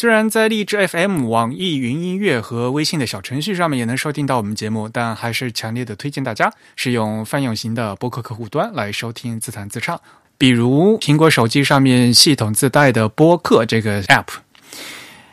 [0.00, 10.00] 虽然在荔枝 FM、网易云音乐和微信的小程序上面也能收听到我们节目，但还是强烈的推荐大家使用泛用型的播客客户端来收听自弹自唱，
[10.38, 14.28] 比如苹果手机上面系统自带的播客这个 App。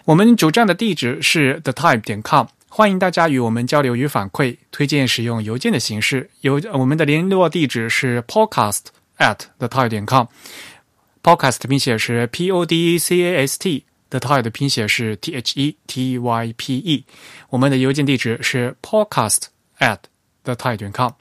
[0.04, 6.30] 我们主站的地址是 thetype 点 com，欢迎大家与我们交流与反馈，推荐使用邮件的形式。
[6.42, 8.88] 邮我们的联络地址是 podcast
[9.18, 13.86] at thetype 点 com，podcast 拼写是 p o d c a s t。
[14.10, 17.06] The Type 的拼写是 T H E T Y P E，
[17.50, 19.44] 我们的邮件地址是 podcast
[19.80, 20.00] at
[20.44, 21.12] the type 点 com。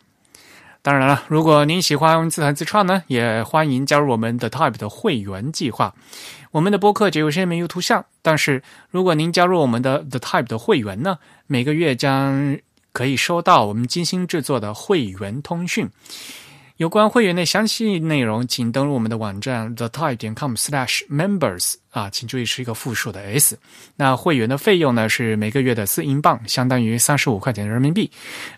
[0.82, 5.92] 当然了，如果您喜欢自弹自唱呢，也欢迎加入我们的 Type 的会员计划。
[6.52, 12.56] 我们的播客只有声音没有图像，但是如果您加入我们的 The Type 的会员呢，每个月将
[12.92, 15.90] 可以收到我们精心制作的会员通讯。
[16.76, 23.58] 有关会员的详细内容，请登录我们的网站 thetye 点 com slash members 啊，请注意是一个复数的 s。
[23.96, 28.10] 那会员的费用呢是每个月的四英镑，相当于三十五块钱人民币，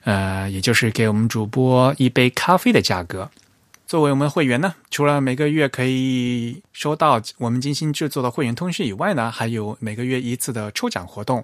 [0.03, 3.31] 呃，也就是给我们主播一杯咖啡的价格。
[3.87, 11.43] 作为我们会员呢，除了每个月可以收到我们精心制作的会员通讯以外呢，还有每个月一次的抽奖活动。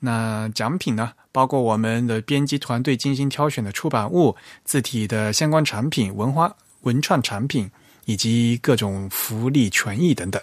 [0.00, 7.70] 那奖品呢，包括我们的编辑团队精心挑选的出版物、字体的相关产品、文化文创产品，
[8.04, 10.40] 以及各种福利权益等等。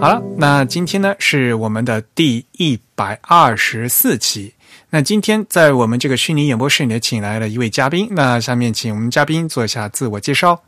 [0.00, 4.54] 好了，那今天呢是我们的第一百二十四期。
[4.90, 8.08] 那今天在我们这个虚拟演播室里呢，请来了一位嘉宾。
[8.12, 10.62] 那下面请我们嘉宾做一下自我介绍。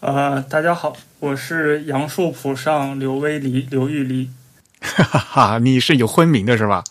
[0.00, 4.30] 呃，大家好，我是杨树浦上刘威黎刘玉黎。
[4.94, 6.84] 哈哈哈，你是有婚名的是吧？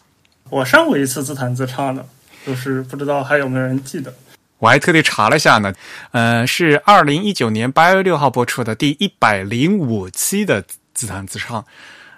[0.50, 2.06] 我上过一次自弹自唱的，
[2.46, 4.14] 就是不知道还有没有人记得。
[4.60, 5.74] 我还特地查了下呢，
[6.12, 10.64] 呃，是二零一九年八月六号播出的第一百零五期的
[10.94, 11.66] 自弹自唱，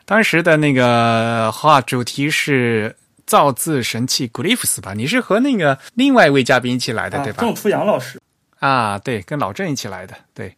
[0.05, 2.95] 当时的那个话主题是。
[3.27, 7.41] 造字神器 Glyphs 吧，你是和那个另外一位嘉宾一起来的，对吧？
[7.41, 8.17] 郑初阳老师
[8.59, 10.55] 啊，对，跟老郑一起来的，对。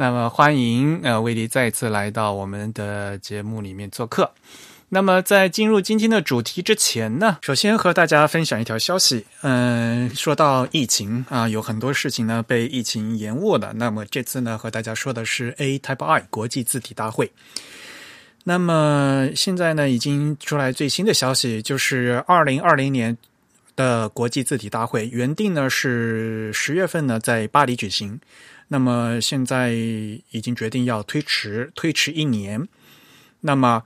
[0.00, 4.30] 那么欢迎呃，威迪再次来到我们的节目里面做客。
[4.90, 9.26] 那么在进入今天的主题之前呢，首先和大家分享一条消息。
[9.42, 13.72] 嗯，说到疫情啊，有很多事情呢被疫情延误了。
[13.74, 17.32] 那么这次呢，和大家说的是 A Type I 国际字体大会。
[18.44, 23.18] 那么现在呢，已经出来最新的消息，就是二零二零年
[23.74, 28.18] 的国际字体大会原定呢是十月份呢在巴黎举行，
[28.68, 32.68] 那么现在已经决定要推迟，推迟一年。
[33.40, 33.82] 那么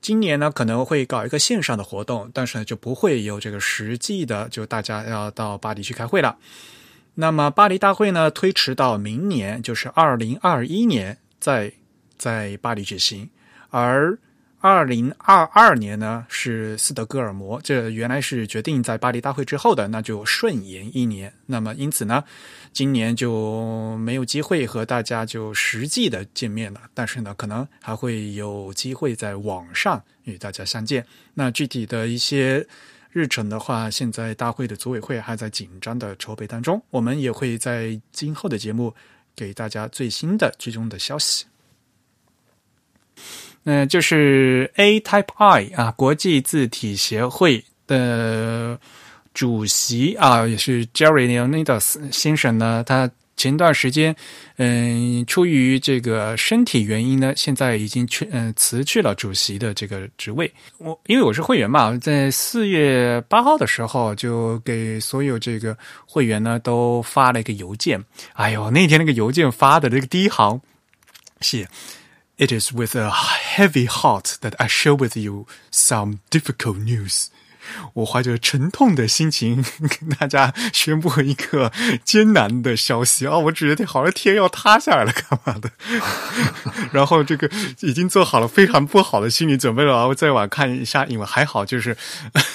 [0.00, 6.38] 今年呢可能会搞一个线上的活动，但是呢就不会有这个实际的，就大家要到巴黎去开会了。
[7.14, 11.72] 那么巴黎大会呢推迟到明年，就是二零二一年在
[12.18, 13.30] 在巴黎举行。
[13.70, 14.18] 而
[14.66, 21.32] 二零二二年呢是斯德哥尔摩，这原来是决定在巴黎大会之后的，那就顺延一年。
[21.46, 22.24] 那么因此呢，
[22.72, 26.80] 今年就没有机会和大家就实际的见面了。
[26.92, 31.06] 但是呢，可能还会有机会在网上与大家相见。
[31.34, 32.66] 那具体的一些
[33.12, 36.82] 日程的话，现在大会的组委会还在紧张的筹备当中。
[36.90, 38.92] 我们也会在今后的节目
[39.36, 41.46] 给大家最新的最终的消息。
[43.68, 48.78] 嗯，就是 A Type I 啊，国际字体协会的
[49.34, 52.84] 主席啊，也是 Jerry Leonidas 先生呢。
[52.86, 54.14] 他前段时间，
[54.56, 60.48] 嗯，出于这个身体原因呢，现在已经去嗯辞去了主席的这个职位。
[60.78, 65.76] 我因为我是会员嘛，在四月八号的时候就给所有这个
[66.06, 68.02] 会员呢都发了一个邮件。
[68.34, 70.60] 哎呦，那天那个邮件发的这个第一行
[71.40, 71.68] 写。
[72.38, 77.28] It is with a heavy heart that I share with you some difficult news。
[77.94, 79.64] 我怀着沉痛的心情
[79.98, 81.72] 跟大家宣布一个
[82.04, 83.38] 艰难的消息啊！
[83.38, 85.70] 我只觉得好像天要塌下来了，干嘛的？
[86.92, 87.50] 然后这个
[87.80, 91.96] 已经做好了非常不好的心理准备了，我再往看一下，因为还好，就是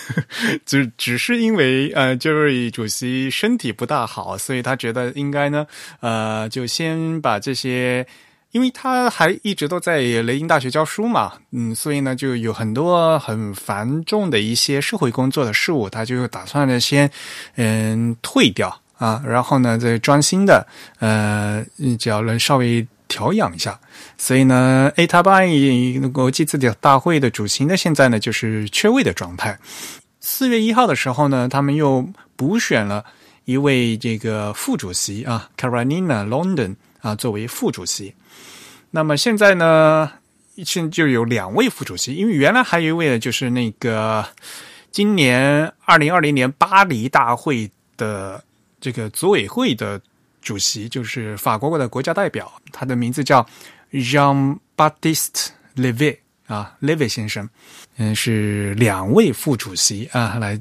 [0.63, 5.65] 只只是因为呃，就是主席身体不大好，所以他觉得应该呢，
[6.01, 8.05] 呃，就先把这些。
[8.51, 17.09] 因为他还一直都在雷丁大学教书嘛，嗯，所以呢，就有很多很繁重的一些社会工作的事务，他就打算呢先
[17.55, 20.67] 嗯退掉啊，然后呢再专心的
[20.99, 21.65] 呃，
[21.97, 23.79] 只要能稍微调养一下。
[24.17, 25.39] 所以呢，A 塔巴
[26.11, 29.57] 国际字典大会的主席呢，现在呢就是缺位的状态。
[30.19, 33.05] 四月一号的时候呢，他们又补选了
[33.45, 38.13] 一位这个副主席啊，Karolina London 啊，作为副主席。
[38.91, 40.11] 那么现在呢，
[40.63, 44.27] 现就有两位副主席，因为原来还有一位呢，就是那个
[44.91, 48.43] 今年二零二零年巴黎大会的
[48.81, 50.01] 这个组委会的
[50.41, 53.45] 主席，就是法国的国家代表，他的名字叫
[53.93, 55.47] Jean Baptiste
[55.77, 56.17] Levy
[56.47, 57.47] 啊，Levy 先生，
[57.95, 60.59] 嗯，是两位副主席啊，来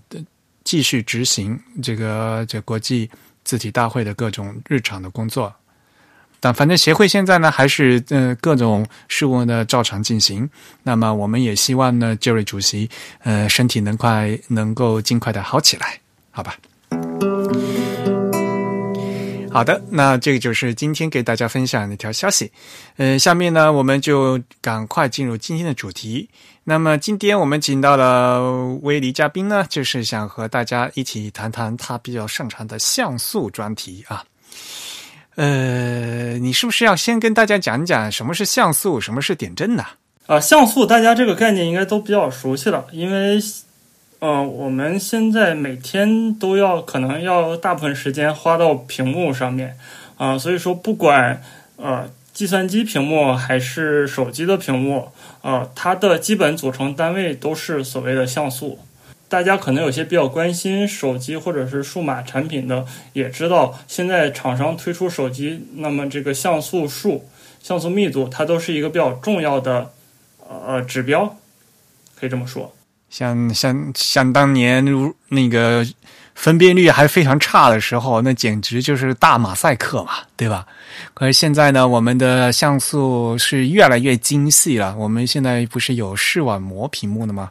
[0.63, 3.11] 继续执行这个这国际
[3.43, 5.53] 字体大会的各种日常的工作。
[6.41, 10.49] 但反正协会现在呢，还是呃各种事务呢照常进行。
[10.83, 12.89] 那么我们也希望呢，这位主席
[13.23, 16.01] 呃身体能快，能够尽快的好起来，
[16.31, 16.57] 好吧？
[19.53, 22.51] 好的，那这个就是今天给大家分享的一条消息。
[22.97, 26.29] 呃，下面呢，我们就赶快进入今天的主题。
[26.63, 34.25] 那么今天我们请到了威尼嘉宾呢，就是想和大家一起谈谈他比较擅长的像素专题啊。
[35.41, 39.85] 呃，你是不是要先跟大家讲讲什么是像素，什么是点阵呢？
[40.27, 43.41] 啊，像素大家这个概念应该都比较熟悉了，因为。
[44.19, 49.79] 呃，我们现在每天都要可能要大部分时间花到屏幕上面，
[50.19, 51.43] 啊，所以说不管
[51.79, 55.09] 呃计算机屏幕还是手机的屏幕，
[55.41, 58.79] 呃，它的基本组成单位都是所谓的像素。
[59.31, 67.25] 大家可能有些比较关心手机或者是数码产品的，也知道现在厂商推出手机，那么这个像素数、
[67.63, 69.93] 像素密度，它都是一个比较重要的
[70.49, 71.37] 呃指标，
[72.19, 72.75] 可以这么说。
[73.09, 75.87] 像像像当年如那个
[76.35, 80.67] 分辨率还非常差的时候，那简直就是大马赛克嘛，对吧？
[81.15, 84.97] 可是现在呢，我们的像素是越来越精细了。
[84.97, 87.51] 我们现在不是有视网膜屏幕的吗？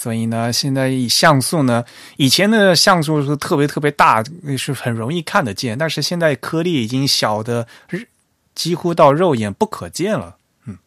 [0.00, 1.84] 所以呢，现在像素呢，
[2.16, 4.24] 以前的像素是特别特别大，
[4.56, 7.66] 是很容易看得见，但是现在颗粒已经小的
[8.54, 10.36] 几乎到肉眼不可见了。
[10.64, 10.78] 嗯，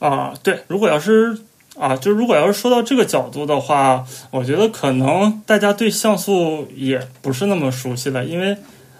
[0.00, 1.38] 啊，对，如果要是。
[1.74, 8.54] 啊，就如果要是说到这个角度的话，我觉得可能大家对像素也不是那么熟悉了，因为，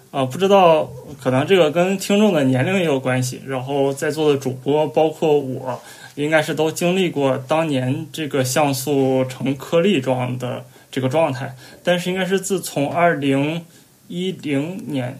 [0.09, 0.89] 啊，不知道
[1.21, 3.39] 可能这个跟听众的年龄也有关系。
[3.45, 5.79] 然后在座的主播，包括我，
[6.15, 11.55] 应该是都经历过当年这个像素成颗粒状的这个状态。
[11.83, 13.65] 但是应该是自从二零
[14.07, 15.19] 一零年，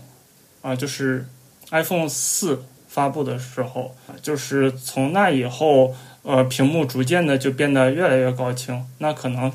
[0.62, 1.28] 啊，就是
[1.72, 5.96] iPhone 四发布的时候，就是从那以后。
[6.26, 9.52] 呃，屏幕逐渐的就变得越来越高清，那可能，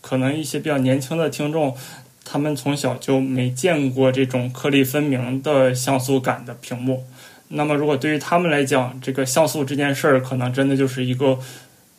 [0.00, 1.76] 可能一些比较年轻的听众，
[2.24, 7.04] 他们从小就没见过这种颗粒分明的像素感的屏幕。
[7.48, 11.38] 那么，如果对于他们来讲，这个像素这件事儿，可能真的就是一个，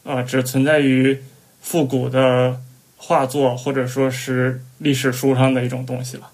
[0.03, 1.21] 呃，只存在于
[1.61, 2.59] 复古的
[2.97, 6.29] 画作或者说是历史书上的一种东西了。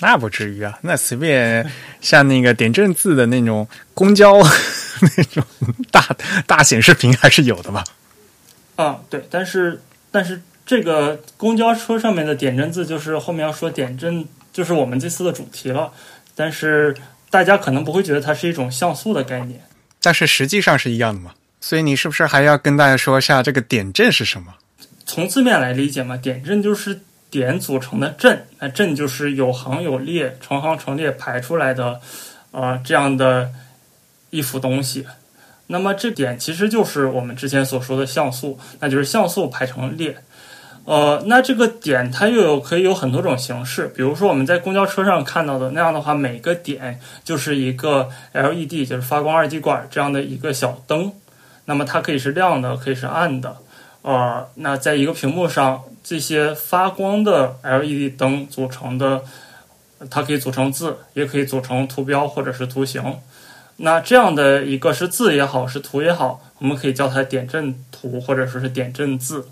[0.00, 4.40] 那不至于啊，那随便像那个点阵字的那种公交。
[5.16, 5.42] 那种
[5.90, 6.14] 大
[6.46, 7.82] 大显示屏还是有的吧？
[8.76, 14.22] 啊，对，但是但是这个公交车上面的点阵字，就是后面要说点阵，
[14.52, 15.90] 就是我们这次的主题了。
[16.34, 16.94] 但是
[17.30, 19.62] 大家可能不会觉得它是一种像素的概念，
[20.02, 21.32] 但是实际上是一样的嘛。
[21.60, 24.54] 所以你是不是还要跟大家说一下这个点阵是什么？
[25.06, 32.00] 从字面来理解嘛，点阵就是点组成的阵，那阵就是有行有列，成行成列排出来的
[32.50, 33.50] 啊这样的。
[34.32, 35.04] 一幅东西，
[35.66, 40.16] 那么这点其实就是我们之前所说的像素，那就是像素排成列。
[40.84, 51.12] 呃，那这个点它又有可以有很多种形式，比如说我们在公交车上看到的那样的话，每个点就是一个 LED，就是发光二极管这样的一个小灯。
[51.66, 53.56] 那么它可以是亮的，可以是暗的。
[54.02, 59.22] 呃，那在一个屏幕上，这些发光的 LED 灯组成的，
[60.10, 63.18] 它可以组成字，也可以组成图标或者是图形。
[63.76, 69.46] 那这样的一个是字也好，是图也好，我们可以叫它点阵图或者说是点阵字。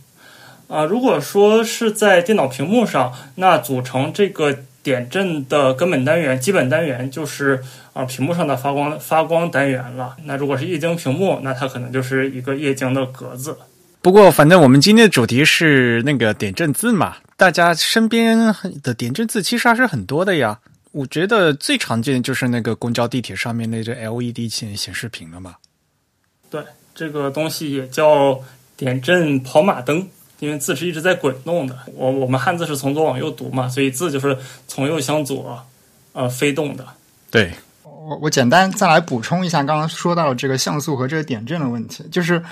[0.69, 7.63] 啊，如果说是在电脑屏幕上，那组成这个点阵的根本单元、基本单元就是
[7.95, 10.17] 啊屏幕上的发光发光单元了。
[10.25, 13.57] 那如果是液晶屏幕，那它可能就是一个液晶的格子。
[14.01, 20.61] 不过，反正我们今天的主题是那个点阵字嘛，大家身边的点阵字其实还是很多的呀。
[20.93, 25.57] 我觉得最常见就是那个公交、地铁上面那个 LED 显显示屏了嘛。
[26.49, 26.63] 对，
[26.95, 28.41] 这个东西也叫
[28.77, 30.09] 点阵跑马灯，
[30.39, 31.77] 因为字是一直在滚动的。
[31.95, 35.65] 我我们汉字是从左往右读嘛，所以字就是从右向左
[36.13, 36.87] 呃飞动的。
[37.31, 37.53] 对，
[37.83, 42.43] 我我简单再来补充一下刚刚说到的这个像素和这个点阵的问题，就是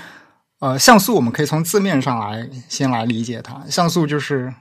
[0.58, 4.52] 呃像素我们可以从字面上来先来理解它，像素就是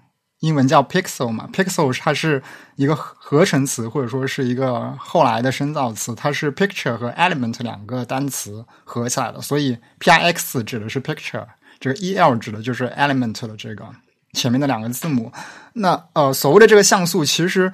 [0.42, 2.44] 英文叫 pixel 嘛，pixel 它是
[2.76, 11.46] 一个合成词或者说是一个后来的深造词，它是 picture 和 element 两个单词合起来的，所以 pix 指的是 picture，
[11.94, 13.86] 这个 el 指的就是 element 的这个
[14.34, 15.32] 前面的两个字母。
[15.74, 17.72] 那呃所谓的这个像素其实。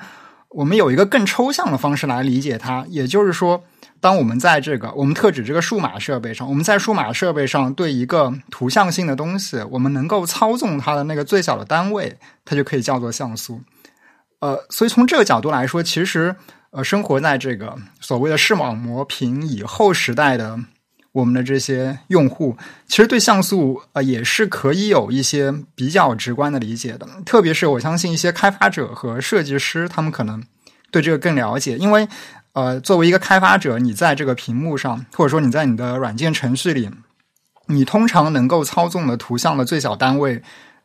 [0.53, 3.63] 我们有一个更抽象的方式来理解它，也就是说，
[4.01, 13.61] 当我们在这个我们特指这个数码设备上，我们在数码设备上对一个图像性的东西，我们能够操纵它的那个最小的单位，它就可以叫做像素。
[14.41, 16.35] 呃，所以从这个角度来说，其实
[16.71, 20.59] 呃，生活在这个所谓的视网膜屏以后时代的。
[21.13, 22.55] 我们的这些用户
[22.87, 30.41] 其实对像素呃也是可以有一些比较直观的理解的，特别是我相信一些开发者和设计师，他们可能
[30.89, 32.07] 对这个更了解，因为
[32.53, 36.89] 呃作为一个开发者，你在这个屏幕上，或者说你在你的软件程序里，
[37.67, 40.41] 你通常能够操纵的图像的最小单位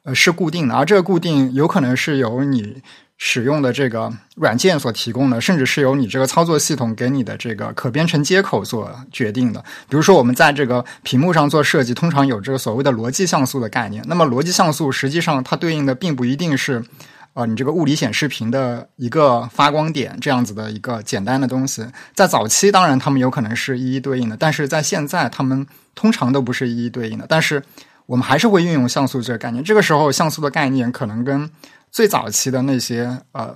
[0.07, 2.83] 呃是固定的，而这个固定有可能是由你。
[3.19, 9.61] 使用的这个软件所提供的，甚至是由你这个操作系统给你的这个可编程接口所决定的。
[9.89, 14.05] 比如说，我们在这个屏幕上做设计，通常有这个所谓的逻辑像素的概念。
[14.07, 16.85] 那么，逻辑像素实际上它对应的并不一定是，
[17.33, 21.87] 呃，你这个物理显示屏的一个发光点这样子的一个简单的东西。
[22.15, 27.25] 在早期，当然他们有可能是一一对应的，但是在现在，他们通常都不是一一对应的。
[27.27, 27.63] 但是，
[28.07, 29.63] 我们还是会运用像素这个概念。
[29.63, 31.51] 这个时候，像素的概念可能跟
[31.91, 33.55] 最早期的那些呃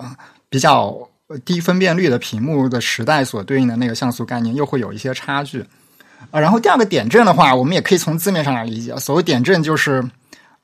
[0.49, 1.09] 比较
[1.45, 5.65] 低分辨率的屏幕的时代所对应的那个像素概念又会有一些差距
[6.33, 6.41] 啊。
[6.41, 10.05] 然后第二个点阵的话，我们也可以从字面上来理解，所谓点阵就是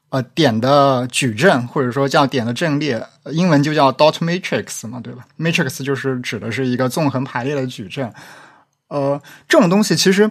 [0.09, 8.13] 呃点的矩阵，或者说叫点的阵列，英文就叫 dot matrix 嘛，对吧？matrix 就是指的是一个纵横排列的矩阵。
[8.89, 10.29] 呃，这种东西其实。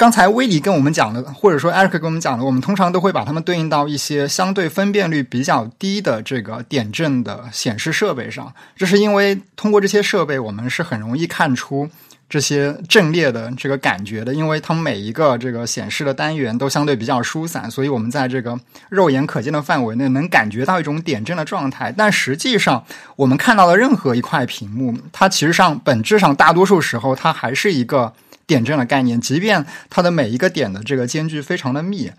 [0.00, 8.50] 刚才威尼跟我们讲的，或者说艾瑞克跟我们讲的，我们通常都会把它们对应到一些相对分辨率比较低的这个点阵的显示设备上。
[8.74, 11.90] 这是因为通过这些设备，我们是很容易看出
[12.30, 21.94] 这些阵列的这个感觉的，因为它每一个这个显示的单元都相对比较疏散，所以我们在这个肉眼可见的范围内能感觉到一种点阵的状态。
[21.94, 22.82] 但实际上，
[23.16, 28.14] 我们看到的任何一块屏幕，它其实上本质上大多数时候它还是一个。
[28.50, 32.10] 点阵的概念，即便它的每一个点的这个间距非常的密，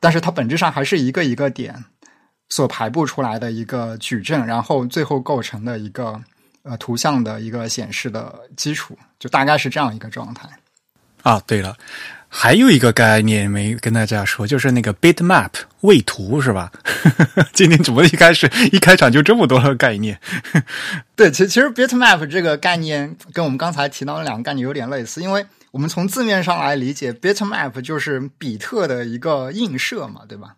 [0.00, 1.84] 但是它本质上还是一个一个点
[2.48, 6.20] 所排布出来的一个矩阵，然后最后构成的一个
[6.64, 10.48] 呃图像的一个显示的基础，就大概是这样一个状态。
[11.22, 11.76] 啊，对了，
[12.28, 15.50] 还有一个概念没跟大家说，就是那个 bitmap
[15.82, 16.72] 位图是吧？
[17.54, 20.18] 今天怎么一开始一开场就这么多的概念？
[21.14, 25.46] 对，其其实 bitmap 这个概念跟我们刚才提到的两个概念有点类似，因为。
[25.76, 30.56] 我们从字面上来理解，bitmap 就是比特的一个映射嘛，对吧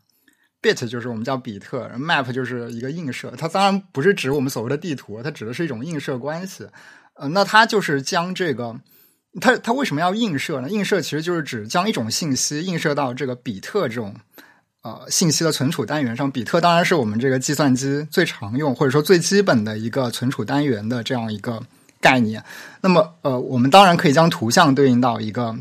[0.63, 3.35] ？bit 就是我们叫比特，map 就是一个映射。
[3.37, 6.69] 它当然不是指我们所谓的地图，它指的是一种映射关系。
[7.15, 8.79] 呃，那它就是将这个，
[9.41, 10.71] 它它为什么要映射呢？
[10.71, 14.15] 映射其实就是指将一种信息映射到这个比特这种
[14.85, 16.31] 呃信息的存储单元上。
[16.31, 21.61] 比特当然是我们这个计算机最常用或者说最基本的一个存储单元的这样一个。
[22.01, 22.43] 概念，
[22.81, 25.57] 那么呃，我们当然可以将图像对应到一个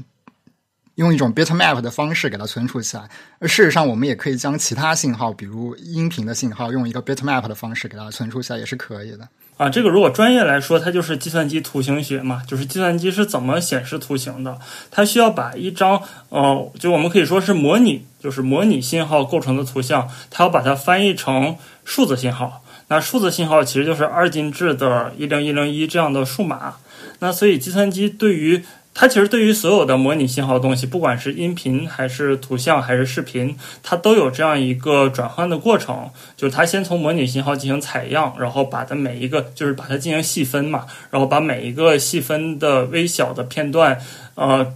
[0.95, 3.09] 用一种 bitmap 的方式给它存储起来。
[3.39, 9.27] 而事实上，我们也可以将其他信号，比如音频的信号，用一个 bitmap 的方式给它存储起来，也是可以的。
[9.57, 14.59] 啊，这个如果专业来说，它就是计算机图形学嘛，就是计算机是怎么显示图形的。
[14.91, 22.61] 它需要把一张呃，就我们可以说是模拟，就是模拟信号构成的图像，它要把它翻译成数字信号。
[22.89, 26.75] 那数字信号其实就是二进制的一零一零一这样的数码。
[27.19, 28.63] 那所以计算机对于
[28.93, 36.09] 它其实对于所有的模拟信号东西，不管是音频还是图像还是视频，它都有这样一个转换的过程。
[36.35, 43.99] 就是它先从模拟信号进行采样，然后把它每一个就是把它进行细分嘛，然后把每一个细分的微小的片段，
[44.33, 44.73] 呃，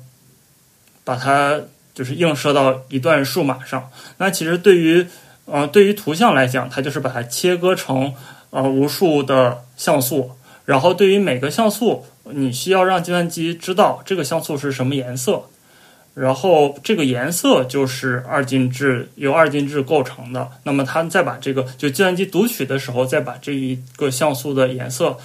[1.04, 1.60] 把它
[1.96, 3.90] 就是映射到一段数码上。
[4.18, 5.08] 那其实对于
[5.46, 8.14] 呃，对于图像来讲，它就是把它切割成
[8.52, 10.32] 呃无数的像素，
[10.66, 15.44] 然后对于每个像素，你需要让计算机知道这个像素是什么颜色，
[16.14, 20.50] 然后这个颜色就是二进制由二进制构成的。
[20.64, 25.18] 那么它再把这个就计算机读取的时候，再把这一个像素的颜色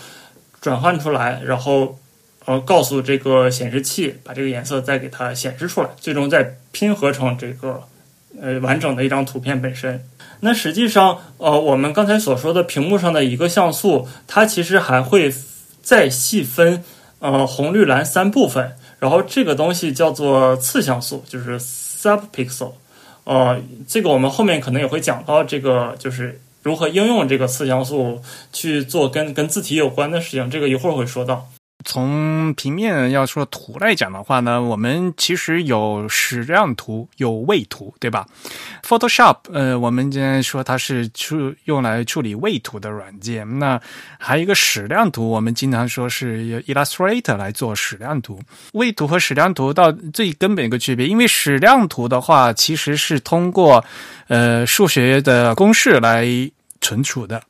[0.60, 1.98] 转换出来，然后
[2.46, 7.82] 呃告诉这个显示器把这个颜色再给它显示出来，最终再拼合成这个
[8.40, 10.04] 呃完整的一张图片本身。
[10.40, 15.32] 那实际上，呃，我们刚才所说的屏幕上的一个像素，它其实还会
[15.82, 16.84] 再细分
[17.20, 22.72] 呃红绿蓝三部分，然后这个东西叫做次像素，就是 subpixel。
[23.24, 28.20] 呃，这个我们后面可能也会讲到，这个就是如何应用这个次像素
[28.52, 31.48] 去做跟跟字体有关的事情，这个一会儿会说到。
[31.84, 38.26] 从平面要说图来讲的话呢，我们其实有矢量图，有位图，对吧
[38.82, 43.58] ？Photoshop，呃，我们今天说它是处用来处理位图的软件。
[43.58, 43.80] 那
[44.18, 48.40] 还有一个矢量图，我们经常说是 Illustrator 来做矢量图。
[48.72, 53.84] 位图和矢量图到最根本一个区别，因为矢量图的话，其实是通过
[54.26, 56.26] 呃数学的公式来
[56.80, 57.40] 存储的。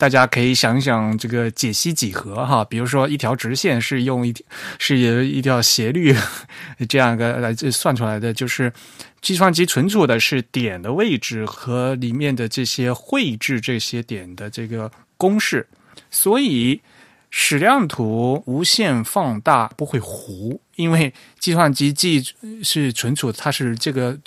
[0.00, 4.34] 大家可以想想这个解析几何哈，比如说一条直线是用一
[4.78, 6.16] 是有一条斜率
[6.88, 8.72] 这样一个来算出来的，就是
[9.20, 15.68] 计算机存储的是点的位置和里面的这些绘制这些点的这个公式，
[16.10, 16.80] 所以
[17.28, 22.24] 矢量图无限放大不会糊，因为计算机记
[22.64, 24.18] 是存储它是这个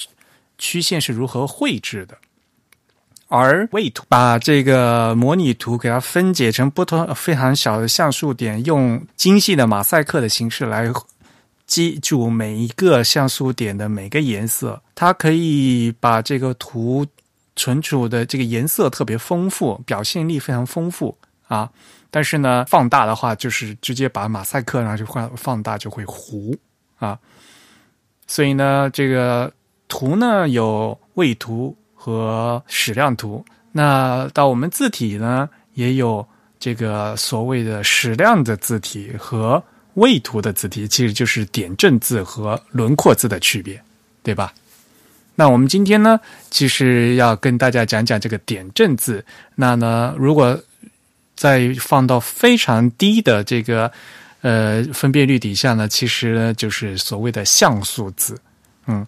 [0.60, 2.16] 曲线是如何绘制的。
[3.36, 10.88] 而位图把这个模拟图给它分解成不同非常小的像素点，用精细的马赛克的形式来
[11.66, 14.80] 记住每一个像素点的每个颜色。
[14.94, 17.04] 它可以把这个图
[17.56, 21.68] 存储的这个颜色特别丰富，表现力非常丰富啊。
[22.12, 26.56] 但是呢，放大的话就是直接把马赛克然后就放放大就会糊
[27.00, 27.18] 啊。
[28.28, 29.52] 所以呢，这个
[29.88, 31.76] 图呢有位图。
[32.04, 36.28] 和矢量图，那到我们字体呢，也有
[36.60, 43.82] 这个所谓的矢量的字体和位图的字体，其实就是点阵字和轮廓字的区别，
[44.22, 44.54] 对吧？
[45.36, 49.24] 那我们今天呢，其实要跟大家讲讲这个点阵字。
[49.56, 50.62] 那呢，如果
[51.38, 53.90] 再放到非常低的这个
[54.42, 58.38] 呃分辨率底下呢，其实就是所谓的像素字，
[58.88, 59.08] 嗯。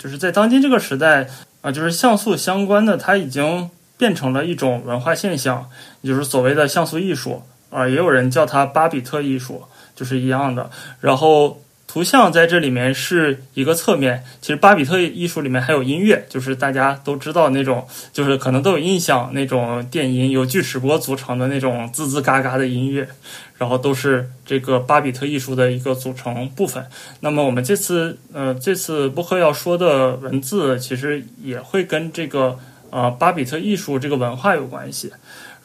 [0.00, 1.28] 就是在当今这个时代
[1.60, 5.68] 啊，就是像素相关的，它已经变成了一种文化现象，
[6.02, 10.70] 就是所谓的像素艺术啊，也有人叫它巴比特艺术，就是一样的。
[11.00, 11.60] 然后。
[11.96, 23.08] 图像在这里面是一个侧面，其实巴比特艺术里面还有音乐，就是大家都知道那种，就是可能都有印象那种电音，由锯齿波组成的那种滋滋嘎嘎的音乐，
[23.56, 26.84] 然后都是这个巴比特艺术的一个组成部分。
[27.20, 32.58] 那么我们这次呃这次播客要说的文字，其实也会跟这个
[32.90, 35.10] 呃巴比特艺术这个文化有关系。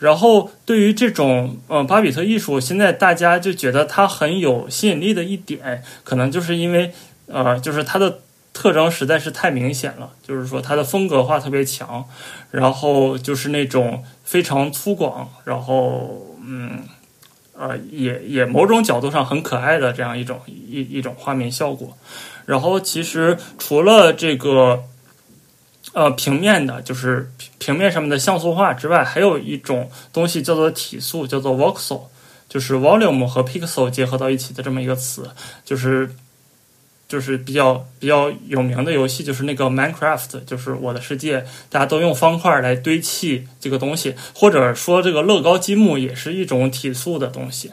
[0.01, 6.91] 然后，对于这种呃巴比特艺术，现在大家就觉得它很有吸引力的一点，可能就是因为
[7.27, 12.03] 呃，就是它的特征实在是太明显了，就是说它的风格化特别强，
[12.49, 16.79] 然后就是那种非常粗犷，然后嗯
[17.55, 21.95] 呃也也某种角度上很可爱的这样一种一一种画面效果。
[22.47, 24.83] 然后其实除了这个。
[25.93, 32.03] 呃，平面的，就是平面上面的像素化之外，还有一种东西叫做体素，叫做 voxel，
[32.47, 35.29] 就是 volume 和 pixel 结合到一起的这么一个词，
[35.65, 36.09] 就是
[37.09, 47.69] 就是比较比较有名的游戏，就是那个 Minecraft，就是我的世界，大家都用方块来堆砌这个东西，或者说这个乐高积木也是一种体素的东西。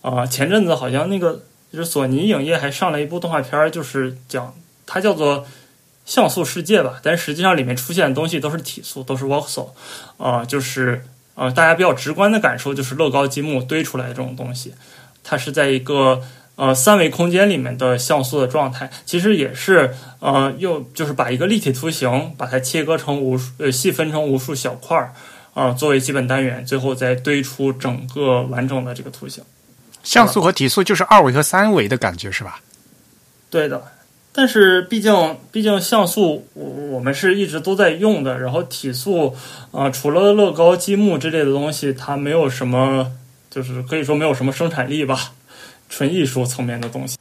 [0.00, 4.54] 啊，前阵子好像那个就是索尼影业还上了一部动画片，就是讲
[4.86, 5.46] 它叫做。
[6.04, 9.70] 像素世界吧，但实际上里面出现的东西都是体素，都是 voxel，
[10.16, 14.74] 啊，就是呃，大家比较直观的感受就是乐高积木堆出来的这种东西，
[15.22, 16.20] 它是在一个
[16.56, 25.14] 呃三维空间里面的像素的状态，其实也是呃，又就是把一个立体图形把它切割成无数呃细分成无数小块儿
[25.54, 29.42] 啊，作为基本单元，最后再堆出整个完整的这个图形。
[30.02, 32.60] 像素和体素就是二维和三维的感觉是吧？
[33.48, 33.80] 对的。
[34.32, 39.36] 但是毕竟，毕竟像素我我们是一直都在用的，然后体素
[39.70, 43.12] 啊，除了乐高积木之类的东西，它没有什么，
[43.50, 45.32] 就是可以说没有什么生产力吧，
[45.88, 47.18] 纯艺术层面的东西。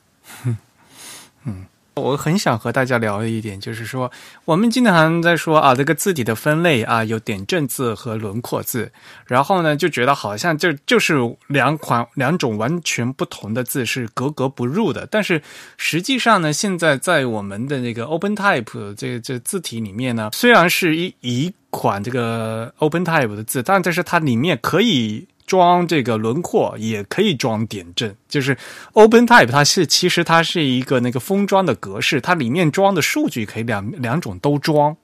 [1.44, 1.66] 嗯。
[1.96, 4.10] 我很想和大家聊的一点就是说，
[4.46, 8.92] 我们经常在说啊，这个字体的分类啊，有点阵字和轮廓字，
[9.26, 15.06] 然后呢，就觉得好像就就是两款两种完全不同的字是格格不入的。
[15.12, 15.42] 但是
[15.78, 25.28] 实际上呢，现在在我们的那个 OpenType 这这字体里面呢，虽然是一一款这个 OpenType 的字，但但是它里面可以。
[25.52, 28.16] 装这个轮廓，也可以装点阵。
[28.30, 28.58] 就是
[28.94, 34.96] OpenType 它是其实它是一个那个封装的格式，它里面装的数据可以两两种都装。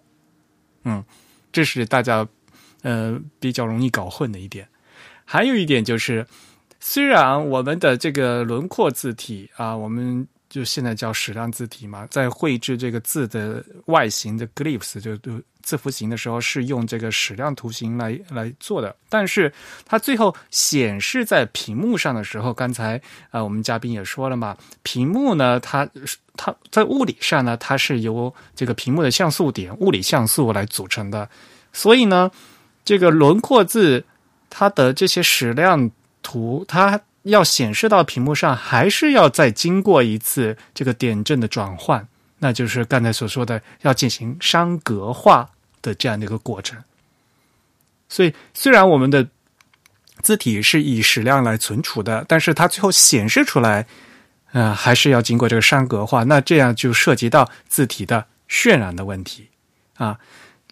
[0.86, 1.04] 嗯，
[1.52, 2.26] 这是大家
[2.84, 4.70] 呃比较容易搞混的一点。
[5.26, 6.26] 还有一点就是，
[6.80, 10.26] 虽然我们的这个轮廓字体啊，我们。
[10.50, 18.96] 就现在叫矢量字体嘛，在绘制这个字的外形的 glyphs 就就字符形的时候，是用这个矢量图形来来做的。
[19.10, 19.52] 但是
[19.86, 25.86] 它最后显示在屏幕上的时候，刚才啊我们嘉宾也说了嘛，屏幕呢，它
[26.38, 31.30] 它在物理上呢，它是由这个屏幕的像素点物理像素来组成的。
[31.74, 32.32] 所以呢，
[32.86, 34.06] 这个轮廓字
[34.50, 35.92] 它的这些矢量
[36.24, 37.02] 图，它。
[37.28, 42.08] 要显示到屏幕上，还是要再经过一次这个点阵的转换，
[42.40, 45.50] 那就是刚才所说的要进行商格化
[45.82, 46.82] 的这样的一个过程。
[48.10, 49.28] 所以，虽然我们的
[50.22, 53.86] 字体是以矢量来存储的，但是它最后显示出来，
[54.54, 56.24] 呃，还是要经过这个商格化。
[56.24, 59.50] 那这样就涉及到字体的渲染的问题
[59.96, 60.20] 啊。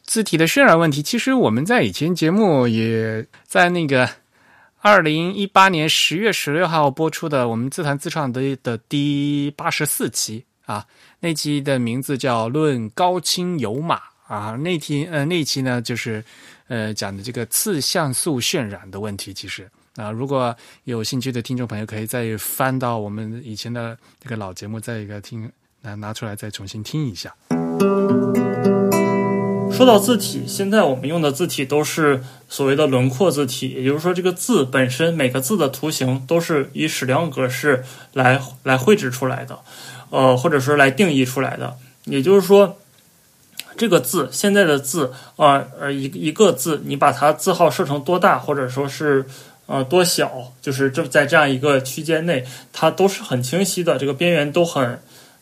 [0.04, 4.10] 字体的渲染问题，其实我们在以前节目也在那个。
[4.86, 10.86] 二零一八年十月十六号播出的我们自弹自唱的的第八十四期啊，
[11.20, 16.24] 那期的名字叫《论高清有码》啊，那期呃那期呢就是
[16.68, 19.34] 呃讲的这个次像素渲染的问题。
[19.34, 27.36] 其实啊，如果有兴趣的听众朋友，可以再翻到我们以前的这个老节目，再一个听拿拿出来再重新听一下。
[29.76, 37.84] 说到字体，现在我们用的字体都是所谓的轮廓字体，也就是说，这个字本身每个字的图形都是以矢量格式
[38.14, 39.60] 来来绘制出来的，
[40.12, 41.76] 呃，或者说来定义出来的。
[42.06, 42.78] 也就是说，
[43.76, 49.26] 这个字现在的字啊，呃，一一个字，你把它字号设成多大，或者说是
[49.66, 55.02] 呃多小，就是这在这样一个区间内，它都是很清晰的，这个边缘都很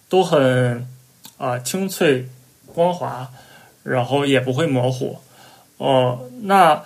[0.10, 0.88] 都很
[1.38, 2.28] 啊清脆
[2.74, 3.30] 光滑。
[3.84, 5.20] 然后也不会模糊，
[5.78, 6.84] 哦，那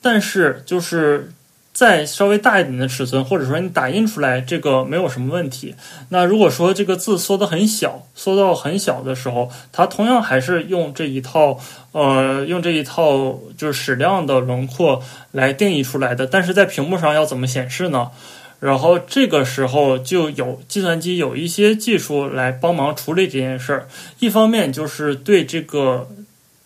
[0.00, 1.32] 但是就是
[1.72, 5.74] 再稍微大一点的尺寸，或者说你打印出来这个没有什么问题。
[6.08, 11.58] 那如果说这个字缩的很小，缩到很小的时候，它同样还是用这一套
[11.92, 16.26] 呃用这一套就是矢量的轮廓来定义出来的。
[16.26, 18.10] 但是在屏幕上要怎么显示呢？
[18.58, 23.86] 然后这个时候就有计算机有一些技术来帮忙处理这件事儿。
[24.18, 26.08] 一方面就是对这个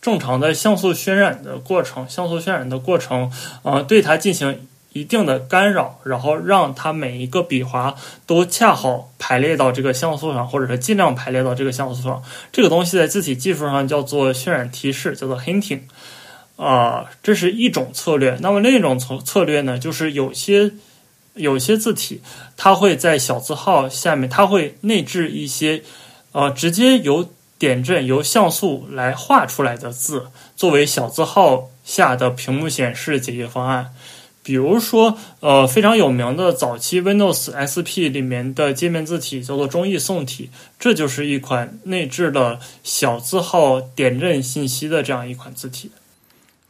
[0.01, 3.31] 正常的像素渲染的过程，像素渲染的过程，
[3.65, 12.23] 呃，对它进行一定的干扰，然后让它每一个笔划都恰好排列到这个像素上，或者是尽量排列到这个像素上。
[12.53, 15.81] 这个东西在字体技术上叫做渲染提示，叫做 hinting。
[16.55, 18.39] 啊，这是一种策略。
[18.41, 20.71] 那么另一种策策略呢，就是有些。
[21.41, 22.21] 有些字体，
[22.57, 25.83] 它会在小字号下面，它会内置一些，
[26.33, 33.95] 呃，直接由点阵、由像素来画出来的字，作为小字号下的屏幕显示解决方案。
[34.43, 40.49] 比如说，呃，非常有名的早期 Windows SP 里面的界面字体叫做中译宋体，
[40.79, 45.91] 这就是一款内置了小字号点阵信息的这样一款字体。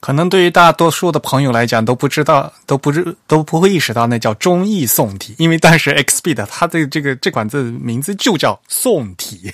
[0.00, 9.52] 可能对于大多数的朋友来讲都不知道，都不知都不会意识到那叫中译宋体，因为当时 Xpeed 它的这个这款字名字就叫宋体，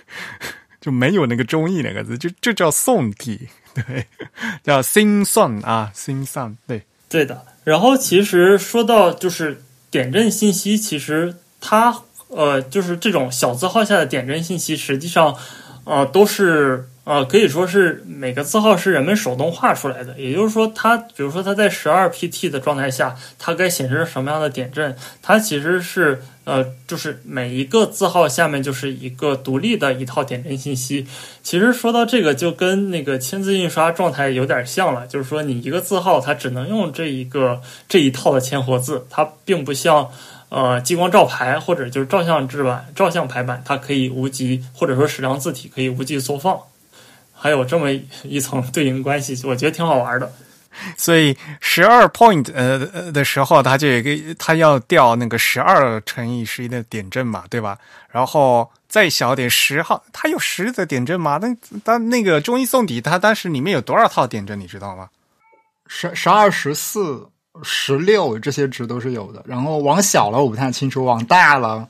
[0.80, 4.06] 就没有那个中译两个字，就就叫宋体，对，
[4.64, 7.44] 叫 Sing Song 啊，Sing Song，对，对的。
[7.62, 15.36] 然后其实说到就是点阵信息，其实它呃就是这种小字号下的点阵信息，实际上
[15.84, 16.88] 呃都是。
[17.06, 31.06] 呃，可以说是每个字号是人们手动画出来的，也就是说，它比如说它在十二 pt 的状态下，它该显示什么样的点阵，它其实是呃，就是每一个字号下面就是一个独立的一套点阵信息。
[31.44, 40.10] 其实说到这个，就跟那个签字印刷状态有点像了，就是说你一个字号它只能用这一个这一套的签活字，它并不像
[40.48, 46.58] 呃激光照排或者就是照相制版、照相排版，它可以无极或者说矢量字体可以无极缩放。
[47.38, 47.92] 还有这么
[48.24, 50.32] 一层对应关系，我觉得挺好玩的。
[50.96, 57.78] 所以十二 point 呃呃的时候，它就有个它要调那个十二乘以十一的点阵嘛，对吧？
[58.10, 61.38] 然后再小点十号，它有十的点阵吗？
[61.40, 61.48] 那
[61.82, 65.08] 但那个中医送底，它当时里面有多少套点阵，你知道吗？
[65.86, 67.26] 十十二、十四、
[67.62, 69.42] 十六这些值都是有的。
[69.46, 71.88] 然后往小了我不太清楚，往大了。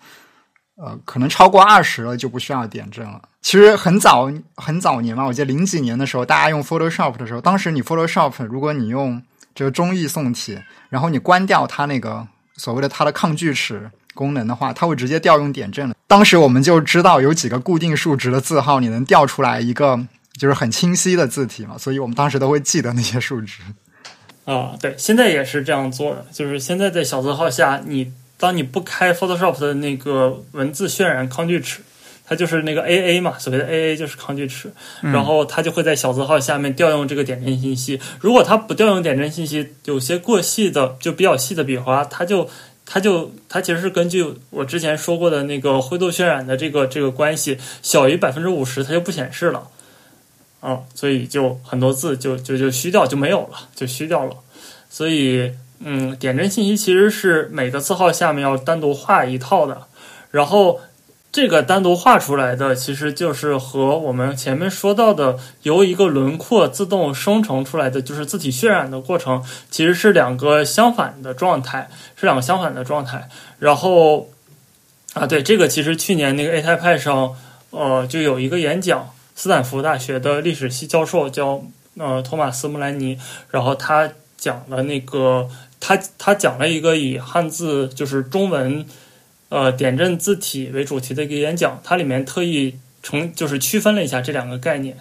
[0.77, 3.21] 呃，可能超过二十了就不需要点阵了。
[3.47, 9.23] 其实很早很早年嘛，我记得零几年的时候，大家用 Photoshop 的时候，当时你 Photoshop 如果你用
[9.55, 15.95] 这个中译宋体，然后你关掉它那个所谓的它的抗锯齿功能的话，它会直接调用点阵。
[16.09, 19.97] 当时我们就知道有几个固定数值的字号，你能调出来一个
[20.37, 23.63] 就是很清晰的字体嘛，所以我们当时都会记得那些数值。
[24.45, 31.83] 啊，对，现在也是这样做的，就是现在在小字号下，你当你不开 Photoshop 的那个文字渲染抗锯齿，
[32.27, 38.01] 它就是那个 AA 嘛，所谓的 AA 就是抗锯齿，然后它就会在小字号下面调用这个点阵信息。
[38.21, 42.51] 如果它不调用点阵信息，有些过细的就比较细的笔画，它就
[42.85, 49.69] 它就它其实是根据我之前说过的那个灰度渲染的这个这个关系，小于百分之五十它就不显示了。
[50.61, 54.33] 啊，所以就很多字就就就虚掉就没有了，就虚掉了。
[54.89, 59.83] 所以，嗯，点阵信息其实是每个字号下面要单独画一套的，
[60.33, 60.81] 然后
[61.37, 73.29] 这个单独画出来的，其实就是和我们前面说到的由一个轮廓自动生成出来的，就是字体渲染的过程，其实是两个相反的状态，是两个相反的状态。
[73.59, 74.31] 然后，
[75.13, 77.37] 啊，对，这个其实去年那个 A 泰派上，
[77.69, 79.11] 呃，就有一个演讲。
[79.35, 81.63] 斯坦福大学的历史系教授叫
[81.99, 83.19] 呃托马斯穆兰尼，
[83.51, 85.47] 然后他讲了那个
[85.81, 88.87] 他他讲了一个以汉字就是中文
[89.57, 94.99] 呃点阵字体为主题的一个演讲，它里面特意成就是区分了一下这两个概念，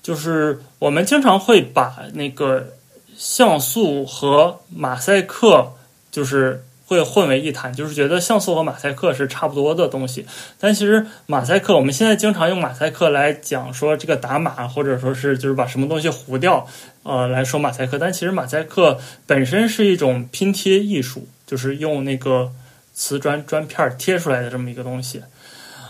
[0.00, 2.74] 就是我们经常会把那个
[3.16, 5.72] 像素和马赛克
[6.12, 6.62] 就是。
[6.88, 10.24] 会混为一谈，就是觉得像素和马赛克是差不多的东西。
[10.58, 16.66] 但其实马赛克，我们现在经常用马赛克来讲说这个打码，或者说是就是把什么东西糊掉，
[17.02, 17.98] 呃，来说马赛克。
[17.98, 22.50] 但其实马赛克本身是一种拼贴艺术，就是用那个
[22.98, 25.22] 瓷砖砖片贴出来的这么一个东西。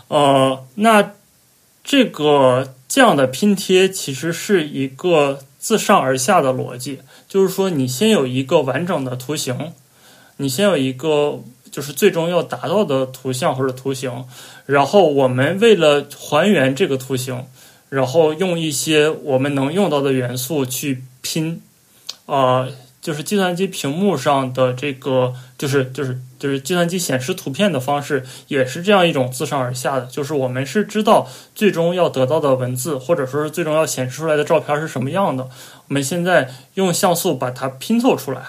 [0.09, 1.13] 呃，那
[1.83, 9.73] 这个这样的拼贴其实是一个自上而下的逻辑，就是说你先有一个完整的图形。
[10.37, 11.41] 你先有一个
[11.73, 14.25] 就是最终要达到的图像或者图形，
[14.67, 17.45] 然后我们为了还原这个图形，
[17.89, 21.61] 然后用一些我们能用到的元素去拼，
[22.27, 35.49] 呃，就是计算机屏幕上的这个，就是就是就是计算机显示图片的方式，也是这样一种自上而下的，就是我们是知道最终要得到的文字，或者说是最终要显示出来的照片是什么样的，
[35.89, 38.43] 我们现在用像素把它拼凑出来，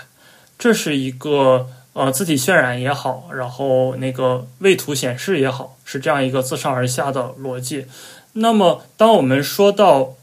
[0.58, 1.68] 这是一个。
[1.94, 7.88] 呃，字体渲染也好，然后那个位图显示也好，是这样一个自上而下的逻辑。
[8.34, 10.14] 那么，当我们说到，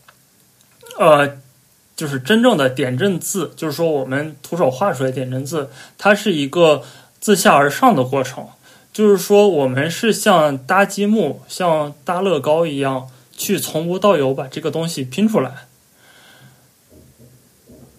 [0.97, 1.37] 呃，
[1.95, 6.83] 就是真正的点阵字，就是说我们徒手画出来点阵字，它是一个
[7.27, 8.47] 自下而上的过程。
[8.93, 15.67] 就是说，我们是像搭积木、像搭乐高一样，去从无到有把这个东西拼出来，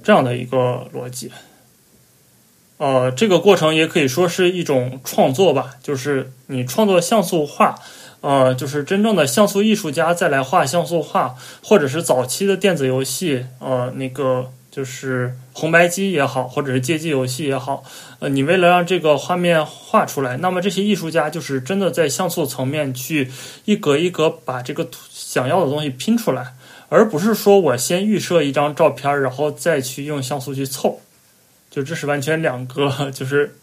[0.02, 1.30] 这样的一个逻辑。
[2.78, 7.78] 呃，这个过程也可以说是一种创作吧，就是你创作像素画，
[8.22, 17.84] 呃，就是真正的像素艺术家再来画像素画，或者是早期的电子游戏，呃，那个就是红白机也好，或者是街机游戏也好，
[18.20, 23.32] 呃，你为了让这个画面画出来，那么这些艺术家就是真的在像素层面去
[23.66, 26.54] 一格一格把这个想要的东西拼出来，
[26.90, 31.02] 而不是说我先预设一张照片，然后再去用像素去凑。
[31.72, 33.56] 就这是完全两个， 就是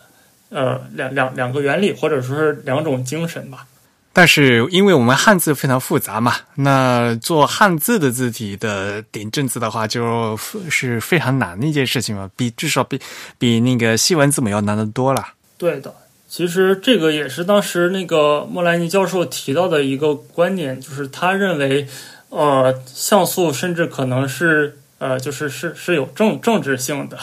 [0.48, 3.68] 呃两两两个原理，或者说是两种精神吧。
[4.14, 10.38] 但是因为我们汉字非常复杂嘛，那做汉字的字体的点阵字的话，就
[10.70, 12.98] 是非常难的一件事情嘛，比至少比
[13.37, 15.35] 比那个西文字母要难得多了。
[15.59, 15.92] 对的，
[16.29, 21.87] 其实这个也是当时那个莫兰尼教授提到的一个观点，就是他认为，
[22.31, 24.79] 呃，像素甚至可能是。
[24.98, 27.18] 呃，就是是是有政政治性的，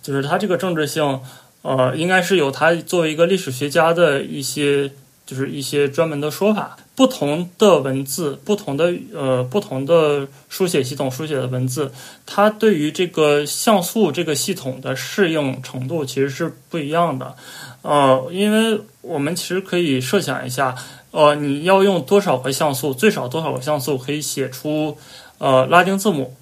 [0.00, 1.20] 就是他这个政治性，
[1.62, 4.92] 呃，应该是有他作为一个历史学家的一些，
[5.26, 6.76] 就是一些专门的说法。
[6.96, 11.90] 不同的文字，不同的呃，不同的书写系统书写的文字，
[12.24, 17.34] 它对于这个像素这个系统的适应程度其实是不一样的。
[17.82, 20.76] 呃，因为我们其实可以设想一下，
[21.10, 24.96] 呃，你要用多少个像素，最少多少个像素可以写出
[25.38, 26.36] 呃拉丁字母。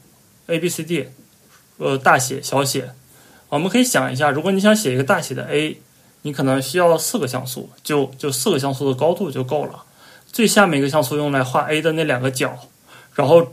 [0.49, 1.09] A B C D，
[1.79, 2.91] 呃，大写、小写，
[3.49, 5.81] 我们可以想一下，如果你想写一个大写的 A，
[6.23, 9.85] 你可能需要四个像素，就就四个像素的高度就够了。
[10.33, 12.59] 最下面一个像素用来画 A 的那两个角，
[13.15, 13.53] 然后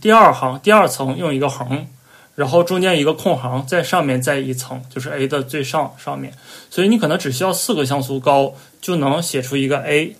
[0.00, 1.86] 第二行、第二层用一个横，
[2.34, 6.34] 然后中间一个空行，在上面再一层，就是 A 的最上上面。
[6.70, 10.16] 所以你可能只需要四个像素高就能写出一个 A，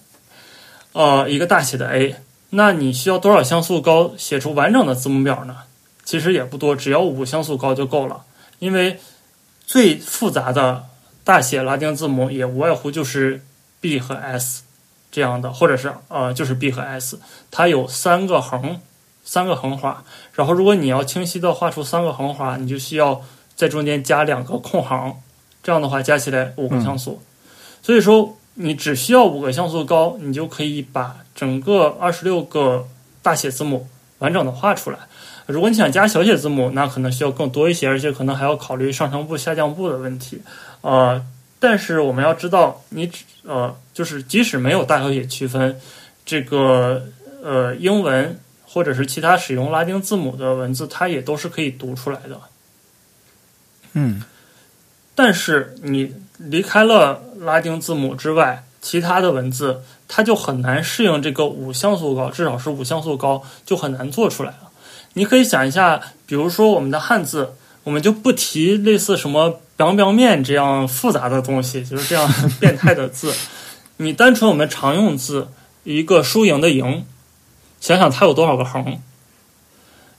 [0.92, 2.16] 呃，一个大写的 A。
[2.50, 5.56] 那你需要多少像素高写出完整的字母表呢？
[6.04, 8.24] 其实也不多，只要五像素高就够了。
[8.58, 8.98] 因为
[9.66, 10.86] 最复杂的
[11.28, 13.42] 大写拉丁字母也无外乎就是
[13.82, 14.62] B 和 S
[15.12, 18.80] 这样的，或者是呃就是 B 和 S，它有三个横
[19.22, 23.20] 三个横划，然后如果你要清晰的画出三个横划，你就需要
[23.54, 25.20] 在中间加两个空行，
[25.62, 27.20] 这样的话加起来五个像素。
[27.82, 32.88] 所以说你只需要五个像素高，你就可以把整个二十六个
[33.20, 33.86] 大写字母
[34.20, 34.98] 完整的画出来。
[35.44, 40.40] 如果你想加小写字母，那可能需要更多一些，而且可能还要考虑上升部、下降部的问题。
[40.80, 41.24] 呃，
[41.58, 45.80] 但是我们要知道，你只呃，就是即使没有大小写区分，
[46.24, 47.06] 这个
[47.42, 52.40] 呃英文或者是其他使用拉丁字母的文字，它也都是可以读出来的。
[53.94, 54.22] 嗯，
[55.14, 64.70] 但是你离开了拉丁字母之外，其他的文字它就很难适应这个五像素高，至少是五像素高，就很难做出来了。
[65.14, 73.32] 你可以想一下，比如说我们的汉字，我们就不提类似什么“表表面”这样复杂的东西，就是这样变态的字。
[73.96, 75.48] 你单纯我们常用字，
[75.84, 77.06] 一个输赢的“赢”，
[77.80, 79.00] 想想它有多少个横。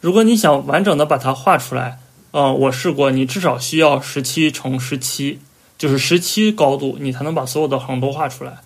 [0.01, 1.99] 如果你想完整的把它画出来，
[2.31, 5.39] 呃，我试过，你至少需要十七乘十七，
[5.77, 8.57] 就是十七高度，你才能把所有的横都画出来。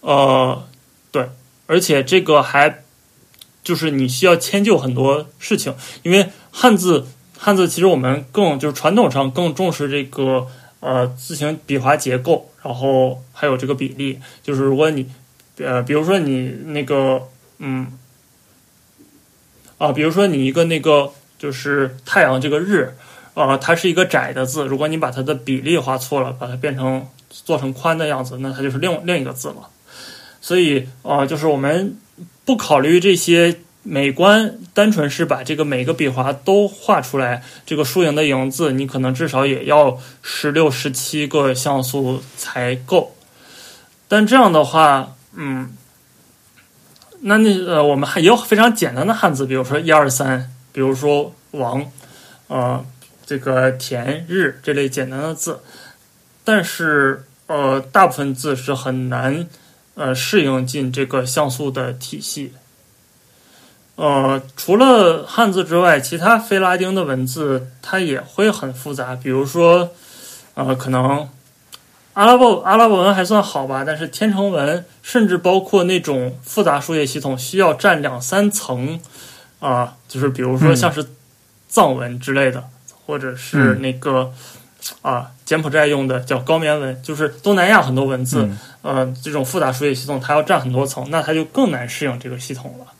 [0.00, 0.64] 呃，
[1.10, 1.28] 对，
[1.66, 2.82] 而且这个还。
[3.64, 7.06] 就是你需要迁就很多事情，因为汉字
[7.44, 10.46] 汉字其实我们更就是传统上更重视这个
[10.78, 14.20] 呃字形笔画结构，然后还有这个比例。
[14.44, 15.10] 就是如果你
[15.58, 17.20] 呃比如说你那个
[17.58, 17.98] 嗯
[19.78, 22.94] 啊，比如说你一个那个就是太阳这个日
[23.34, 29.68] 啊，它是一个窄的字，如果你把它的比例画错了，把它变成做成宽的样子，那它就是另另一个字了。
[30.40, 31.98] 所以啊，就是我们。
[32.44, 43.16] 不考虑这些美观，单纯是把这个每个笔画都画出来，这个输赢的“赢”字，你可能至少也要十六、十七个像素才够。
[44.06, 45.76] 但这样的话，嗯，
[47.20, 51.84] 那那呃，我们还也有非常简单的汉字，比如说一二三，比如说王，
[52.48, 52.84] 呃，
[53.26, 55.60] 这个田日这类简单的字，
[56.44, 59.48] 但是呃，大部分字是很难。
[59.94, 62.54] 呃，适应进这个像素的体系。
[64.02, 69.14] 呃，除了汉字之外，其他非拉丁的文字它也会很复杂。
[69.14, 69.90] 比如说，
[70.54, 71.28] 呃，可能
[72.14, 78.98] 阿拉伯阿拉伯文还算好吧，但是天成文，甚至包括那种复杂书写系统，需要占两三层
[79.60, 81.06] 啊，就是比如说像是
[81.68, 82.64] 藏文之类的，
[83.06, 84.32] 或者是那个。
[85.00, 88.48] 啊，柬埔寨用的叫高棉文，就是东南亚很多文字，
[88.82, 92.91] 呃，这种复杂书写系统，它要占很多层，那它就更难适应这个系统了。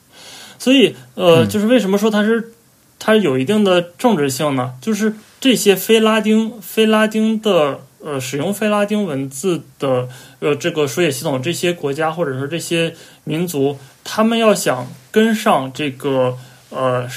[0.62, 2.52] 所以，呃，就是为什么说它是
[3.00, 4.74] 它有一定的政治性呢？
[4.80, 12.94] 就是这些非拉丁、非拉丁的呃，使用非拉丁文字的呃这个书写系统，这些国家或者说这些
[13.24, 16.38] 民族，他们要想跟上这个
[16.70, 17.08] 呃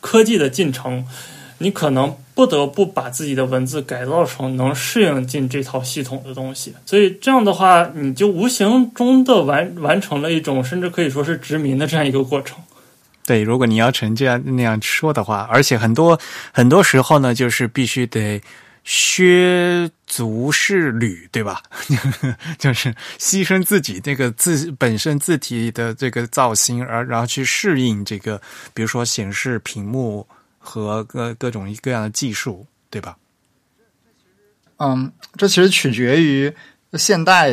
[0.00, 1.06] 科技的进程，
[1.58, 2.16] 你可能。
[2.38, 12.56] 不得不把自己的文字改造成能适应进这套系统的东西，所以这样的话，你就无形中的完完成了一种甚至可以说是殖民的这样一个过程。
[13.28, 16.18] 对，如果你要成这样那样说的话，而且很多
[16.50, 18.40] 很多时候呢，就是必须得
[18.84, 21.62] 削足适履，对吧？
[22.58, 28.40] 就是牺牲自己这个字本身字体的这个造型，而然后去适应这个，
[28.72, 30.26] 比如说显示屏幕。
[30.60, 33.16] 和各各种各样的技术，对吧？
[34.76, 36.52] 嗯，这其实取决于
[36.92, 37.50] 现代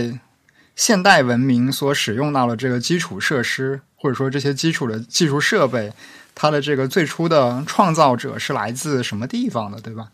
[0.76, 5.92] 现代文明所使用到的这个基础设施，或者说这些基础的技术设备，
[6.34, 10.08] 它的这个最初的创造者是来自什么地方的，对吧？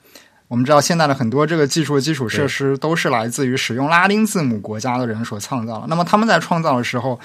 [0.47, 5.87] 我们知道，现在的很多这个技术基础设施都是来自于使用拉丁字母国家的人所创造的。
[5.87, 7.17] 那么他们在创造的时候，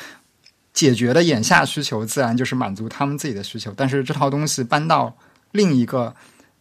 [0.72, 3.74] 解决的眼下需求，自然就是满足他们自己的需求。
[3.76, 5.12] 但是这套东西搬到
[5.50, 6.14] 另一个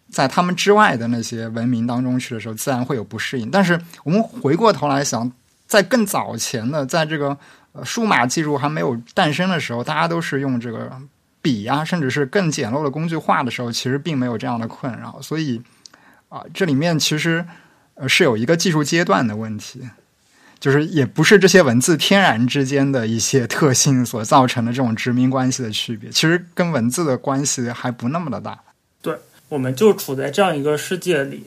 [0.09, 3.51] 在他们之外的那些文明当中去的时候，自然会有不适应。
[3.51, 5.31] 但是我们回过头来想，
[5.67, 7.37] 在更早前的，在这个
[7.73, 10.91] 呃数码技术还没有诞生的时候，大家都是用这个
[11.41, 15.19] 笔啊，甚至是更简陋的工具画的时候，其实并没有这样的困扰。
[15.21, 15.61] 所以
[16.29, 17.45] 啊，这里面其实
[17.95, 19.81] 呃是有一个技术阶段的问题，
[20.59, 28.59] 就是也不是这些文字天然之间的一些特性所造成的这种殖民关系的区别，其实跟文字的关系还不那么的大。
[29.47, 31.43] 我们就处在这样一个世界里，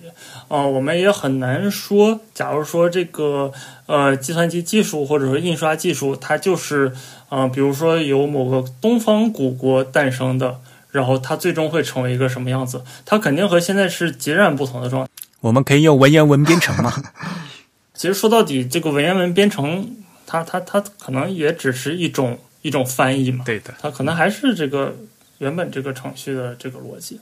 [0.47, 3.53] 呃，我们也很难说，假如说这个
[3.87, 6.93] 呃计算机技术或者说印刷技术，它就是
[7.29, 10.61] 呃，比如说由某个东方古国诞生的，
[10.93, 12.83] 然后它最终会成为一个什么样子？
[13.05, 15.11] 它肯定和现在是截然不同的状态。
[15.41, 16.93] 我们可以用文言文编程嘛？
[17.95, 24.97] 其实说到底，这个文言文编程，它它它可能也只是一种一种翻译嘛，对的，它可能还是这个
[25.39, 27.19] 原本这个程序的这个逻辑。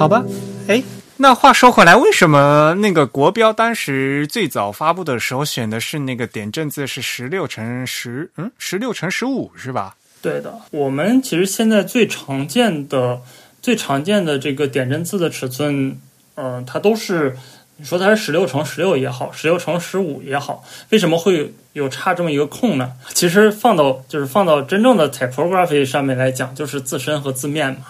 [0.00, 0.24] 好吧，
[0.66, 0.82] 哎，
[1.18, 9.94] 那话说回来，为什么那个国标当时最早发布的时候选的是那个点阵字是十六乘十，嗯，十六乘十五是吧？
[10.22, 13.20] 对的，我们其实现在最常见的、
[13.60, 16.00] 最常见的这个点阵字的尺寸，
[16.36, 17.36] 嗯、它都是
[17.76, 22.92] 你说它是十六乘十六也好，十六乘十五也好，为什么会有差这么一个空呢？
[23.12, 27.80] 其实放到就是放到真正的 typography 上面来讲，就是字身和字面嘛。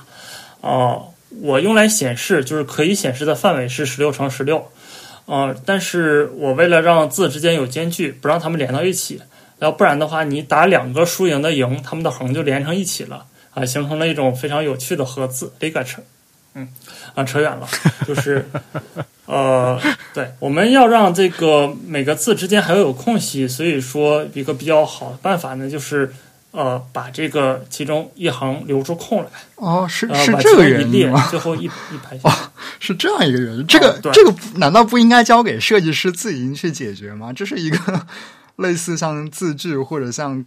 [0.62, 1.06] 哦、
[1.40, 4.70] 我用来显示就是可以显示的范围是十六乘十六，
[5.26, 9.20] 呃，但是我为了让字之间有间距，不让它们连到一起，
[9.60, 16.02] 要不然的话，你打两个输赢的赢，它们的横就连成一起了啊，形成了一种非常有趣的合字别扯。
[16.54, 16.68] 嗯，
[17.14, 17.68] 啊，扯远了，
[18.04, 18.44] 就是
[19.26, 19.80] 呃，
[20.12, 26.12] 对，我们要让这个每个字之间还要有空隙，所以说一个比较好的办法呢，就是
[26.52, 31.26] 呃，把这个其中一行留出空来，哦，是是这个原因吗？
[31.30, 32.36] 最后一一排下来。
[32.80, 33.66] 是这样一个原因。
[33.66, 37.32] 这个、对这个难道不应该交给设计师自行去解决吗？
[37.32, 38.06] 这是一个
[38.56, 40.44] 类似像字句或者像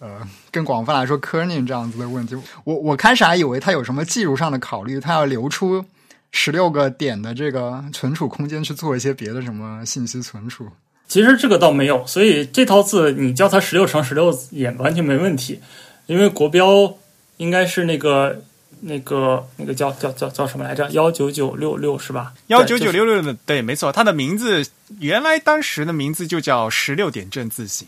[0.00, 2.34] 呃更广泛来说 kerning 这样子的问题。
[2.64, 5.84] 我我开始还以为它有什么技术上的考虑，它要留出
[6.32, 10.68] 十六个点的这个存储空间去做一些别的什么信息存储。
[11.06, 15.60] 其实这个倒没有，所以这套字你叫它十六乘十六也完全没问题，
[16.06, 16.96] 因为国标
[17.36, 18.42] 应该是那个
[18.80, 20.88] 那个那个叫叫叫叫什么来着？
[20.90, 22.32] 幺九九六六是吧？
[22.48, 24.66] 幺九九六六的，对，没错，它的名字
[24.98, 27.86] 原来当时的名字就叫十六点阵字形。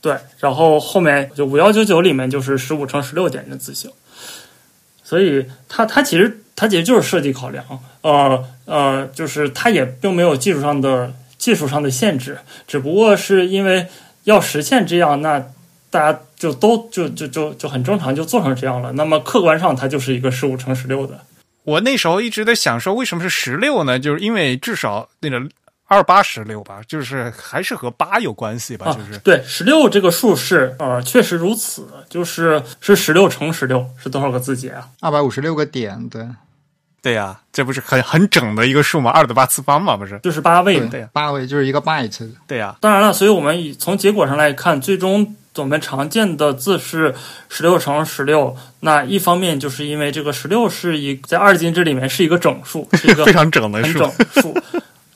[0.00, 3.90] 对，然后后面就五幺九九里面就是十五乘十六点的字形，
[5.02, 7.64] 所以它它其实它其实就是设计考量，
[8.02, 11.10] 呃呃，就是它也并没有技术上的
[11.44, 13.86] 技术上的限制，只不过是因为
[14.22, 15.38] 要实现这样，那
[15.90, 18.90] 大家就都就就就就很正常就做成这样了。
[18.92, 21.20] 那么客观上它就是一个十五乘十六的，
[21.64, 23.98] 我那时候一直在想说，为什么是十六呢？
[23.98, 25.38] 就是因为至少那个
[25.86, 29.18] 二八十六吧，就是还是和八有关系吧，啊就是。
[29.18, 34.88] 对，十六这个数是呃确实如此，就是是十六乘十六是多少个字节啊？
[35.00, 36.26] 二百五十六个点，对
[37.04, 39.10] 对呀、这不是很很整的一个数吗？
[39.10, 40.18] 二的八次方嘛，不是？
[40.22, 40.88] 就是八位嘛。
[40.90, 42.26] 对呀八位就是一个 byte。
[42.46, 47.14] 对呀、当然了，所以我们以从结果上来看，最终我们常见的字是
[47.50, 48.56] 十六乘十六。
[48.80, 54.10] 那一方面就是因为这个十六是一在二进制里面是一个整数， 是一个非常整的数整。
[54.40, 54.58] 数，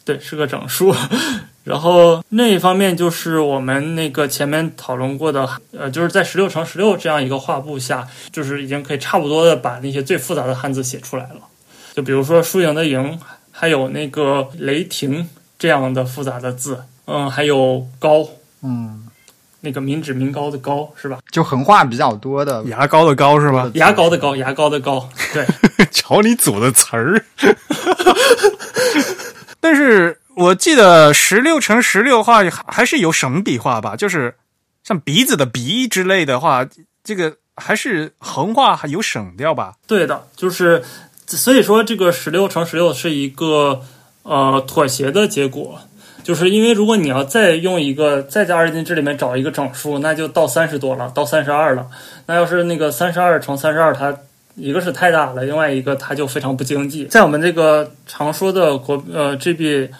[0.04, 0.94] 对，是个整数。
[1.64, 11.40] 然后另一方面就是我们那个前面讨论过的，呃，就是在十六乘十六这样一个画布下，就是已经可以差不多的把那些最复杂的汉字写出来了。
[11.98, 13.18] 就比如说输赢的赢，
[13.50, 15.28] 还有那个雷霆
[15.58, 18.24] 这样的复杂的字，嗯，还有高，
[18.62, 19.08] 嗯，
[19.62, 21.18] 那个民脂民膏的膏是吧？
[21.32, 23.68] 就横画比较多的，牙膏的膏是吧？
[23.74, 25.44] 牙膏的膏，牙膏的膏，对，
[25.90, 27.24] 瞧你组的词儿。
[29.58, 34.36] 但是我记得十六乘十六画还是有省笔画吧，就是
[34.84, 36.64] 像鼻子的鼻之类的话，
[37.02, 39.74] 这个还是横画还有省掉吧？
[39.88, 40.84] 对的，就是
[41.36, 43.82] 所以说这个十六乘十六是一个
[44.22, 45.78] 呃妥协的结果，
[46.24, 51.86] 就是因为如果你要再用一个再在二进制里面找一个整数，那就到三十多了，到三十二了。
[52.24, 54.16] 那要是那个三十二乘三十二，它
[54.54, 57.04] 一个是太大了，另外一个它就非常不经济。
[57.04, 59.90] 在我们这个常说的国呃 GB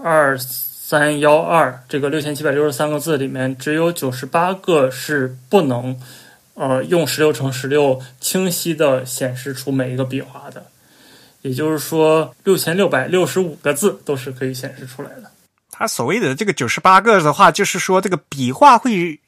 [0.00, 5.96] 二三幺二这个六千七百六十三个字里面，只有九十八个是不能。
[6.54, 10.66] 呃，用十六乘十六清晰的显示出每一个笔画的，
[11.40, 15.30] 也就是说，六千六百六十五个字都是可以显示出来的。
[15.70, 19.18] 它所谓的这个九十八个的话，就是说这个笔画会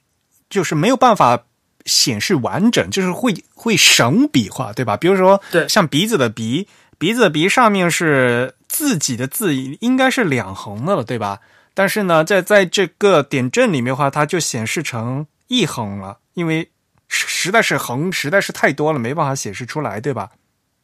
[0.51, 1.45] 就是没有办法
[1.87, 4.97] 显示完整，就是会会省笔画，对吧？
[4.97, 6.69] 比如说，对像鼻子的鼻，
[6.99, 11.41] 鼻子的鼻上面是自己的字，应该是两横的了，对吧？
[11.73, 16.69] 但是呢，在在这个点阵里面的话，它就显示成一横了，因为
[17.15, 20.31] 实在是横实在是太多了，没办法显示出来，对吧？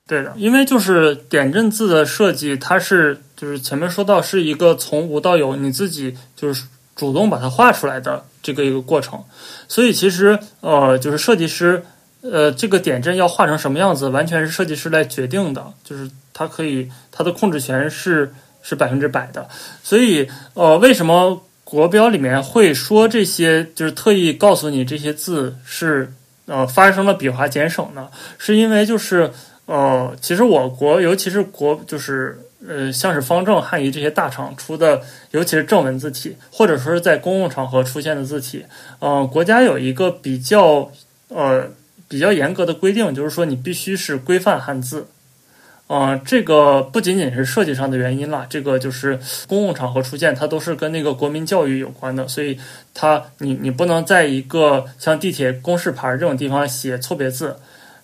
[0.06, 6.64] 对的，因为就是点阵字的设计，它是就是前面说到是一个从无到有，你自己就是
[6.96, 9.22] 主动把它画出来的这个一个过程，
[9.68, 11.84] 所以其实呃，就是设计师
[12.22, 19.48] 呃这个点阵要画成什么样子，完全是设计师来决定的，就是他可以他的控制权是是百分之百的，
[19.82, 26.12] 所以呃，为什么国标里面会说这些，就是特意告诉你这些字是
[26.50, 28.10] 呃发生了笔划减省呢？
[28.36, 29.30] 是因为就是。
[29.66, 32.36] 呃，其实我国尤其是国就是
[32.66, 38.64] 呃，像是方正、汉仪这些大厂出的，尤其是正文字体，或者说是在公共场合出现的字体，
[38.98, 40.90] 呃，国家有一个比较
[41.28, 41.68] 呃
[42.08, 45.06] 比较严格的规定，就是说你必须是规范汉字。
[45.90, 49.18] 呃，这个不仅仅是设计上的原因了，这个就是
[49.48, 52.56] 公共场合出现，它都是跟那个国民教育有关的，所以
[52.94, 57.56] 它你你不能在一个像地铁公示牌这种地方写错别字，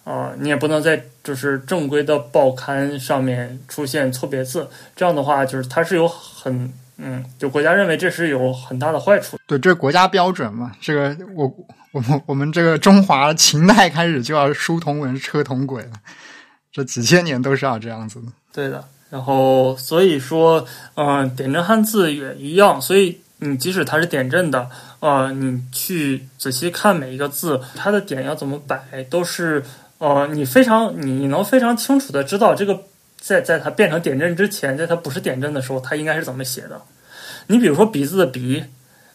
[0.02, 9.38] 啊，你也不能在就是正规的报刊上面出现错别字，这样的话就是它是有很嗯，就国家认为这是有很大的坏处。
[9.46, 11.54] 对，这是国家标准嘛，这个我
[11.92, 15.90] 我们我们这个中华秦代开始就要书同文，车同轨了。
[16.76, 18.84] 这几千年都是要这样子的，对的。
[19.08, 20.62] 然后所以说，
[20.94, 22.78] 嗯，点阵汉字也一样。
[22.78, 24.68] 所以你即使它是点阵的，
[25.00, 29.64] 呃，你去仔细看每一个字，它的点要怎么摆，都是
[29.96, 32.78] 呃，你非常你能非常清楚的知道这个
[33.18, 36.78] 在在它变成点阵之前，在它不是点阵的时候，它应该是怎么写的。
[37.46, 38.62] 你比如说“鼻”字的“鼻”，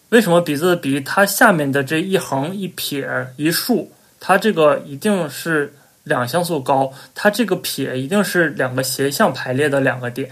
[0.09, 5.71] 为什么“鼻”字的“鼻”它下面的这一横一撇一竖，它这个一定是。
[6.03, 10.29] 两像素高，它这个撇一定是两个斜向排列的两个点。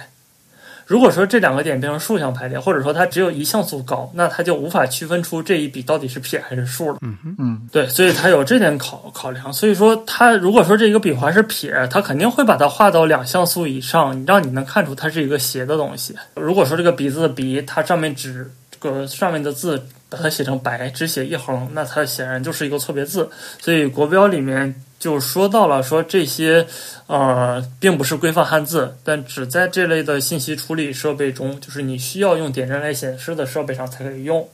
[0.88, 6.98] 如果说这两个点变成竖向排列，或者说它只有一像素高，那它就无法区分出这一笔到底是撇还是竖了。
[7.02, 9.54] 嗯嗯，对，所以它有这点考考量。
[9.54, 16.16] 所以说，它如果说这一个笔画是撇，它肯定会把它画到两像素以上，让你能看出它是一个斜的东西。
[16.34, 23.30] 如果说这个鼻子的鼻，它上面只这个上面的字把它写成白，只写一横，那它显然就是一个错别字。
[23.62, 24.74] 所以国标里面。
[25.00, 26.68] 就说到了，说这些，
[27.08, 34.46] 呃，并不是规范汉字，但只在这类的信息处理设备中，就是你需要用点阵来显示的设备上才可以用，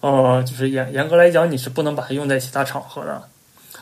[0.00, 3.22] 呃，就是严严格来讲，你是不能把它用在其他场合的，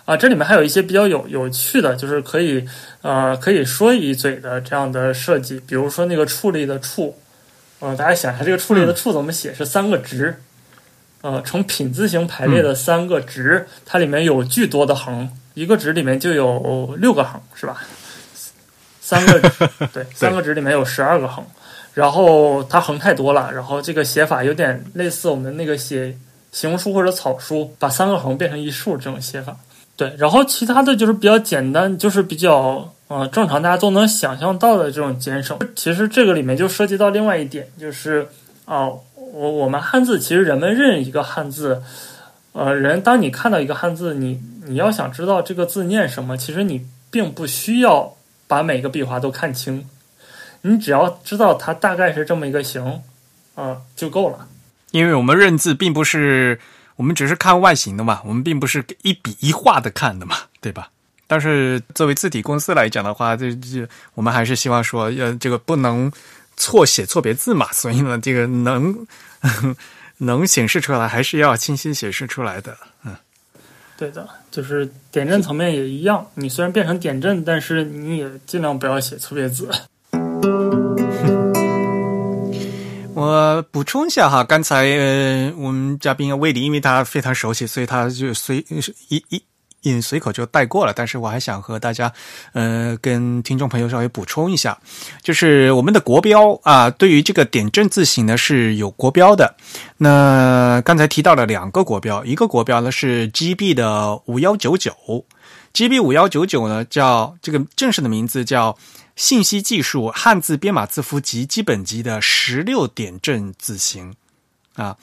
[0.04, 2.64] 啊，这里面还有一些比较有有趣的，就是可以，
[3.02, 7.18] 呃，可以说一嘴的这样的设计，比如说那个处理的处，
[7.80, 9.52] 呃，大家想一下，这个处理的处怎么写？
[9.52, 10.40] 是三个直，
[11.22, 15.28] 呃，呈品字形排列的三个直，它里面有巨多的横。
[15.54, 17.80] 一个值里面就有六个横，是吧？
[19.00, 19.40] 三个
[19.92, 21.44] 对，三个值里面有十二个横，
[21.92, 26.16] 然后它横太多了，然后这个写法有点类似我们那个写
[26.50, 29.56] 形容书或者草书，把三个横变成一竖这种写法。
[29.96, 35.56] 对，然后其他的就是比较简单，就是比较呃正常，大家都能想象到的这种减省。
[35.76, 38.26] 其实这个里面就涉及到另外一点，就是
[38.64, 41.80] 啊，我我们汉字其实人们认一个汉字。
[42.54, 48.14] 呃，人，当你看到一个汉字，你你要想知道这个字念什么，其实你并不需要
[48.46, 49.88] 把每个笔画都看清，
[50.62, 53.02] 你只要知道它大概是这么一个形，
[53.56, 54.46] 啊，就够了。
[54.92, 56.60] 因为我们认字并不是
[56.94, 60.88] 我们只是看外形的嘛，我们并不是一笔一画的看的嘛，对吧？
[61.26, 63.84] 但是作为字体公司来讲的话，这这
[64.14, 66.08] 我们还是希望说，呃，这个不能
[66.56, 69.04] 错写错别字嘛，所以呢，这个能。
[70.18, 72.76] 能显示出来，还是要清晰显示出来的。
[73.04, 73.14] 嗯，
[73.96, 76.26] 对的，就是点阵层面也一样。
[76.34, 79.68] 你虽然变成点阵，但是你也尽量不要写错别字。
[83.14, 88.64] 我补充一下哈，刚才呃，我们嘉宾魏迪，因为他非常熟悉，所以他就随
[89.08, 89.42] 一一。
[89.84, 92.12] 引随口就带过了，但是我还想和大家，
[92.52, 94.76] 呃，跟听众朋友稍微补充一下，
[95.22, 99.54] 就是我们的国标啊，对于这个点阵字形呢是有国标的。
[99.98, 104.92] 那刚才提到了两个国标，一个国标呢是 GB 的五幺九九
[105.72, 108.76] ，GB 五幺九九呢叫这个正式的名字叫
[109.16, 114.14] 信息技术汉字编码字符集基本级的十六点阵字形
[114.74, 114.96] 啊，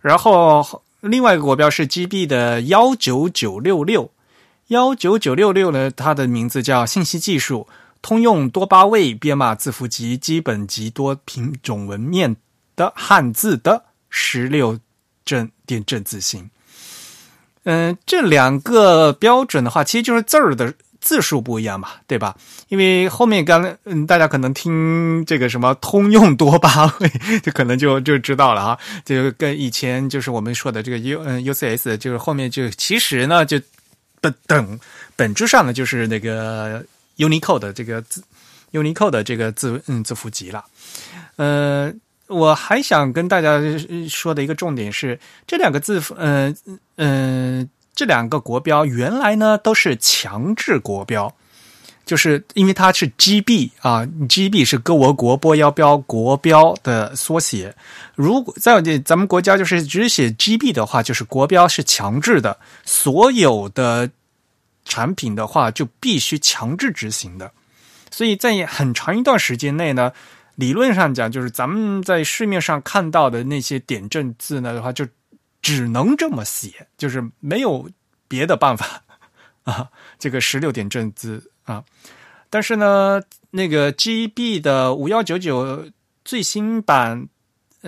[0.00, 4.10] 然后另外一个国标是 GB 的幺九九六六。
[4.68, 7.68] 幺九九六六呢，它的名字叫信息技术
[8.02, 12.34] 通用多八位编码字符集基本级多品种文面
[12.74, 14.80] 的汉字的十六
[15.24, 16.50] 正点阵字形。
[17.62, 22.36] 嗯，这两个标准的话，其实就是字儿的字数不一样嘛，对吧？
[22.66, 27.08] 因为后面刚嗯，大家可能听这个什么通用多八位，
[27.40, 28.78] 就可能就就知道了啊。
[29.04, 33.60] 就跟以前就是我们说的这个 U 嗯 UCS，就是后面就其实呢就。
[34.46, 34.78] 等
[35.14, 36.84] 本质上呢，就是那个
[37.16, 38.22] Unicode 的这个字
[38.72, 40.64] ，Unicode 的这个字嗯字符集了。
[41.36, 41.92] 呃，
[42.26, 43.60] 我还想跟大家
[44.08, 46.56] 说的一个重点是，这两个字符，嗯
[46.96, 51.34] 嗯，这两个国标原来呢都是强制国标，
[52.06, 57.76] 就是因为它是 GB 啊，GB 是各我国波腰标国标的缩写。
[58.14, 64.08] 如果在咱们国家就是只写 GB 的话，就是国标是强制的，所有的。
[64.88, 67.50] 产品的话就必须强制执行的，
[68.08, 70.12] 所以在很长一段时间内呢，
[70.54, 75.04] 理论上讲，就是咱们在市面上看到的那些点阵字呢的话，就
[75.60, 77.90] 只能这么写，就是没有
[78.28, 79.02] 别的办法
[79.66, 79.88] 啊。
[80.20, 81.84] 这个十六点阵字啊，
[82.50, 85.84] 但是呢，那个 GB 的五幺九九
[86.24, 87.28] 最新版。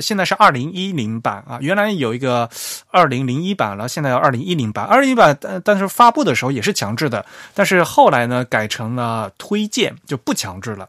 [0.00, 2.48] 现在是二零一零版啊，原来有一个
[2.86, 4.84] 二零零一版了，现在要二零一零版。
[4.84, 10.88] 二零一版，但但是发布的时候也是强制的，但是后来呢改成了推荐，就不强制了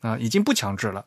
[0.00, 1.04] 啊，已经不强制了。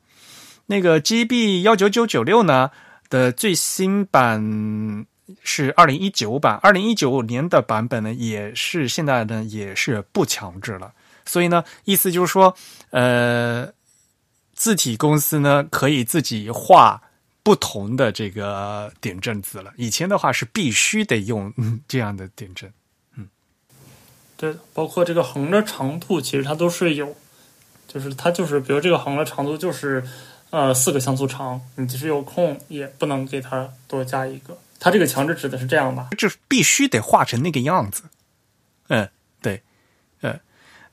[0.67, 2.69] 那个 GB 幺九九九六呢
[3.09, 5.07] 的最新版
[5.41, 10.91] 是二零一九版，二零一九年的版本呢也是现在呢也是不强制了。
[11.25, 12.55] 所以呢，意思就是说，
[12.89, 13.71] 呃，
[14.53, 17.01] 字体公司呢可以自己画。
[17.43, 21.51] 不同的这个点阵字了，以前的话是必须得用
[21.87, 22.71] 这样的点阵，
[23.15, 23.27] 嗯，
[24.37, 27.15] 对，包括这个横的长度，其实它都是有，
[27.87, 30.07] 就是它就是，比如这个横的长度就是
[30.51, 36.09] 呃四个像素长，你即使有空也不能给它多加一个，它这个强制指的是这样吧？
[36.15, 38.03] 这必须得画成那个样子，
[38.89, 39.09] 嗯，
[39.41, 39.61] 对，嗯。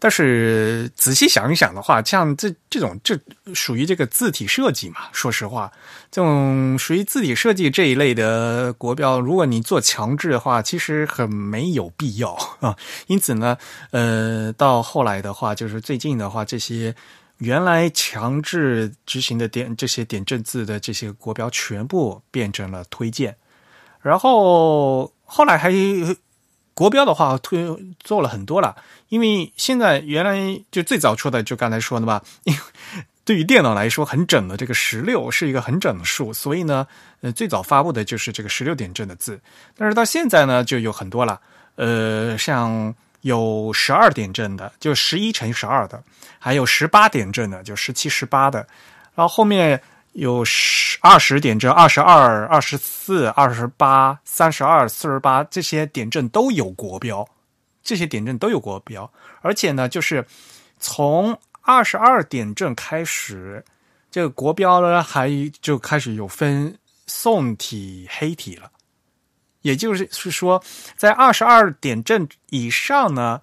[0.01, 3.19] 但是仔细想一想的话，像这这种这
[3.53, 5.09] 属于这个字体设计嘛？
[5.13, 5.73] 说实话，
[6.11, 12.31] 这种属于字体设计这一类的国标，如果你做强制的话，其实很没有必要
[12.61, 12.77] 啊。
[13.09, 13.59] 因此呢，
[13.91, 16.95] 呃，到后来的话，就是最近的话，这些
[17.39, 23.35] 原来强制执行的点这些点阵字的这些国标，全部变成了推荐，
[24.01, 25.73] 然后后来还。
[26.79, 27.67] 国标的话推
[27.99, 28.77] 做了很多了，
[29.09, 32.61] 因为现在原来就最早出的就刚才说的吧，因为
[33.25, 36.87] 对于电脑来说很整的这个十六是一个很整数，所以呢，
[37.21, 39.41] 呃，最早发布的就是这个十六点阵的字，
[39.77, 41.41] 但是到现在呢就有很多了，
[41.75, 46.01] 呃，像有十二点阵的，就十一乘十二的，
[46.39, 48.61] 还有十八点阵的，就十七十八的，
[49.17, 49.83] 然后后面。
[50.13, 57.29] 有十二十点阵、二十二、二十四、二十八、三十二、四十八这些点阵都有国标，
[57.85, 60.27] 这些点阵都有国标，而且呢，就是
[60.81, 63.65] 从二十二点阵开始，
[64.11, 65.31] 这个国标呢还
[65.61, 68.73] 就开始有分宋体、黑体了，
[69.63, 70.61] 也就是是说，
[70.97, 73.41] 在二十二点阵以上呢，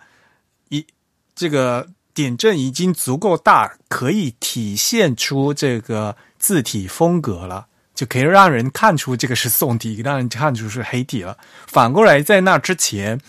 [0.68, 0.86] 一
[1.34, 6.18] 这个点阵已经足够大，可以体现出这个。
[6.46, 7.66] 字体风格了，
[7.96, 11.36] 就可以让人看出这个是宋体，让人看出是黑体了。
[11.66, 13.20] 反过来，在那之前，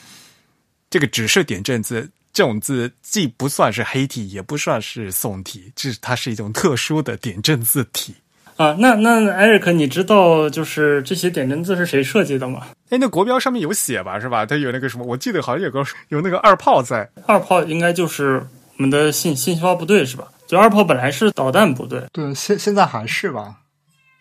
[0.90, 8.16] 这个只是点阵字，这种字既不算是黑体，也不算是宋体，这它是一种特殊的点阵字体
[8.56, 8.76] 啊。
[8.78, 12.66] 那那艾瑞克，你知道就是这些点阵字是谁设计的吗？
[12.90, 14.20] 哎，那国标上面有写吧？
[14.20, 14.44] 是吧？
[14.44, 15.06] 它有那个什么？
[15.06, 17.08] 我记得好像有个有那个二炮在。
[17.24, 18.46] 二炮应该就是
[18.76, 20.28] 我们的信信息化部队是吧？
[20.46, 23.56] 就二炮本来是导弹部队，对，现现在还是吧，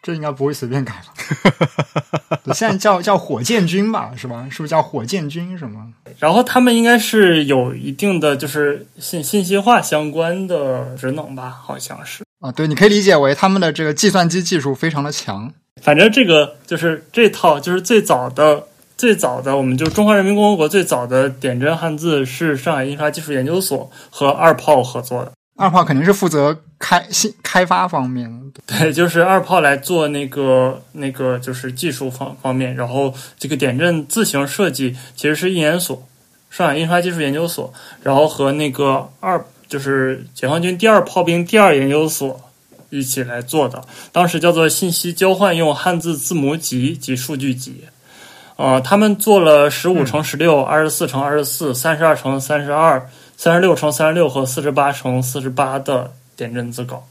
[0.02, 2.52] 这应该不会随便改了。
[2.54, 4.48] 现在叫叫火箭军吧，是吧？
[4.50, 5.86] 是不是叫火箭军什么？
[6.20, 12.52] 然后他们应该是有一定的就是信信息化相关的职能吧，好像是啊。
[12.52, 15.52] 对，你可以理解为他们的这个计算机技术非常的强。
[15.82, 25.32] 反正这个就是这套就是最早的最早的，我们就中华人民共和国最早的点阵汉字是上海印刷技术研究所和二炮合作的。
[25.58, 36.06] 二炮肯定是负责开新开发方面的，对，就是二炮来做那个那个就是技术方方面，然后这个点阵自行设计其实是印研所，
[36.50, 42.38] 上海印刷技术研究所，然后和那个二就是解放军第二炮兵第二研究所
[42.90, 43.82] 一起来做的，
[44.12, 47.86] 当时叫做信息交换用汉字字母集及数据集，
[48.58, 53.10] 呃，他们做了十五乘十六、二十四乘二十四、三十二乘三十二。
[53.38, 57.08] 三十六乘三十六和四十八乘四十八的点阵字稿，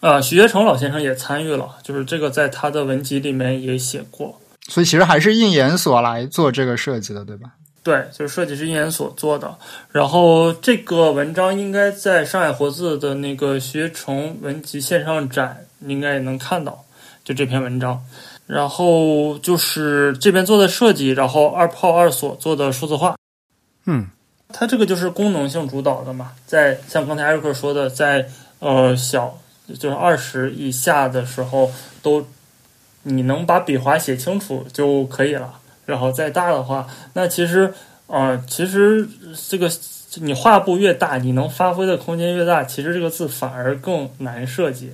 [0.00, 4.40] 呃，徐学成老先生也参与了，就是这个在他的文集里面也写过。
[4.68, 7.50] 所以其实还是印研所来做这个设计的，对吧？
[7.82, 9.58] 对，就是设计是印研所做的。
[9.90, 16.84] 然后这个文章应该在上海活字的那个许学成文集线上展应该也能看到，
[17.24, 18.02] 就这篇文章。
[18.46, 23.16] 然后就是这边做的设计，然后二炮二所做的数字化。
[23.84, 24.08] 嗯。
[24.56, 28.28] 它这个就是功能性主导的嘛，在像刚才艾瑞克说的，在
[28.60, 29.36] 呃小
[29.80, 32.24] 就是二十以下的时候，都
[33.02, 35.58] 你能把笔划写清楚就可以了。
[35.84, 37.74] 然后再大的话，那其实
[38.06, 39.06] 呃其实
[39.48, 39.68] 这个
[40.20, 44.92] 你画布越大，你能发挥的空间越大，其实这个字反而更难设计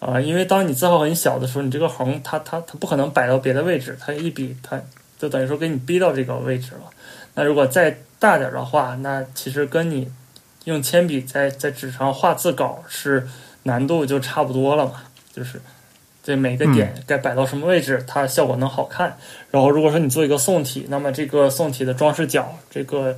[0.00, 4.80] 啊，因为当你字号很小的时候，你这个横它它它不可能摆到别的位置，它一笔它
[5.18, 6.90] 就等于说给你逼到这个位置了。
[7.38, 10.10] 那如果再大点的话，那其实跟你
[10.64, 13.28] 用铅笔在在纸上画字稿是
[13.62, 15.62] 难度就差不多了嘛，就是
[16.20, 19.16] 这每个点该摆到什么位置，它效果能好看。
[19.52, 23.16] 然后如果说你做一个宋体，那么这个宋体的装饰角，这个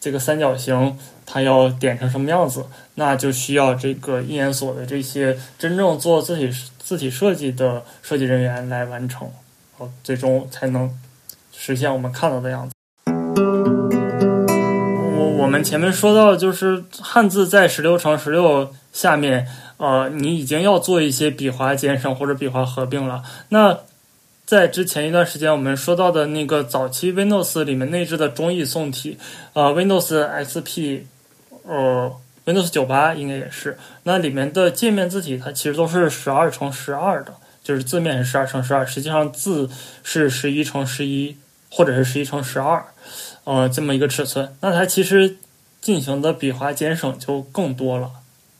[0.00, 2.66] 这个三角形，它要点成什么样子，
[2.96, 9.30] 那就需要这个一研所的这些真正做字体字体设计的设计人员来完成，
[9.78, 10.92] 好，最终才能
[11.52, 12.74] 实现我们看到的样子。
[15.50, 19.48] 我们前面说到，就是汉字在十六乘十六下面，
[19.78, 23.20] 呃，你已经要做一些笔画减省或者笔画合并了。
[23.48, 23.76] 那
[24.46, 29.18] 在之前一段时间，我们说到的那个早期 Windows 里面内置的中译宋体，
[29.54, 31.00] 呃，Windows XP，
[31.66, 32.12] 呃
[32.46, 37.34] ，Windows 九八应该也是，那里面的界面字体它其实都是十二乘十二的，
[37.64, 39.68] 就是字面是十二乘十二，实际上字
[40.04, 41.36] 是十一乘十一
[41.68, 42.86] 或者是十一乘十二。
[43.50, 45.38] 呃，这么一个尺寸，那它其实
[45.80, 48.08] 进行的笔画减省就更多了。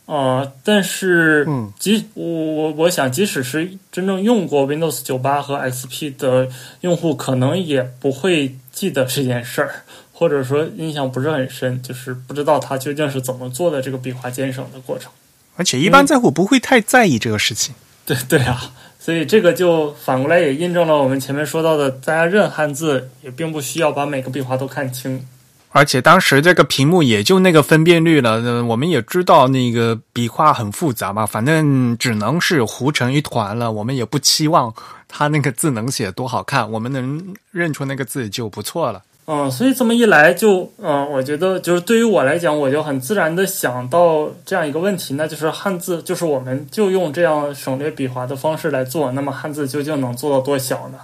[0.05, 6.49] 呃，但是，嗯，即我我我想，即使是真正用过 Windows 九八和 XP 的
[6.81, 15.09] 用户，可能也不会记得这件事儿，或者说印象不是很深，就是不知道它究竟是怎么做的这个笔画减省的过程。
[15.55, 17.73] 而且一般在乎不会太在意这个事情。
[18.05, 18.73] 对对啊。
[19.03, 25.25] 所以这个就反过来也印证了我们前面说到的，大家认汉字也并不需要把每个笔画都看清。
[25.71, 33.71] 而且当时这个屏幕也就那个分辨率了，我们也知道那个笔画很复杂嘛，反正只能是糊成一团了。
[33.71, 34.71] 我们也不期望
[35.07, 39.01] 它那个字能写多好看，我们能认出那个字就不错了。
[39.25, 50.97] 嗯，所以这么一来，就嗯，我觉得就是对于我来讲，我就很自然的想到这样一个问题，那就是汉字，就是我们就用这样省略笔划的方式来做，那么汉字究竟能做到多小呢？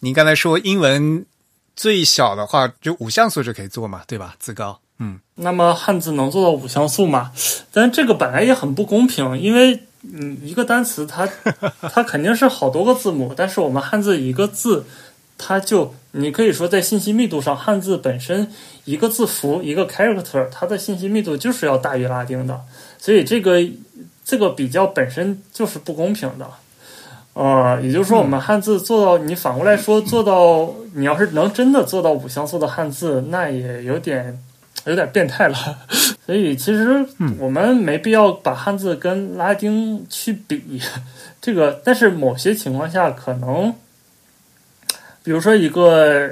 [0.00, 1.24] 您刚才说英文
[1.74, 4.36] 最小的话，就五像素就可以做嘛，对吧？
[4.38, 7.32] 字高，嗯，那么汉字能做到五像素吗？
[7.72, 9.80] 但这个本来也很不公平，因为
[10.12, 11.26] 嗯，一个单词它
[11.92, 14.84] 它肯定是好多个字母，但是我们汉字一个字。
[15.36, 18.48] 它就，你可以说在信息密度上，汉字本身
[18.84, 22.60] 一个字符一个 character，它的信息密度就是要大于拉丁的，
[22.98, 23.60] 所以这个
[24.24, 26.48] 这个比较本身就是不公平的，
[27.32, 34.38] 呃，也就是说，我们汉字做到，你反过来说做到，你要是能真的做到五像素的汉字，那也有点
[34.86, 35.56] 有点变态了。
[36.24, 37.04] 所以其实
[37.40, 40.80] 我们没必要把汉字跟拉丁去比，
[41.40, 43.74] 这个，但是某些情况下可能。
[45.24, 46.30] 比如说一个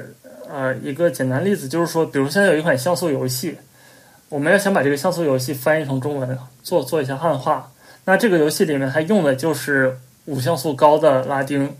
[0.49, 3.57] 呃一个简单例子，就是说，比如现在有一款像素游戏，
[4.29, 7.69] 我们要想把这个像素游戏翻译成中文，做做一下汉化，
[8.05, 11.75] 那这个游戏里面它用的就是五像素高的拉丁，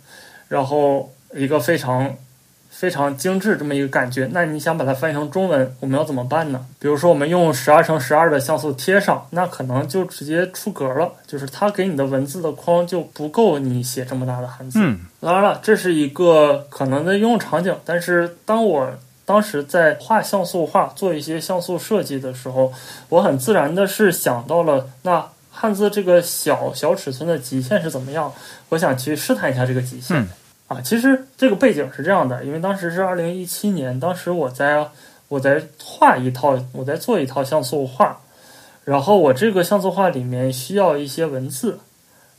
[0.50, 2.14] 然后一个非常。
[2.84, 6.66] 非常精致这么一个感觉，那你想把它翻译成中文，我们要怎么办呢？
[6.80, 14.80] 比如说我们用十二乘十二的像素贴上，那可能就直接出格了，就是它给你的文字的框就不够你写这么大的汉字。
[14.82, 18.92] 嗯，当然了，这是一个可能的应用场景，但是当我
[19.24, 22.74] 当时在画像素画、做一些像素设计的时候，
[23.08, 28.34] 我很自然的是想到了那汉字这个小小尺寸的极限是怎么样，
[28.68, 30.28] 我想去试探一下这个极限。
[30.74, 34.88] 啊，其实这个背景是这样的，因为当时是二零一七年，当时我在
[35.28, 38.18] 我在画一套，我在做一套像素画，
[38.84, 41.78] 然后我这个像素画里面需要一些文字，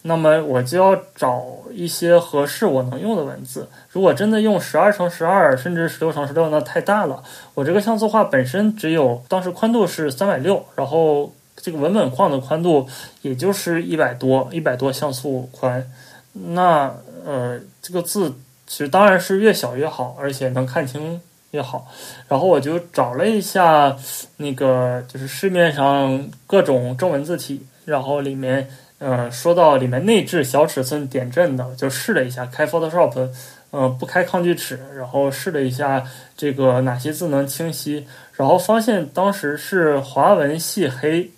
[0.02, 3.68] 那么我就要找一些合适我能用的文字。
[3.88, 7.22] 如果真的用十二乘十二，甚至十六乘十六，那太大了。
[7.54, 12.88] 我这个像素画本身只有当时宽度是三百六，然后这个文本框的宽度
[13.22, 15.88] 也就是一百多，一百多像素宽，
[16.32, 16.92] 那。
[17.24, 18.30] 呃，这个字
[18.66, 21.18] 其实当然是越小越好，而且能看清
[21.52, 21.86] 越好。
[22.28, 23.96] 然后我就找了一下
[24.36, 28.68] 那个，就是市面上各种中文字体，然后里面
[28.98, 33.30] 呃说到里面内置小尺寸点阵的，就试了一下开 Photoshop，
[33.70, 36.04] 呃不开抗锯齿，然后试了一下
[36.36, 41.30] 这个哪些字能清晰，然后发现当时是华文细黑，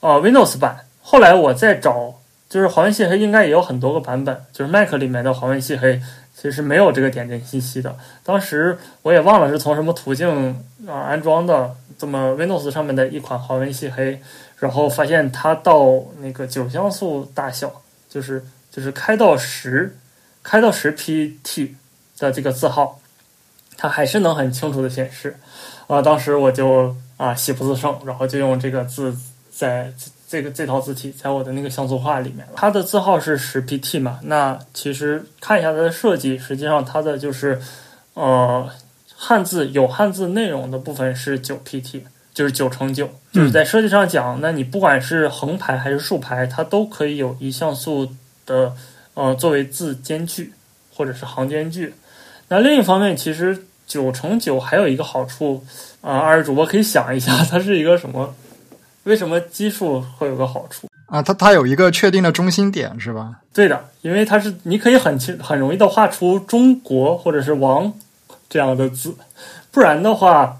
[0.00, 0.86] 呃 Windows 版。
[1.02, 2.14] 后来我再找。
[2.52, 5.98] 就是华文系黑应该也有很多个版本，就是 Mac 里面的华文系黑
[6.36, 7.96] 其实没有这个点阵信息的。
[8.22, 10.54] 当时我也忘了是从什么途径
[10.86, 14.20] 啊安装的，这么 Windows 上面的一款华文系黑，
[14.58, 17.80] 然后发现它到那个九像素大小，
[18.10, 19.96] 就是就是开到十，
[20.42, 21.70] 开到十 pt
[22.18, 23.00] 的这个字号，
[23.78, 25.38] 它还是能很清楚的显示。
[25.86, 29.16] 啊，当时我就啊喜不自胜，然后就用这个字
[29.50, 29.90] 在。
[30.32, 34.18] 这个这套字体在我的那个像素画里面，它的字号是十 pt 嘛？
[34.22, 37.60] 那其实看一下它的设计，实际上它的就是，
[38.14, 38.66] 呃，
[39.14, 42.00] 汉字有汉字内容的部分是九 pt，
[42.32, 48.08] 就是九乘九，就是在设计上讲，那你不管是横排还是竖排，它都可以有一像素
[48.46, 48.72] 的
[49.12, 50.54] 呃作为字间距
[50.96, 51.92] 或者是行间距。
[52.48, 55.62] 那另一方面，其实九乘九还有一个好处
[56.00, 58.34] 啊、二位主播可以想一下，它是一个什么？
[59.04, 60.88] 为什么基数会有个好处？
[61.06, 63.40] 啊，它它有一个确定的中心点是吧？
[63.52, 67.92] 对的，因为它是你可以很轻很容易的画出中国或者是王
[68.48, 69.14] 这样的字，
[69.70, 70.58] 不然的话，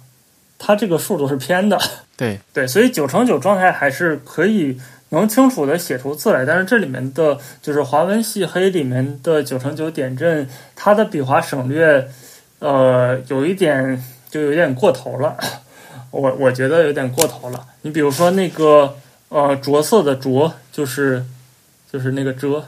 [0.58, 1.78] 它这个数都是偏的。
[2.16, 4.78] 对， 对，所以九乘九状态还是可以
[5.08, 12.06] 能清楚的写出字来，但是这里面的就是华文系黑里面的九乘九点阵，它的笔画省略，
[12.58, 15.36] 呃，有一点就有点过头了，
[16.12, 17.66] 我我觉得有点过头了。
[17.80, 18.96] 你比如说那个
[19.30, 21.24] 呃着色的着，就是
[21.92, 22.64] 就是那个遮。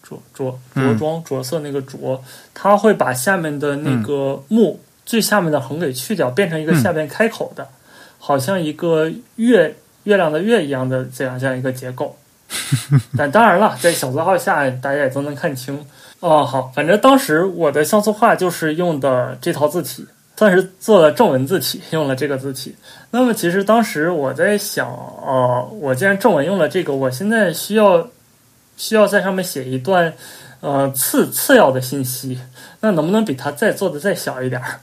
[0.00, 2.22] 着着着装着色那个着，
[2.54, 7.68] 它会把下面的那个木、最下面的横给去掉，变成一个下边开口的，
[8.18, 12.16] 好像一个月月亮的月一样的这样这样一个结构。
[13.18, 15.84] 但当然了，在小字号下大家也都能看清。
[16.20, 20.06] 哦，好，反正当时我的像素画就是用的这套字体，
[20.38, 22.72] 算是做了正文字体，用了这个字体。
[23.10, 28.08] 那么其实当时我在想，哦、我既然正文用了这个，我现在需要
[28.76, 30.14] 需要在上面写一段
[30.60, 32.38] 呃次次要的信息，
[32.78, 34.78] 那能不能比它再做的再小一点儿？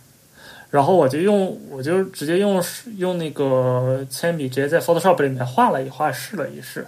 [0.72, 2.62] 然后我就用，我就直接用
[2.98, 6.86] 用那个铅笔，直接在 Photoshop 里面画了一画，试了一试，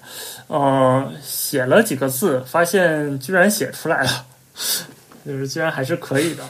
[0.49, 4.25] 嗯、写了几个字，发现居然写出来了，
[5.25, 6.43] 就是居然还是可以的。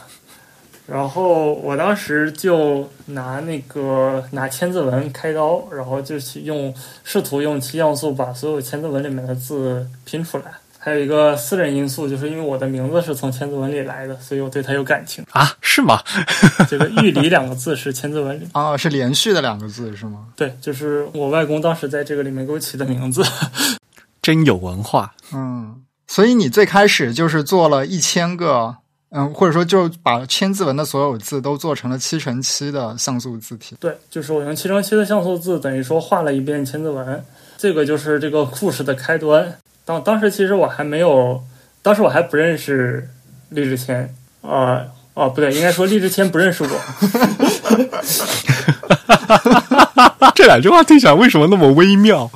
[0.90, 6.74] 然后我当时就拿那个拿千字文开刀，然后就去用
[7.04, 10.44] 试图用七像素把所有千字文里面的字拼出来。
[10.80, 15.22] 还有一个私人因素，就是因为我的名字是从千字文里来的，所以我对它有感情。
[15.32, 16.00] 啊，是吗？
[16.70, 20.28] 这个“玉里”两个字是千字文里， 啊，是连续的两个字是吗？
[20.36, 23.22] 对，就是我外公当时在这个里面给我起的名字。
[24.22, 25.14] 真有文化。
[25.34, 28.76] 嗯，所以你最开始就是做了一千个，
[29.10, 33.74] 嗯，或者说就把千字文的所有字都做成了七乘七的像素字体。
[33.80, 37.24] 对，就是我用七乘七的像素字，等于说画了一遍千字文。
[37.56, 39.58] 这个就是这个故事的开端。
[39.84, 41.42] 当当时其实我还没有，
[41.80, 43.08] 当时我还不认识
[43.48, 44.84] 厉志谦，啊、
[45.14, 46.70] 哦，不对，应该说厉志谦不认识我。
[50.34, 52.30] 这两句话听起来为什么那么微妙？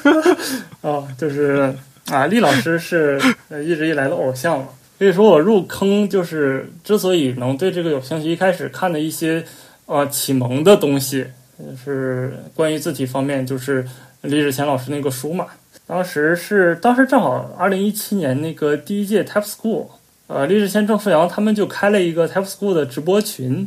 [0.80, 1.72] 哦，就是
[2.10, 3.20] 啊，厉老师是
[3.50, 4.68] 呃一直以来的偶像嘛。
[5.00, 9.42] 所以说我入坑就是之所以能对这个有兴趣，一开始看的一些
[9.86, 11.26] 呃启蒙的东西，
[11.58, 13.82] 就是关于字体方面，就是
[14.20, 15.46] 李志贤老师那个书嘛。
[15.86, 19.86] 当时是当时正好二零一七年那个第一届 Type School，
[20.26, 23.66] 呃，李志贤、郑富阳他们就开了一个 Type School 的直播群。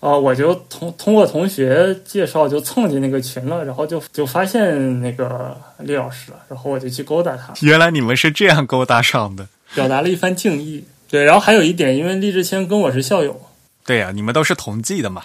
[0.00, 9.48] 啊、我就通通过同学介绍就蹭进那个群了，然后就就发现那个厉老师了，然后我就去勾搭他，原来你们是这样勾搭上的。
[9.74, 10.84] 表达了一番敬意。
[11.08, 13.40] 对，然后还有一点，因为厉志谦跟我是校友，
[13.84, 15.22] 对呀、你们都是同济的嘛。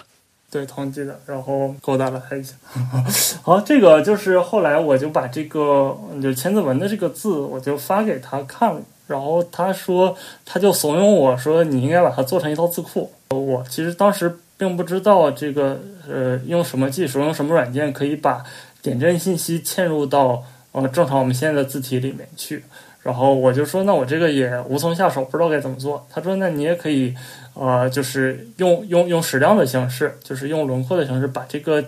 [0.50, 2.54] 对，同济的，然后勾搭了他一下。
[3.42, 10.16] 好，这个就是后来我就把这个就千字文的这个字，我就发给他看了，然后他说
[10.46, 13.12] 他就怂恿我说你应该把它做成一套字库。
[13.30, 18.44] 我其实当时并不知道这个呃用什么技术，用什么软件可以把
[18.80, 22.64] 点阵信息嵌入到呃正常我们现在的字体里面去。
[23.04, 26.04] 然后我就说，那我这个也无从下手，不知道该怎么做。
[26.10, 27.14] 他说，那你也可以，
[27.52, 31.84] 呃，就是用用用矢量的形式，就是用轮廓的形式把这个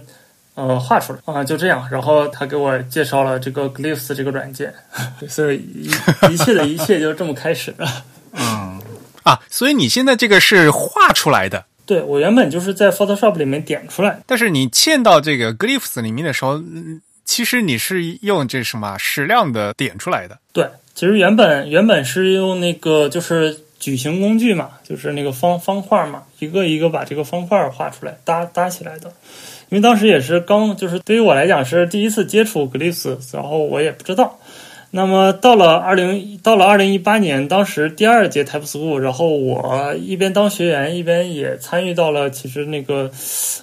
[0.54, 1.88] 呃画出来啊、就这样。
[1.90, 4.74] 然后他给我介绍了这个 Glyphs 这个软件，
[5.26, 5.90] 所以一
[6.30, 7.88] 一切的一切就这么开始了。
[8.32, 8.78] 嗯，
[9.22, 20.38] 啊，所以你现在这个是画出来的，对我原本就是在 Photoshop 里面点出来，但是你嵌到这个 Glyphs 里面的时候，嗯其实你是用这什么矢量的点出来的。
[20.52, 20.64] 对，
[20.96, 29.12] 其实原本原本是用那个就是矩形工具嘛，就是那个方方块嘛，一个一个把这个方块画出来搭搭起来的。
[29.68, 34.38] 因为当时也是刚，就是对于我来讲是第一次接触 Glyphs，然后我也不知道。
[34.92, 43.10] 那么到了二零到了二零一八年，当时第二届 Type School，然后我一边当学员，一边也参与到了其实那个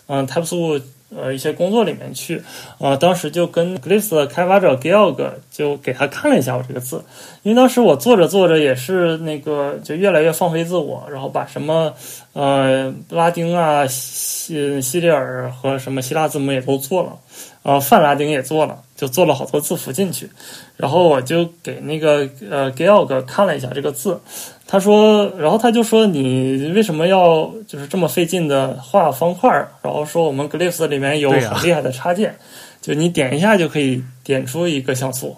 [0.05, 0.79] 嗯、Type School
[1.17, 2.41] 呃一些工作里面去。
[2.77, 7.03] 呃，当时就跟 g l i s 的开发者 Georg 就给他看了一下我这个字，
[7.43, 11.93] 因为当时我做着做着也是那个就越来越放飞自我，然后把什么
[12.33, 17.17] 呃拉丁啊、西西里尔和什么希腊字母也都做了，
[17.63, 20.29] 呃泛拉丁也做了，就做了好多字符进去。
[20.77, 24.17] 然后我就给那个呃 Georg 看了一下这个字，
[24.65, 29.67] 他说，然后他就说你为什么要就是这么费劲的画方块儿？
[29.81, 32.33] 然后说我们 Glyphs 里面有很厉害的插件，
[32.81, 35.35] 就你点一下就可以点出一个像素，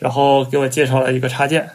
[0.00, 1.62] 然后给我介绍了一个插件。
[1.62, 1.72] 嗯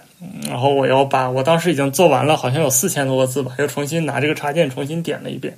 [0.47, 5.57] 然后我要把我当时已经做完了，好像有四千多个字吧，又重新拿这个插件重新点了一遍。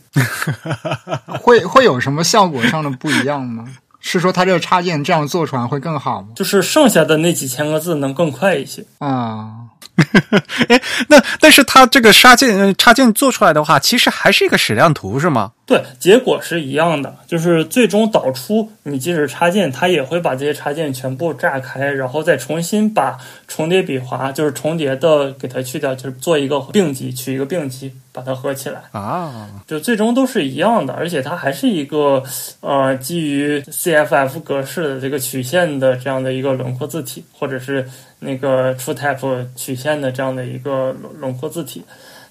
[1.42, 3.68] 会会有什么效果上的不一样吗？
[4.06, 6.28] 是说它这个插件这样做出来会更好吗？
[6.36, 8.84] 就是剩下的那几千个字能更快一些。
[9.00, 9.48] 啊、
[10.68, 15.52] 哎那但是它这个插件呃插件做出来的话，其实还是一个矢量图是吗？
[15.66, 28.82] 对，结果是一样的，就是最终导出你即使插件，它也会把这些插件全部炸开，然后再重新把重叠笔划，就是重叠的给它去掉，就是做一个并集，取一个并集，把它合起来。
[28.92, 32.22] 啊，就最终都是一样的，而且它还是一个
[32.60, 37.88] 呃基于 CFF 格式的这个曲线的这样的一个轮廓字体，或者是
[38.20, 41.86] 那个 TrueType 曲线的这样的一个轮轮廓字体。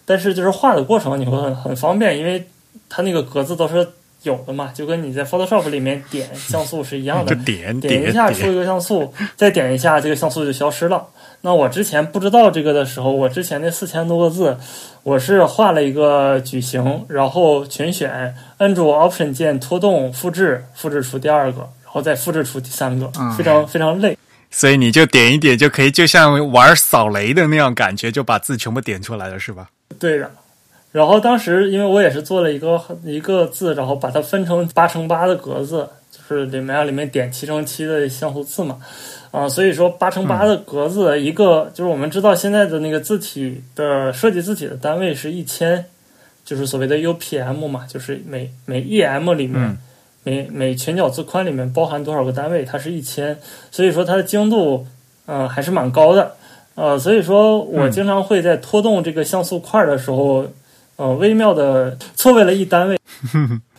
[0.05, 2.45] 但是就是画的过程你会很很方便，因为
[2.89, 3.87] 它那个格子都是
[4.23, 11.07] 有的嘛，就跟你在 Photoshop 里面点 像素是一样的就，点点一下出一个像素， 再点一下这个像素就消失了。
[11.45, 14.57] 那我之前不知道这个的时候，我之前那四千多个字，
[15.03, 24.17] 我是画了一个矩形，然后全选，摁住 Option 键拖动复制，复制出第二个，然后再复制出第三个嗯，非常非常累。
[24.53, 29.69] 所以你就点一点就可以，就像玩扫雷的那样感觉，就把字全部点出来了，是吧？
[29.99, 30.31] 对的。
[30.93, 38.79] 然后当时因为我也是做了一个一个字，然后把它分成八乘八的格子，就是里面让里面点七乘七的像素字嘛，
[39.31, 45.85] 啊、所以说八乘八的格子一个、就是我们知道现在的那个字体的设计字体的单位是一千，
[46.45, 49.79] 就是所谓的 UPM 嘛，就是每每 EM 里面、嗯。
[50.25, 53.37] 每每全角字宽里面包含多少个单位，它是一千，
[53.73, 54.87] 所以说它的精度
[55.27, 56.37] 嗯、呃还是蛮高的。
[56.77, 57.91] 呃，所以说我嗯。
[57.91, 60.47] 经常会在拖动这个像素块的时候，
[61.03, 62.97] 呃，微妙的错位了一单位，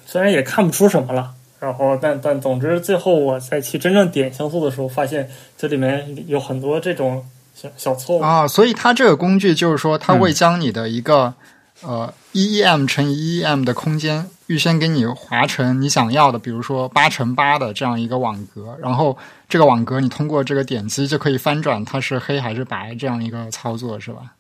[0.05, 1.32] 虽然也看不出什么了。
[1.57, 8.21] 然后，但但总之，最后我在去真正点像素的时候，发现这里面有很多这种小小错误。
[8.21, 11.34] 啊，所以它这个工具就是说，它会将你的一个、
[11.82, 19.17] 呃一 em 乘以一 em 的空间预先给你划成你想要的，比如说八乘八的这样一个网格，然后
[19.47, 24.34] 这个网格你通过这个点击就可以翻转它是黑还是白这样一个操作，是吧？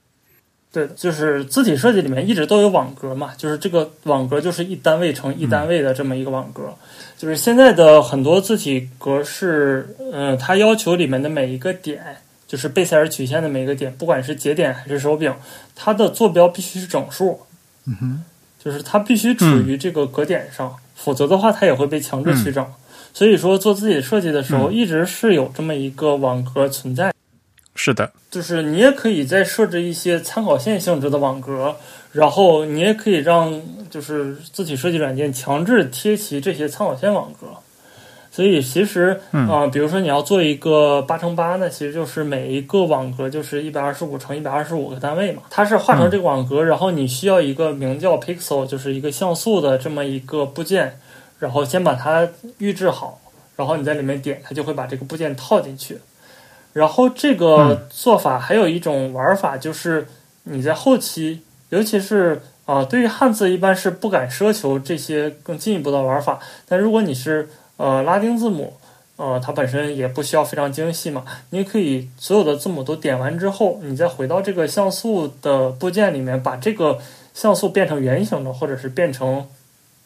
[0.73, 6.73] 对，就是字体设计里面一直都有网格嘛，就是这个网格就是一单位乘一单位的这么一个网格。
[7.15, 12.17] 就是现在的很多字体格式，嗯、它要求里面的每一个点，
[12.47, 15.31] 就是贝塞尔曲线的每一个点，不管是节点还是手柄，
[15.75, 17.41] 它的坐标必须是整数，
[17.85, 18.23] 嗯哼，
[18.57, 22.65] 就是它必须处于这个格点上，否则的话它也会被强制取整。
[23.13, 27.13] 所以说做字体设计的时候，一直是有这么一个网格存在。
[27.75, 31.75] 是的，就是你也可以再设置一些参考线性质的网格，
[32.11, 37.47] 然后你也可以让就是字体设计软件强制贴齐这些参考线网格。
[38.31, 45.43] 所以其实嗯啊、比如说你要做一个八乘八呢，其实就是每一个网格就是一百二十五乘一百二十五个单位嘛。
[45.51, 50.99] 它是画成这个网格，然后你需要一个名叫 pixel，就是一个像素的这么一个部件，
[51.37, 53.19] 然后先把它预制好，
[53.55, 55.99] 然后你在里面点，它就会把这个部件套进去。
[56.73, 60.07] 然后这个做法还有一种玩法，就是
[60.43, 66.39] 你在后期，尤其是啊、对于汉字一般是不敢奢求这些更进一步的玩法。
[66.67, 68.73] 但如果你是呃拉丁字母，
[69.17, 76.97] 呃，它本身也不需要非常精细嘛，你也可以所有的字母都点完之后，你再回到这个像素的部件里面，把这个
[77.33, 79.45] 像素变成圆形的，或者是变成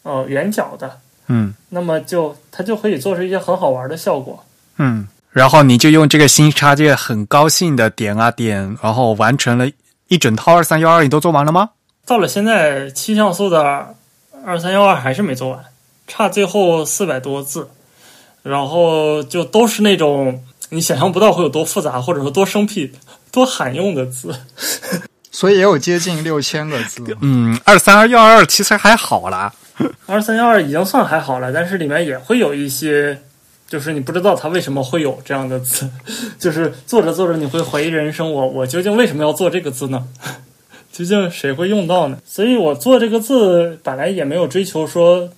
[0.02, 0.98] 呃圆角的，
[1.28, 4.44] 嗯那么就它就可以做出一些很好玩的效果。
[4.78, 5.06] 嗯，
[5.38, 9.70] 然后你就用这个新插件，很高兴的点啊点，然后完成了
[10.08, 11.70] 一整套二三幺二，你都做完了吗？
[12.04, 13.94] 到了现在，七像素的
[14.44, 15.64] 二三幺二还是没做完，
[16.08, 17.68] 差最后四百多字，
[18.42, 22.90] 然后就都是那种你想象不到会有多复杂，或者说多生僻、
[23.30, 24.34] 多罕用的字。
[25.30, 27.16] 所以也有接近六千个字。
[27.22, 29.52] 嗯，二三二幺二其实还好啦。
[30.06, 33.16] 二三幺二已经算还好了，但是里面也会有一些，
[33.68, 35.88] 就是你不知道它为什么会有这样的字，
[36.40, 40.08] 就是做着做着你会怀疑人生，我我究竟为什么要做这个字呢？
[40.90, 42.18] 究竟谁会用到呢？
[42.24, 45.28] 所以我做这个字本来也没有追求说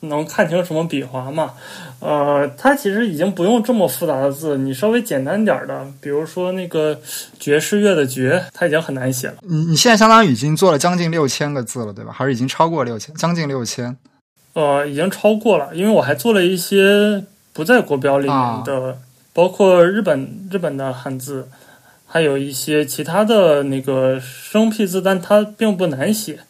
[0.00, 1.52] 能看清什么笔划嘛，
[2.00, 6.98] 呃，它其实已经不用这么复杂的字，你稍微简单点儿的，比如说那个
[7.38, 9.34] 爵士乐的爵，它已经很难写了。
[9.42, 12.12] 你你现在相当于已经做了将近六千个字了，对吧？
[12.12, 13.96] 还是已经超过六千，将近六千。
[14.54, 17.22] 呃，已经超过了，因为我还做了一些
[17.52, 18.98] 不在国标里面的
[19.32, 21.48] 包括日本日本的汉字，
[22.06, 26.40] 还有一些其他的那个生僻字，但它并不难写。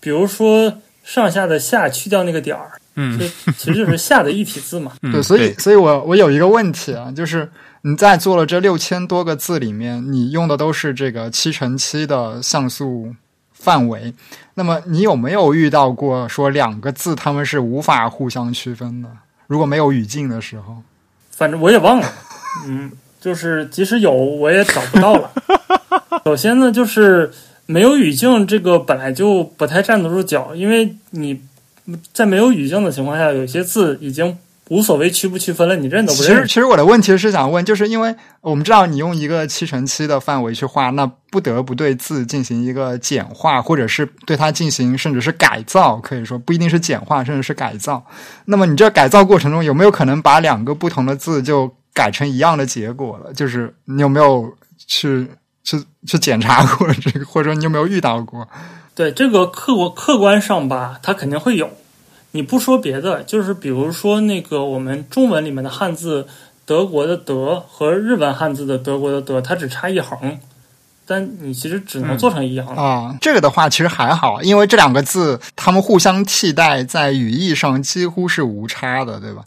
[0.00, 4.92] 比如说上下的下去掉那个点儿，嗯这其实就是下的一体字嘛。
[5.02, 7.48] 嗯，对，所以所以我我有一个问题啊，就是
[7.82, 13.14] 你在做了这六千多个字里面，你用的都是这个七乘七的像素
[13.52, 14.12] 范围，
[14.54, 19.08] 那么你有没有遇到过说两个字它们是无法互相区分的？
[19.46, 20.76] 如果没有语境的时候，
[21.30, 22.12] 反正我也忘了，
[22.66, 22.90] 嗯，
[23.20, 25.30] 就是即使有我也找不到了。
[26.24, 27.30] 首先呢，就是
[27.66, 31.40] 没有语境，这个本来就不太站得住脚，因为你
[32.12, 34.36] 在没有语境的情况下，有些字已经
[34.70, 48.02] 无所谓区不区分了，你认都不认其实，其实我的问题是想问，就是因为我们知道你用一个七乘七的范围去画，那不得不对字进行一个简化，或者是对它进行甚至是改造，可以说不一定是简化，甚至是改造。
[48.46, 53.32] 那么你这改造过程中有没有可能把两个不同的字就改成一样的结果了？
[53.34, 54.50] 就是你有没有
[54.86, 55.28] 去
[55.62, 58.48] 去去检查过这个，或者说你有没有遇到过？
[58.94, 61.68] 对这个客观客观上吧，它肯定会有。
[62.34, 66.26] 你不说别的，就是比如说那个我们中文里面的汉字，
[66.66, 70.36] 德国的“德”和日本汉字的“德国的德”，它只差一横，
[71.06, 72.82] 但你其实只能做成一样了。
[72.82, 79.44] 啊，这个的话其实还好，因为这两个字它们互相替代，在语义上几乎是无差的，对吧？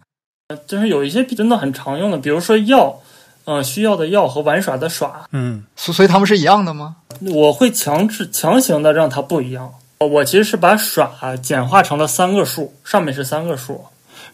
[0.66, 3.00] 就是有一些真的很常用的，比如说要，
[3.44, 6.96] 呃，需要的要和玩耍的耍，嗯所所以它们是一样的吗？
[7.20, 9.74] 我会强制强行的让它不一样。
[10.00, 13.84] 我其实是把耍简化成了三个数，上面是三个数，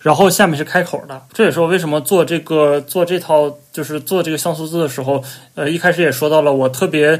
[0.01, 1.21] 然后下面是开口的。
[1.31, 5.23] 这也是我为什么做这个做这套就是做这个像素字的时候，
[5.55, 7.17] 呃，一开始也说到了，我特别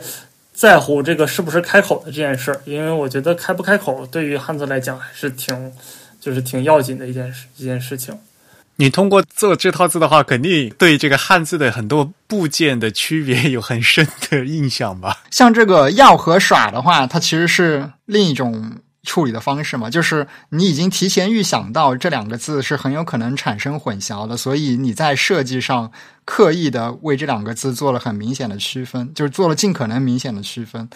[0.54, 5.72] 在乎这个是不是开口的这件事，因为我觉得开不开口对于汉字来讲还是挺
[6.20, 8.18] 就是挺要紧的一件事一件事情。
[8.78, 15.20] 你通过做这套字的话，肯定对这个汉字的很多部件的区别有很深的印象吧？
[15.30, 25.92] 像这个要和耍的话，它其实是另一种处理的方式嘛，就是你已经提前预想到这两个字是很有可能产生混淆的，所以你在设计上
[26.26, 30.90] 刻意的为这两个字做了很明显的区分，就是做了尽可能明显的区分。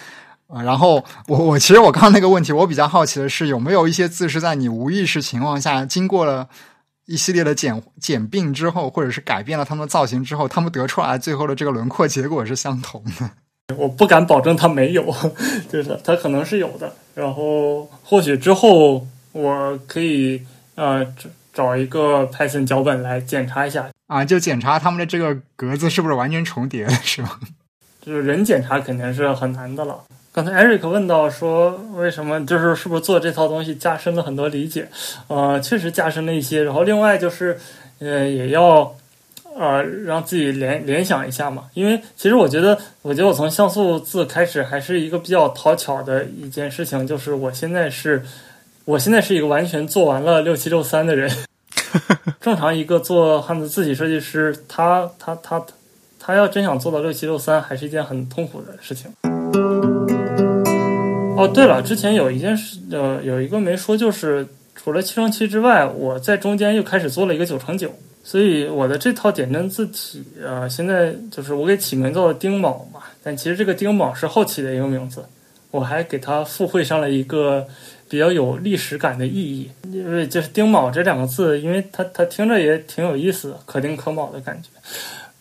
[0.48, 6.48] 啊、然后我我其实我刚刚那个问题，我比较好奇的是有没有一些字是在你无意识情况下经过了。
[7.08, 13.32] 一系列的简简并之后，或者是改变了它们的造型之后，它们得出来最后的这个轮廓结果是相同的。
[13.76, 15.04] 我不敢保证它没有，
[15.70, 16.94] 就是它可能是有的。
[17.16, 20.42] 然后或许之后我可以
[20.76, 27.40] 呃找找一个 Python 脚本来检查一下，啊，就检查他们的这个格子是不是完全重叠的，是吧？
[28.02, 30.04] 就是人检查肯定是很难的了。
[30.38, 34.88] 刚才 Eric 问到说，为什么就是是不是做这套东西加深了很多理解？
[35.30, 36.62] 呃，确实加深了一些。
[36.62, 37.58] 然后另外就是，
[37.98, 38.96] 呃，也要
[39.56, 41.64] 呃让自己联联想一下嘛。
[41.74, 48.22] 因为其实我觉得，我觉得我从像素字开始还是一个比较讨巧的一件事情，就是我现在是，
[48.86, 51.32] 我现在是一个完全做完了六七六三的人。
[52.40, 55.66] 正常一个做汉字字体设计师，他他他
[56.20, 59.12] 他要真想做到六七六三，还是一件很痛苦的事情。
[61.38, 67.92] 哦，对了，之前有一件事，呃，有一个没说，就是除了七乘七之外，我在中间又开始做了一个九乘九，
[68.24, 75.24] 所以我的这套点阵字体，呃，现在就是我给起名叫丁卯嘛，但其实这个丁卯是后起的一个名字，
[75.72, 77.66] 我还给它附会上了一个
[78.10, 84.70] 比较有历史感的意义，因为就是丁卯这两个字，因为它它听着也挺有意思，可丁可卯的感觉，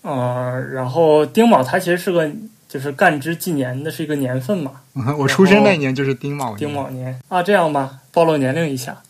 [0.02, 2.30] 呃，然后丁卯它其实是个
[2.68, 4.80] 就是干支纪年的是一个年份嘛，
[5.18, 6.58] 我出生那年就是丁卯年。
[6.58, 9.02] 丁卯年啊，这样吧，暴露年龄一下，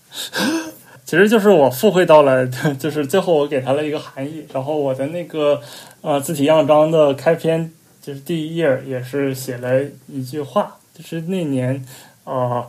[1.04, 2.46] 其实就是我附会到了，
[2.78, 5.60] 就是最后我给它了一个含义，然后我的那个
[6.02, 7.72] 呃字体样章的开篇
[8.02, 11.84] 就是第一页也是写了一句话，就是那年
[12.24, 12.68] 呃，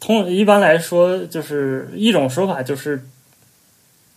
[0.00, 3.04] 通一般来说就是一种说法就是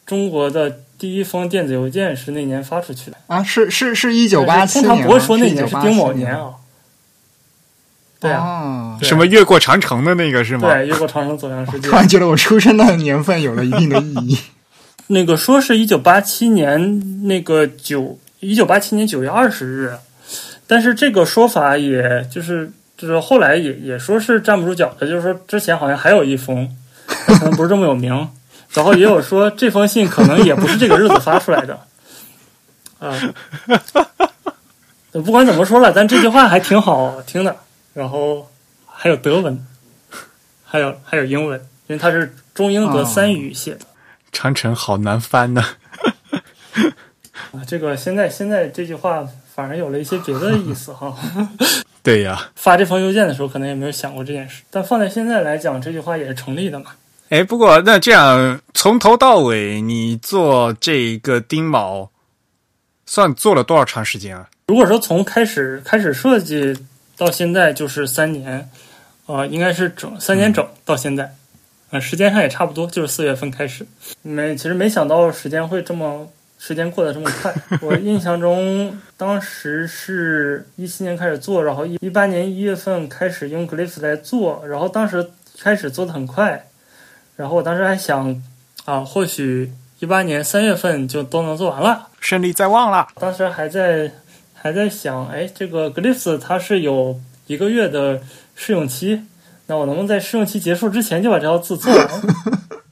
[0.06, 6.52] 中国的第一封电子邮件是那年发出去的，啊，是是是一九八七年吗，常不会说那年是丁卯年啊，
[8.20, 8.44] 对啊。
[8.44, 9.00] 啊。
[9.02, 10.72] 什么越过长城的那个是吗？
[10.72, 11.96] 对，越过长城走向世界 突。
[11.96, 14.38] 然觉得我出生的年份有了一定的意义。
[15.10, 19.96] 那个说是一九八七年那个九一九八七年九月二十日，
[20.68, 26.70] 但是这个说法也就是就是后来也也说是站不住脚的，就是说之前好像还有一封，
[27.08, 28.30] 可能不是这么有名，
[28.74, 31.80] 然后也有说这封信可能也不是这个日子发出来的，
[33.00, 33.14] 啊、
[35.12, 37.56] 不管怎么说了，但这句话还挺好听的，
[37.94, 38.50] 然后
[38.86, 39.66] 还有德文，
[40.64, 43.82] 还有还有英文，因为它是中英德三语写的。
[44.32, 45.62] 长城好难翻呢。
[47.52, 51.14] 啊，这个现在现在这句话反而有了一些别的意思哈。
[52.02, 56.92] 对呀，发这封邮件的时候可能也没有想过这件事，但放在现在来讲，这句话也是成立的嘛。
[57.32, 62.10] 哎，不过那这样从头到尾你做这个钉铆，
[63.06, 64.50] 算做了多少长时间啊？
[64.68, 66.78] 如果说从开始开始设计
[67.16, 68.70] 到现在就是三年，
[69.28, 71.34] 呃，应该是整三年整到现在，
[71.92, 73.88] 呃，时间上也差不多，就是四月份开始。
[74.24, 76.28] 没，其实没想到时间会这么，
[76.60, 77.56] 时间过得这么快。
[77.82, 85.32] 我印象中当时是一七年开始做，然后一一八年一月份开始用 Glyph 来做，然后当时
[85.62, 86.68] 开始做的很快，
[87.42, 88.40] 然后我当时还想
[88.86, 92.08] 啊，或许一八年三月份就都能做完了。
[92.20, 93.08] 胜利在望了。
[93.16, 94.12] 当时还在
[94.54, 98.22] 还在想，哎，这个 Glyphs 它是有一个月的
[98.56, 99.24] 试用期，
[99.66, 102.22] 那我能不能在试用期结束之前就把这套字做完？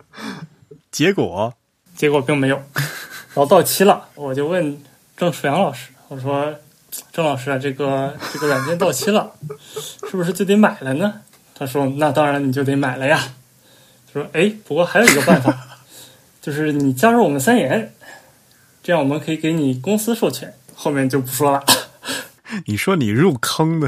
[0.90, 1.54] 结果
[1.96, 4.82] 结果并没有，然后到期了，我就问
[5.16, 6.52] 郑楚阳老师，我说
[7.14, 9.32] 郑老师啊，这个这个软件到期了，
[10.10, 11.22] 是不是就得买了呢？
[11.54, 13.22] 他说那当然你就得买了呀。
[14.14, 15.56] 他说哎，不过还有一个办法，
[16.42, 17.94] 就是你加入我们三研。
[18.82, 21.64] 这样我们可以给你公司授权，后面就不说了。
[22.66, 23.88] 你说你入坑的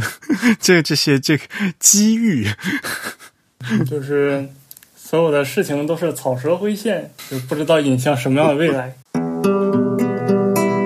[0.60, 1.44] 这这些这个
[1.80, 2.48] 机遇，
[3.90, 4.48] 就是
[4.96, 8.94] 所有的事情都是草蛇灰线，就不知道引向什么样的未来。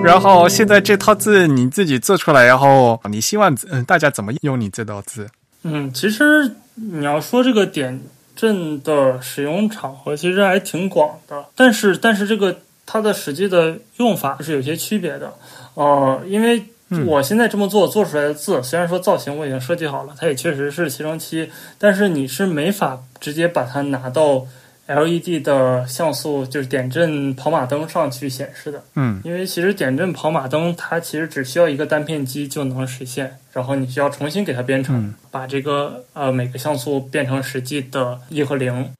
[0.02, 5.28] 然后现在这套字你自己做出来，然后你希望嗯大家怎么用你这套字？
[5.64, 8.00] 嗯，其实你要说这个点
[8.36, 12.56] 阵的使用场合，其实还挺广的，但是但是这个。
[12.88, 15.34] 它的实际的用法是有些区别的，
[15.74, 16.66] 呃，因为
[17.04, 24.46] 我现在这么做做出来的字，虽然说造型我已经设计好了，它也确实是七乘七，但是你是没法直接把它拿到
[24.86, 28.82] LED 的像素，就是点阵跑马灯上去显示的。
[28.94, 38.92] 嗯，因为其实点阵跑马灯它其实只需要一个单片机就能实现，然后你需要重新给它编程，把这个呃每个像素变成实际的一和零。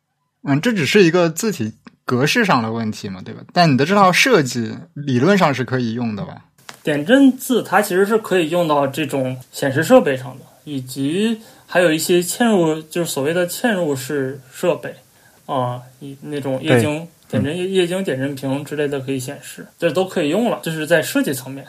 [0.43, 1.73] 嗯，这只是一个字体。
[2.09, 3.41] 格式上的问题嘛，对吧？
[3.53, 6.45] 但你的这套设计理论上是可以用的吧？
[6.85, 14.95] 点阵字它其实是可以用到这种显示设备上的，以及还有一些嵌入，就是所谓的嵌入式设备
[15.47, 20.61] 啊，以那种液晶点阵液液晶点阵屏之类的可以显示，这都可以用了。
[20.63, 21.67] 就是在设计层面，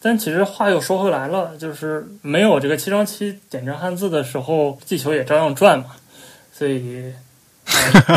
[0.00, 5.96] 但其实话又说回来了，就是没有这个七乘七点阵汉字的时候，地球也照样转嘛，
[6.52, 7.12] 所以。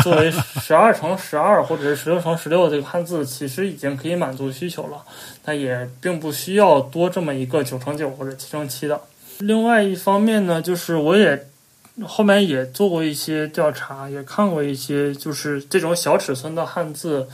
[0.02, 5.00] 作为十二乘十二或者是十六乘十六这个汉字，其实已经可以满足需求了。
[5.44, 9.00] 它也并不需要多这么一个九乘九或者七乘七的。
[9.38, 11.46] 另外一方面呢，就是我也
[12.02, 17.28] 后面也做过一些调查，也看过一些，就是这种小尺寸的汉字，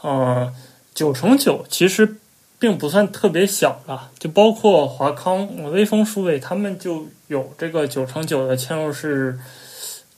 [0.00, 0.52] 呃，
[0.94, 2.16] 九乘九其实
[2.58, 4.10] 并不算特别小了。
[4.18, 9.38] 就包括华康、微风数位，他们就有这个九乘九的嵌入式。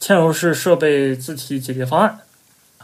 [0.01, 2.19] 嵌入式设备字体解决方案，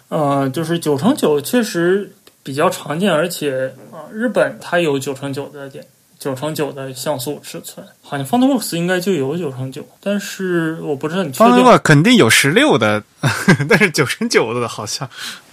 [0.09, 2.13] 呃，就是九乘九确实
[2.45, 5.85] 比较常见，而且啊，日本它有九乘九的点，
[6.19, 11.55] 九乘九的像素尺寸，好像 FontWorks 应该就有九乘九，但是我不是很确定。
[11.55, 13.03] FontWorks 肯定有十六的，
[13.69, 15.09] 但是九乘九的好像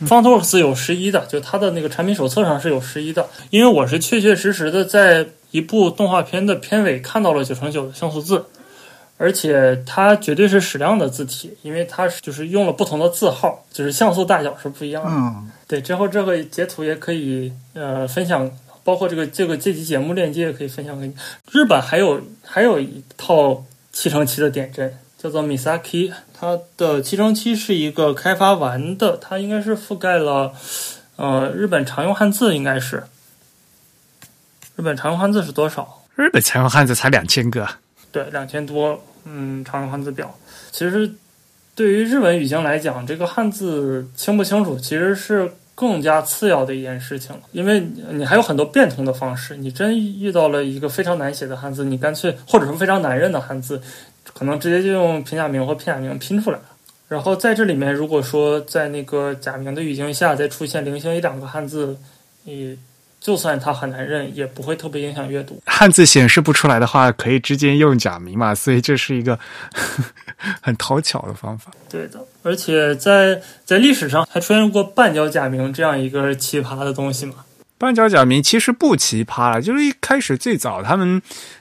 [0.05, 8.45] FontWorks 有十一的，就它的那个产品手册上是有十一的，因为我是确确实实的在一部动画片的片尾看到了九乘九的像素字。
[9.17, 15.09] 而且它绝对是矢量的字体，因为它是就是用了不同的字号，就是像素大小是不一样的。
[15.09, 18.51] 嗯，对，之后这个截图也可以呃分享，
[18.85, 21.15] 包括这个这个这期节目链接也可以分享给你。
[21.51, 30.53] 日本还有还有一套七乘七的点阵，叫做 Misaki，它的七乘七是一个开发完的，它应该是覆盖了
[31.15, 33.03] 呃日本常用汉字，应该是
[34.75, 36.03] 日本常用汉字是多少？
[36.15, 37.67] 日本常用汉字才两千个。
[38.11, 40.37] 对，两千多，嗯，常用汉字表。
[40.71, 41.11] 其实，
[41.73, 47.41] 对于日文语境来讲，这个汉字清不清楚，其实是更加次要的一件事情了。
[47.51, 49.55] 因为你还有很多变通的方式。
[49.57, 53.79] 你真遇到了一个非常难写的汉字，你干脆或者说非常难认的汉字，
[54.33, 56.63] 可能直接就用平假名或片假名拼出来了。
[57.07, 61.97] 然后在这里面，如果说在那个假名的语境下再出现零星一两个汉字，
[62.45, 62.77] 你。
[63.25, 65.59] 就算它很难认，也不会特别影响阅读。
[65.65, 68.53] 汉字显示不出来的话，可以直接用假名嘛？
[68.53, 69.39] 所以这是一个
[70.61, 71.71] 很讨巧的方法。
[71.89, 77.37] 对的，而且在在历史上还出现过半角假名这样一个奇葩的东西嘛？
[77.79, 81.19] 半角假名其实不奇葩了，就是一开始最早他们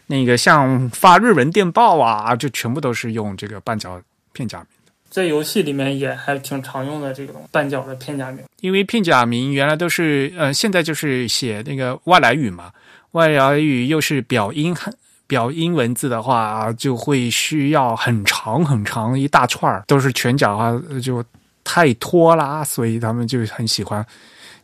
[0.08, 3.98] 那个像发日文电报啊，就全部都是用这个半角
[4.34, 4.66] 片假名。
[5.14, 8.42] 在游戏里面也还挺常用的这个东西，半角的片假名。
[8.62, 12.72] 因为片假名原来都是呃，现在就是写那个外来语嘛，
[13.12, 14.74] 外来语又是表音
[15.28, 21.24] 表音文字的话，就会需要很长很长一大串儿，都是全角啊，就
[21.62, 24.04] 太拖拉，所以他们就很喜欢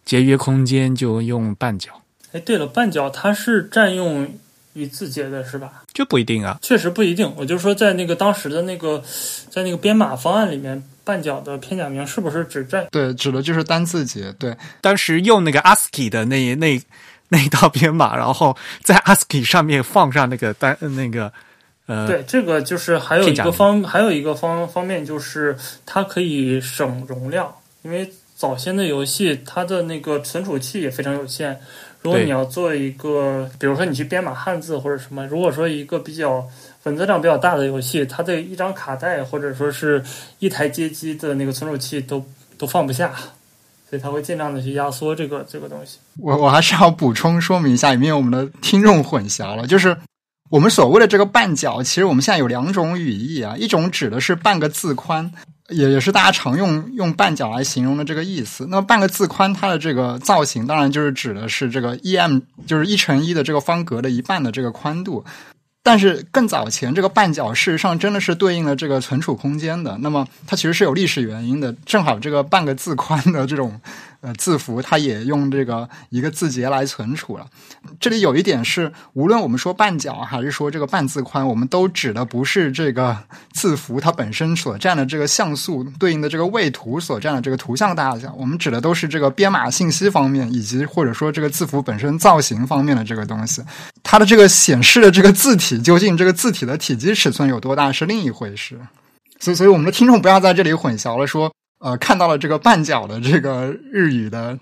[0.05, 1.93] 节约空间，就用半角。
[2.33, 4.29] 哎，对了，半角它是占用
[4.75, 5.83] 于字节的是吧？
[5.93, 7.33] 这不一定啊，确实不一定。
[7.37, 9.03] 我就说在那个当时的那个，
[9.51, 12.85] 在那个编码方案里面，半角的片假名是不是指这？
[12.91, 14.33] 对，指的就是单字节。
[14.39, 16.81] 对，当时用那个 ASCII 的那那
[17.29, 21.33] 那一套编码，然后在 ASCII 上面放上那个单那个
[21.87, 27.53] 呃，对，这个就是还有一个方，还有一个方方面就是它可以省容量，
[27.83, 31.61] 因为早先的游戏它的那个存储器也非常有限。
[32.03, 36.47] 如果你要做一个，比如说你去编码汉字或者什么，如果说一个比较
[36.85, 40.03] 文字量比较大的游戏，它对一张卡带或者说是
[40.39, 42.25] 一台街机的那个存储器都
[42.57, 43.13] 都放不下，
[43.89, 45.99] 所以它会尽量的去压缩这个这个东西。
[46.19, 49.95] 我我还是要补充说明一下，以免我们的听众混淆了，就是
[50.51, 55.33] 我们所谓的这个半角，其实我们现在有两种语义啊，一种指的是半个字宽。
[55.69, 58.67] 也也是大家常用用半角来形容的这个意思。
[58.69, 65.25] 那么半个字宽，它的这个造型当然就是指的是这个一 m，就是一乘一的这个方格的一半的这个宽度。
[65.85, 69.97] 但是更早前，这个半角事实上真的是对应了这个存储空间的。
[70.01, 71.73] 那么它其实是有历史原因的。
[71.87, 73.81] 正好这个半个字宽的这种。
[74.23, 77.47] 呃，字符它也用这个一个字节来存储了。
[77.99, 83.17] 这里有一点是，无论我们说半角还是说这个半字宽，我们都指的不是这个
[83.55, 93.63] 字符它本身所占的这个像素对应的这个位图所占的这个图像大小，我们指的都是这个编码信息方面，以及或者说这个字符本身造型方面的这个东西。
[94.03, 98.79] 它的这个显示的这个字体究竟这个字体的体积尺寸有多大是另一回事。
[99.39, 101.51] 所以，所以我们的听众不要在这里混淆了说。
[101.81, 104.57] 呃，看到了这个半角的这个日语的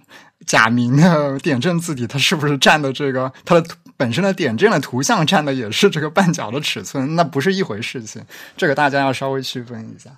[0.47, 3.67] 假名的点阵字体，它是不是占的这个它的
[3.97, 7.17] 本身的点阵的图像占的也是这个半角的尺寸？
[7.17, 8.23] 那不是一回事情，
[8.57, 10.11] 这个大家要稍微区分一下。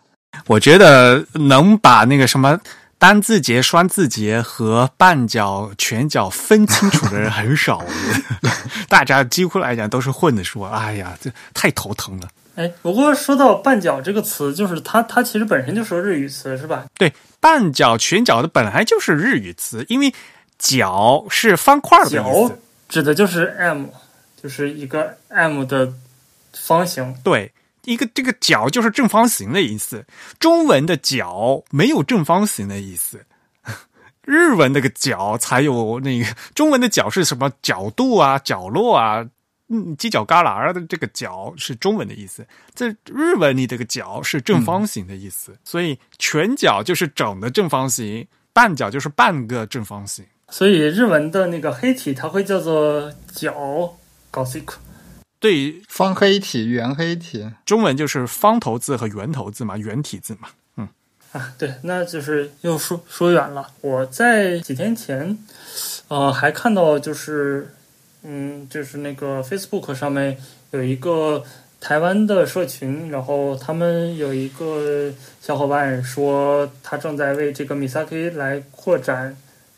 [0.47, 2.61] 我觉得能把那个什么
[2.99, 7.83] 单字节、双字节和半角、全角分清楚的人很少，
[8.89, 10.69] 大家几乎来讲都是混着说。
[10.69, 12.29] 哎呀，这太头疼了。
[12.57, 16.85] 哎，不过说到半角这个词，就是它，它其实本身就是日语词，是吧？
[16.99, 20.13] 对，半角、全角的本来就是日语词，因为
[20.59, 22.59] 角是方块的意思，
[22.89, 23.87] 指的就是 m，
[24.43, 25.91] 就是一个 m 的
[26.53, 27.15] 方形。
[27.25, 27.51] 对，
[27.85, 30.05] 一个这个角就是正方形的意思。
[30.39, 33.25] 中文的角没有正方形的意思，
[34.27, 36.27] 日文那个角才有那个。
[36.55, 39.25] 中文的角是什么角度啊，角落啊。
[39.73, 42.45] 嗯，犄角旮旯的这个角是中文的意思，
[42.75, 50.25] 在日文里这个角是正方形的意思，所以全角就是整的正方形，半角就是半个正方形。
[50.49, 53.55] 所以日文的那个黑体它会叫做角
[54.33, 54.81] 高 c 克，
[55.39, 60.49] 对，方黑体、圆黑体，中文就是方头字和圆头字嘛，圆体字嘛。
[60.79, 60.89] 嗯
[61.31, 63.71] 啊，对，那就是又说说远了。
[63.83, 65.39] 我在几天前，
[66.09, 67.73] 呃，还看到就是。
[68.23, 70.37] 嗯，就是那个 Facebook 上面
[70.73, 71.43] 有一个
[71.81, 75.11] 台湾的社群，然后他们有一个
[75.41, 79.35] 小伙伴说，他正在为这个 Misaki 来扩展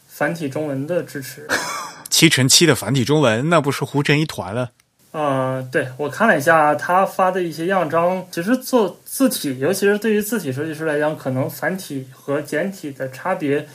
[0.08, 1.46] 繁体中文的支持。
[2.10, 4.70] 七乘七的繁体中文，那不是糊成一团了？
[5.12, 13.68] 呃，对我看了一下他发的一些样章，其实做字体，尤其是对于字体设计师来讲，可能繁体和简体的差别。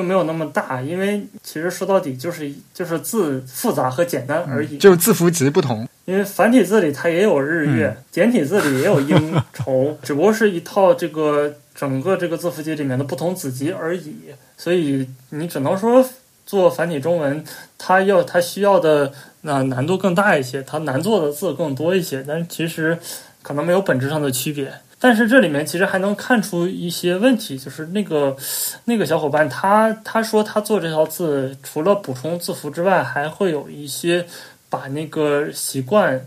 [0.00, 5.86] 并没有那么大，因为其实说到底就是就是字复杂和简单而已，就是字符集不同。
[6.06, 14.16] 因为繁体字里它也有日月，简体字里也有应酬，只不过是一套这个整个这个字符集里面的不同子集而已。
[14.56, 16.02] 所以你只能说
[16.46, 17.44] 做繁体中文，
[17.76, 19.12] 它要它需要的
[19.42, 22.98] 那难度更大一些，它难做的字更多一些，但是其实
[23.42, 24.72] 可能没有本质上的区别。
[25.02, 28.36] 但是这里面其实还能看出一些问题，就是那个
[28.84, 34.26] 那个小伙伴他他说他做这套字，除了补充字符之外，还会有一些
[34.68, 36.26] 把那个习惯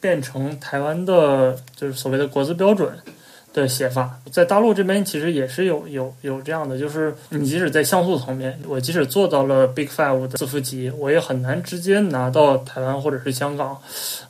[0.00, 2.96] 变成台湾的，就是所谓的国字标准。
[3.58, 13.76] 的写法，在大陆这边其实也是有有有这样的，就是你即使在像素层面，我即使做到了 Big Five 的字符集，我也很难直接拿到台湾或者是香港，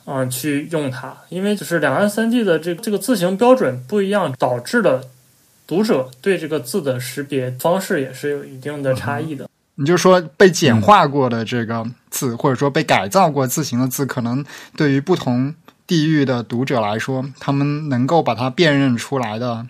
[0.05, 5.03] 嗯，去用它，因为就是两岸三地的这这个字形标准不一样，导致了
[5.67, 9.47] 读者对这个字的识别方式也是有一定的差异的。
[9.75, 14.43] 你就说被简化过的这个字，或者说被改造过字形的字，可能
[14.75, 15.53] 对于不同。
[15.89, 19.65] 地域的读者来说，他们能够把它辨认出来的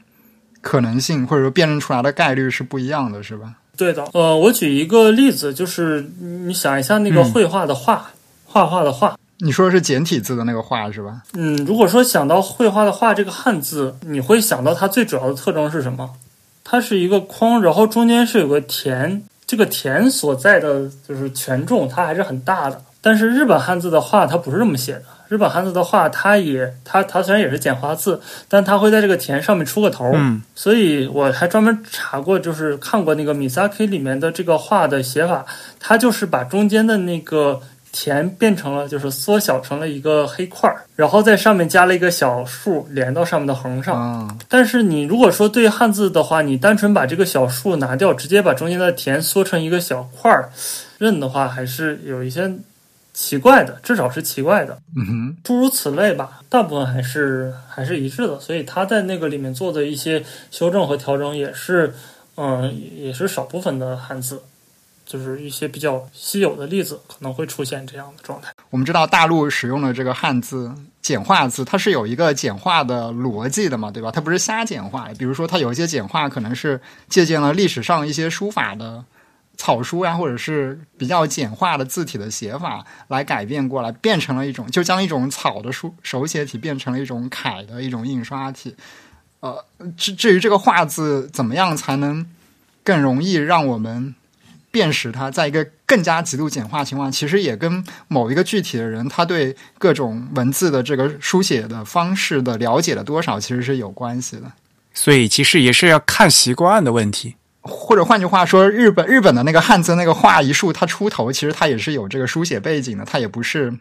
[0.60, 3.54] 可能性或者说辨认出来的概率是不一样的，是吧？
[3.78, 8.12] 对的，呃，我举一个例子，就是你想一下那个嗯绘画的画，
[8.44, 11.22] 画画的画，你说的是简体字的那个画是吧？
[11.36, 16.10] 嗯，如果说想到绘画的画这个汉字，你会想到它最主要的特征是什么？
[16.66, 22.84] 它是一个框，然后中间是有个田，这个田所在的就是权重，它还是很大的。
[23.00, 28.20] 但是日本汉字的画它不是这么写的，日本汉字的话它也它它虽然也是简化字，
[28.50, 35.46] 但它会在这个田上面出个头，嗯所以我还专门查过，就是看过那个米萨 K 里面的这个画的写法，
[35.80, 37.62] 它就是把中间的那个
[37.92, 44.00] 田变成了，就是缩小成了一个黑块儿，然后在上面加了一个小竖连到上面的横上。
[44.00, 50.50] 啊、但是你如果说对汉字的话，你单纯把这个小竖拿掉，直接把中间的田缩成一个小块儿
[50.98, 52.52] 认的话，还是有一些
[53.22, 54.80] 奇怪的，至少是奇怪的。
[54.96, 61.94] 嗯哼，诸如此类吧，大部分还是还是一致的，所以他在那个里面做的一些修正和调整也是，
[62.38, 64.42] 嗯，也是少部分的汉字，
[65.06, 68.54] 就是一些比较稀有的例子可能会出现这样的状态。
[68.70, 70.72] 我们知道大陆使用的这个汉字
[71.02, 74.10] 简化字，它是有一个简化的逻辑的嘛，对吧？
[74.10, 75.10] 它不是瞎简化。
[75.18, 76.80] 比如说，它有一些简化可能是
[77.10, 79.04] 借鉴了历史上一些书法的
[79.60, 88.74] 草书呀，或者是比较简化的字体的写法来改变过来，变成了一种，就将一种草的书手写体变成了一种楷的一种印刷体。
[89.42, 89.66] 呃，
[89.98, 92.26] 至至于这个画字怎么样才能
[92.86, 94.16] 更容易让我们
[94.72, 104.50] 辨识它，在一个更加极度简化情况，其实也跟某一个具体的人他对各种文字的这个书写的方式的了解的多少，其实是有关系的。
[104.94, 107.36] 所以其实也是要看习惯的问题。
[107.62, 113.74] 或者换句话说，日本日本的那个汉字那个画一竖，它出头，其实它也是有这个书写背景的，它也不是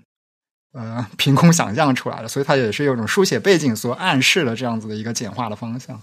[0.72, 6.00] 呃凭空想象出来的，所以它也是有种书写背景所暗示的这样子的一个简化的方向。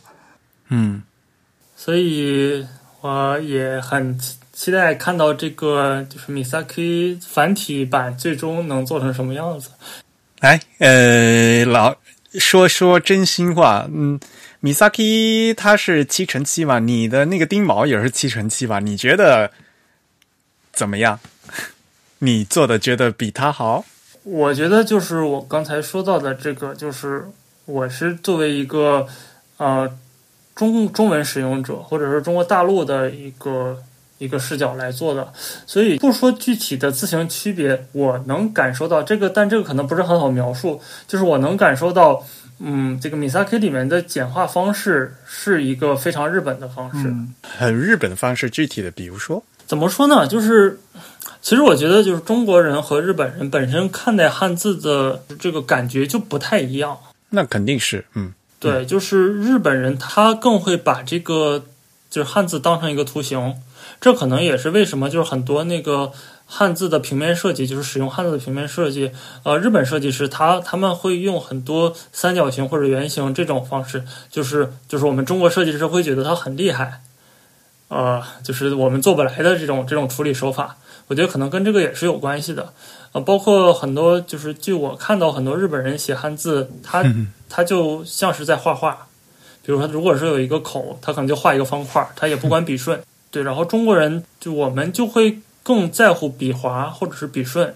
[0.69, 1.03] 嗯，
[1.75, 2.65] 所以
[3.01, 9.69] 我也很期期待看到这个就是 Misaki 繁体版最终能做成什么样子。
[10.39, 11.95] 来，呃，老
[12.39, 14.19] 说说真心话，嗯
[14.65, 18.79] ，Misaki 他是七乘七嘛，你的那个丁毛也是七乘七吧？
[18.79, 19.51] 你觉得
[20.73, 21.19] 怎么样？
[22.19, 23.85] 你做的觉得比他好？
[24.23, 27.27] 我觉得就是我刚才说到的这个，就是
[27.65, 29.07] 我是作为一个
[29.57, 29.87] 呃
[30.55, 33.83] 中中文使用者，或者是中国大陆的一个
[34.17, 35.31] 一个视角来做的，
[35.67, 42.25] 所以不说具体的字形区别，我能感受到这个，但这个可能不是很好描述，就是我能感受到，
[42.59, 47.07] 嗯，这个 Misaki 里面的简化方式是一个非常日本的方式。
[47.09, 50.27] 嗯很日本的方式，具体的，比如说，怎么说呢？
[50.27, 50.79] 就是，
[51.41, 56.97] 其实我觉得，就是中国人和日本人本身看待汉字的这个感觉就不太一样。
[57.29, 61.65] 那肯定是，嗯，对，就是日本人他更会把这个
[62.09, 63.55] 就是汉字当成一个图形，
[63.99, 66.11] 这可能也是为什么就是很多那个
[66.45, 69.11] 汉字的平面设计，就是使用汉字的平面设计，
[69.43, 77.01] 呃，日本设计师他他们会用很多三角形或者圆形这种方式，就是就是我们中国设计师会觉得它很厉害，
[77.87, 80.77] 呃，就是我们做不来的这种这种处理手法，
[81.07, 82.73] 我觉得可能跟这个也是有关系的。
[83.11, 87.03] 呃，包括很多就是据我看到很多日本人写汉字，他
[87.49, 89.07] 他就像是在画画，
[89.65, 93.01] 比如说如果是有一个口，他可能就画一个方块，他也不管笔顺。
[93.31, 97.73] 对，然后中国人就我们就会更在乎笔划或者是笔顺，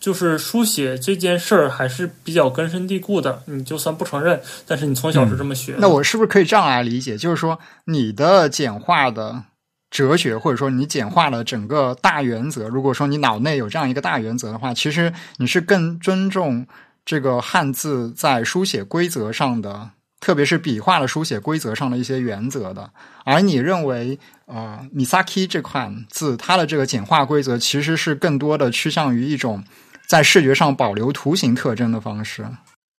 [0.00, 3.42] 就是书写这件事儿还是比较根深蒂固的。
[3.44, 5.78] 你就算不承认，但是你从小是这么学的。
[5.82, 7.18] 那我是不是可以这样来理解？
[7.18, 9.44] 就是说，你的简化的
[9.90, 16.66] 哲学，或者说你简化了整个大原则，如果说你脑内有这样一个大原则的话，其实你是更尊重
[17.04, 19.90] 这个汉字在书写规则上的，
[20.26, 22.90] 特别是笔画的书写规则上的一些原则的。
[23.24, 29.62] 而你认为，呃，Misaki 这款字它的这个简化规则，其实是更多的趋向于一种
[30.08, 32.44] 在视觉上保留图形特征的方式。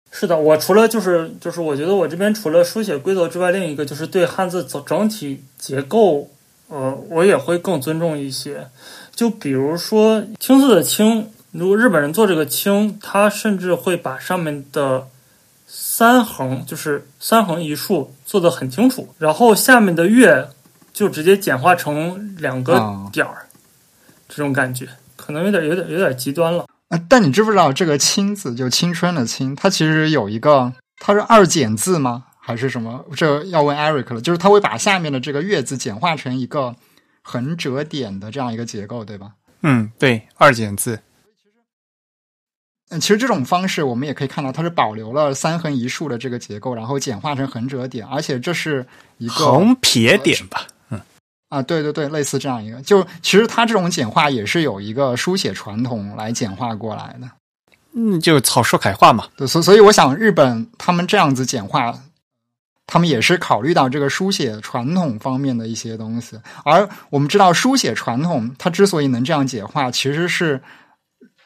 [0.10, 6.30] 是的，我除了就是就是，我觉得我这边除了书写规则之外，另一个就是对汉字整整体结构，
[6.70, 8.70] 呃，我也会更尊重一些。
[9.14, 15.10] 就比如说“青”字的“青”，如果日本人做这个“青”，他甚至会把上面的
[15.69, 20.48] 三横，就是三横一竖做的很清楚，然后下面的“月”
[20.94, 23.45] 就直接简化成两个啊点儿，
[24.30, 24.88] 这种感觉
[25.18, 26.65] 可能有点有点有点极端了。
[26.88, 32.23] 啊，但你知不知道这个“青”字，就青春的“青”，它其实有一个，它是二简字吗？
[32.39, 33.03] 还是什么？
[33.14, 34.22] 这要问 Eric 了。
[34.22, 36.73] 就是它会把下面的这个“月”字简化成一个
[37.22, 39.31] 横折点的这样一个结构，对吧？
[39.64, 41.02] 嗯，对，二简字，
[42.89, 48.85] 嗯，其实这种方式我们也可以看到，它是保留了三横一竖的这个结构，然后简化成横折点，而且这是
[49.18, 50.65] 一个横撇点吧？
[50.89, 50.99] 嗯
[51.49, 57.30] 啊，对对对，类似这样一个，就其实它这种简化也是有一个书写传统来简化过来的。
[57.93, 59.26] 嗯，就草书楷化嘛。
[59.35, 61.93] 对，所所以我想日本他们这样子简化，
[62.85, 66.39] 他们也是考虑到这个书写传统方面的一些东西。
[66.64, 70.61] 而我们知道，书写传统它之所以能这样简化，其实是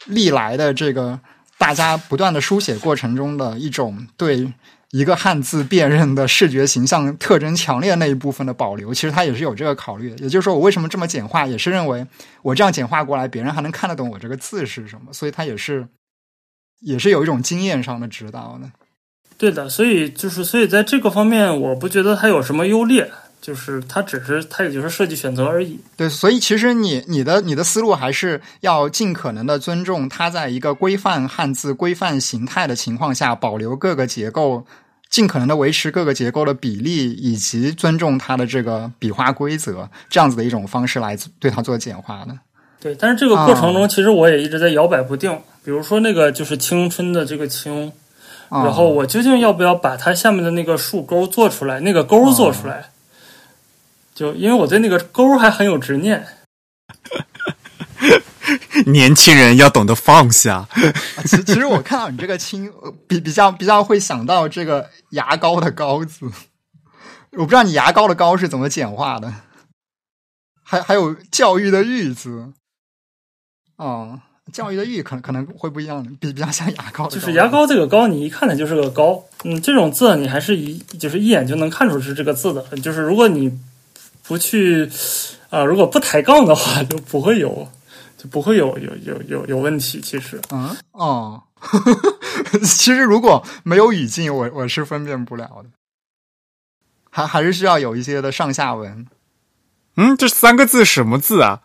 [0.05, 1.19] 历来的这个
[1.57, 4.51] 大家不断的书写过程中的一种对
[4.91, 8.93] 一个汉字辨认的视觉形象特征强烈那一部分的保留。
[8.93, 10.17] 其实它也是有这个考虑的。
[10.17, 12.05] 也就是说，我为什么这么简化，也是认为
[12.41, 15.13] 我这样简化过来，别人还能看得懂我这个字是什么。
[15.13, 15.87] 所以它也是。
[16.83, 18.71] 也是有一种经验上的指导的，
[19.37, 23.11] 对的，所以就是所以在这个方面，我不觉得它有什么优劣，
[23.41, 25.79] 就是它只是它也就是设计选择而已。
[25.97, 34.63] 对，所以其实你你的你的思路还是要尽可能的尊重它在一个规范汉字、规范形态的情况下，保留各个结构，
[35.09, 42.37] 尽可能的维持各个结构的比例，以及尊重它的这个笔画规则，这样子的一种方式来对它做简化的。
[42.79, 45.35] 对，但是这个过程中，其实我也一直在摇摆不定。
[45.63, 47.91] 比如说那个就是青春的这个青，
[48.49, 52.90] 然后我究竟要不要把它下面的那个竖钩做出来，那个钩做出来？
[54.21, 56.27] 就因为我对那个钩还很有执念。
[58.85, 60.67] 年轻人要懂得放下。
[61.25, 62.71] 其其实我看到你这个青，
[63.07, 66.29] 比比较比较会想到这个牙膏的膏字。
[67.31, 69.33] 我不知道你牙膏的膏是怎么简化的。
[70.63, 72.53] 还还有教育的育字。
[73.77, 74.21] 哦。
[74.51, 77.07] 教育的育可能可能会不一样，比比较像牙膏。
[77.07, 79.23] 就是牙膏这个膏，你一看它就是个膏。
[79.45, 82.61] 嗯，这种字你还是一就是一眼就能看出是这个字的。
[82.77, 83.57] 就是如果你
[84.31, 84.89] 不去
[85.49, 87.67] 啊，如果不抬杠的话，就不会有
[88.17, 89.99] 就不会有有有有有问题。
[89.99, 91.43] 其实，嗯哦，
[92.63, 95.65] 其实如果没有语境，我我是分辨不了的。
[97.09, 99.05] 还还是需要有一些的上下文。
[99.97, 101.59] 嗯，这三个字什么字啊？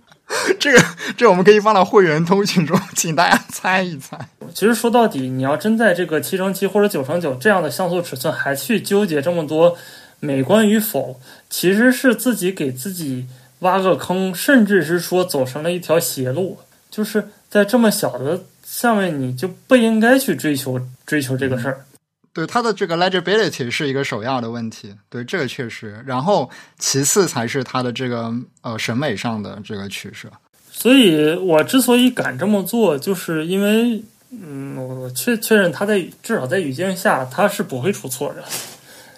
[0.58, 0.82] 这个，
[1.18, 4.18] 这我们可以放到会员通讯中，请大家猜一猜。
[4.54, 9.76] 其实说到底，你要真在这个七乘七或者九乘九这样的像素尺寸还去纠结这么多
[10.18, 13.26] 美观与否，其实是自己给自己
[13.60, 16.58] 挖个坑，甚至是说走成了一条邪路。
[16.90, 21.84] 就是在这么小的下面，你就不应该去追求追求这个事儿。
[22.32, 30.28] 对它的这个 legibility 是一个首要的问题，对这个确实，然后其次才是它的这个呃审美上的这个取舍。
[30.70, 38.44] 所以我之所以敢这么做，就是因为嗯，我确确认它在至少在语境下它是不会出错的，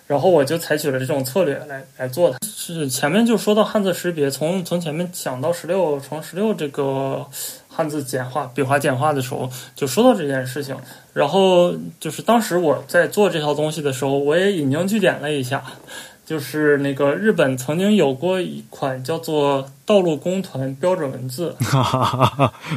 [0.09, 2.39] 然后我就采取了这种策略来来做的。
[2.43, 7.25] 是前面就说到汉字识别，从从前面讲到十六乘十六这个。
[7.71, 10.77] 汉字简化、笔画简化的时候，就说到这件事情。
[11.13, 15.63] 然后就是当时我在做这套东西的时候，我也引经据典了一下。
[16.27, 21.57] 就是那个日本曾经有过一款叫做《道路工团标准文字》，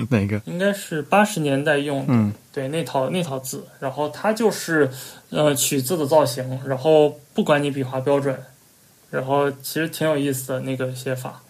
[0.09, 0.39] 哪个？
[0.45, 2.05] 应该是八十年代用的。
[2.09, 3.65] 嗯，对，那套那套字。
[3.79, 4.89] 然后它就是
[5.31, 8.37] 呃取字的造型，然后不管你笔画标准，
[9.09, 11.41] 然后其实挺有意思的那个写法。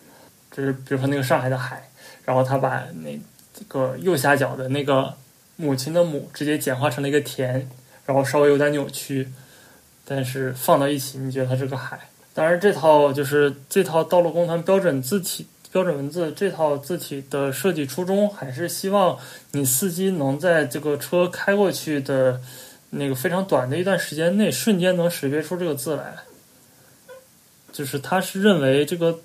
[0.50, 1.90] 就是比如说那个上海的海，
[2.24, 3.20] 然后他把那。
[3.54, 5.14] 这个右下角的那个
[5.58, 7.70] 母亲的母直接简化成了一个田，
[8.06, 9.28] 然后稍微有点扭曲，
[10.06, 12.00] 但是放到一起，你觉得它是个海。
[12.34, 19.20] 当然，这套就是这套道路工团标准字体、标准文字这套字体的设计初衷，还是希望
[19.52, 22.42] 你司机能在这个车开过去的
[22.92, 26.14] 那个非常短的一段时间内，瞬间能识别出这个字来。
[27.74, 29.20] 就是他是认为这个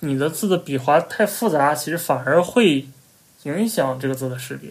[0.00, 2.88] 你的字的笔画太复杂，其实反而会。
[3.44, 4.70] 影响这个字的识别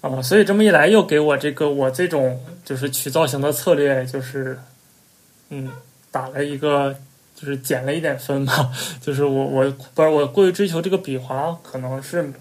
[0.00, 4.58] 啊，所以这么一来，又给我这个我这种就是取造型的策略，就是
[5.50, 5.70] 嗯，
[6.10, 6.92] 打了一个
[7.36, 8.72] 就是减了一点分嘛。
[9.00, 12.32] 就是我我不是我过于追求这个笔画，可能是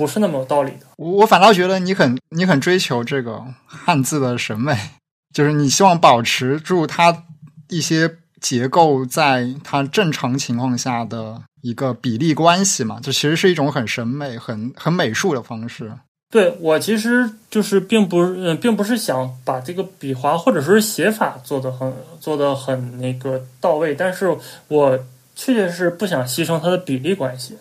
[0.00, 0.86] 不是那么有道理的。
[0.96, 4.74] 我我反倒觉得你很你很追求这个汉字的审美，
[5.34, 7.24] 就是你希望保持住它
[7.68, 11.42] 一些结构在它正常情况下的。
[11.62, 15.92] 一个比例关系嘛，这其实是一种很审美、很很美术的方式。
[16.30, 24.34] 对我其实就是并不嗯，并不是想把这个笔画或者说是写法做的很做的很那个到位，但是
[24.68, 24.96] 我
[25.36, 27.58] 确确实不想牺牲它的比例关系，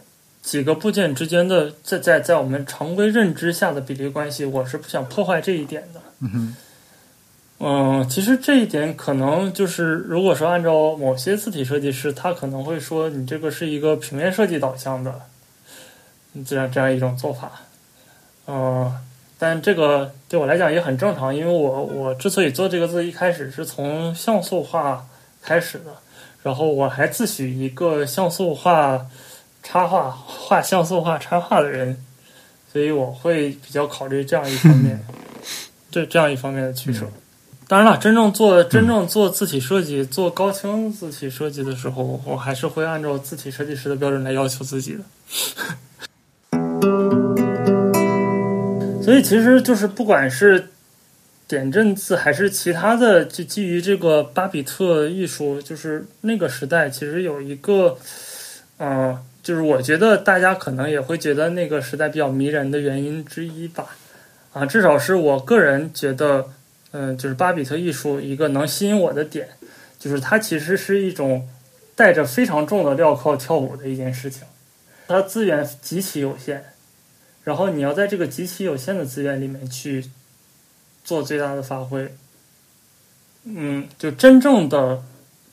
[0.49, 6.01] 几个部件之间的在在在我们常规认知下的比例关系，我是不想破坏这一点的。
[6.21, 6.55] 嗯哼。
[7.59, 15.21] 嗯，其实这一点可能就是，如果说按照某些字体设计师，他可能会说你这个是一个平面设计导向的
[16.47, 17.51] 这样这样一种做法。
[18.47, 18.91] 嗯，
[19.37, 25.05] 但这个对我来讲也很正常，因为我我之所以做这个字，一开始是从像素化
[25.43, 25.91] 开始的，
[26.41, 29.05] 然后我还自诩一个像素画
[29.71, 31.95] 插画画像素画插画的人，
[32.73, 34.99] 所以我会比较考虑这样一方面，
[35.91, 37.05] 这这样一方面的取舍。
[37.67, 45.01] 当然了，真正做真正做字体设计、做高清字体设计的时候，我还是会按照字体设计师的标准来要求自己的。
[49.03, 50.69] 所以其实就是不管是
[51.47, 57.95] 点阵字还是其他的，就基于这个巴比特艺术，就是那个时代其实有一个，
[58.77, 63.95] 嗯、就是我觉得大家可能也会觉得那个时代比较迷人的原因之一吧。
[64.51, 66.49] 啊，至少是我个人觉得，
[66.91, 69.47] 嗯、就是巴比特艺术一个能吸引我的点，
[69.99, 71.47] 就是它其实是一种
[71.95, 74.43] 带着非常重的镣铐跳舞的一件事情，
[75.07, 76.65] 它资源极其有限。
[77.43, 80.05] 然后你要在这个极其有限的资源里面去
[81.03, 82.11] 做最大的发挥。
[83.43, 85.03] 嗯，就真正的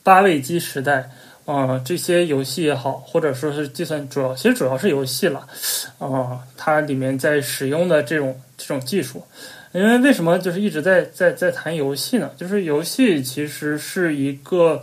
[0.03, 1.09] 八位机时代，
[1.47, 5.47] 啊、这些游戏也好，或者说是计算，主要其实主要是游戏了，
[5.97, 9.23] 啊、它里面在使用的这种这种技术。
[9.71, 12.29] 因为为什么就是一直在在在谈游戏呢？
[12.35, 14.81] 就是游戏其实是一个，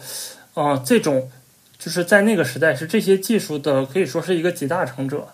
[0.54, 1.30] 啊、这种
[1.78, 5.28] 就是在那个时代是这些技术的可以说是一个集大成者。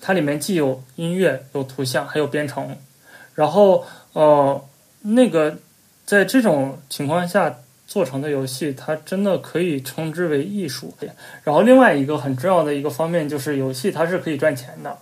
[0.00, 2.74] 它里面既有音乐、有图像，还有编程。
[3.34, 3.84] 然后，
[4.14, 4.64] 呃，
[5.02, 5.58] 那个
[6.06, 7.58] 在这种情况下
[7.90, 10.94] 做成的游戏，它真的可以称之为艺术。
[11.42, 14.96] 然后，另外一个很重要的一个方面就是，游戏它是可以赚钱的。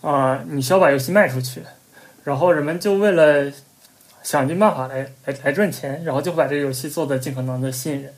[0.00, 1.60] 啊、你需要把游戏卖出去，
[2.22, 3.52] 然后人们就为了
[4.22, 8.14] 想尽办法来来来赚钱，然后就把这个游戏做得尽可能的吸引人。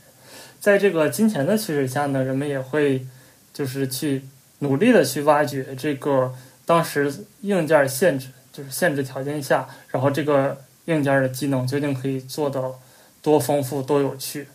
[0.61, 3.07] 在这个金钱的驱使下呢，人们也会
[3.55, 4.23] 就是去。
[4.63, 6.35] 努力的去挖掘这个
[6.67, 10.55] 当时硬件限制，就是限制条件下，然后这个
[10.85, 12.79] 硬件的机能究竟可以做到
[13.23, 14.49] 多丰富、多有趣。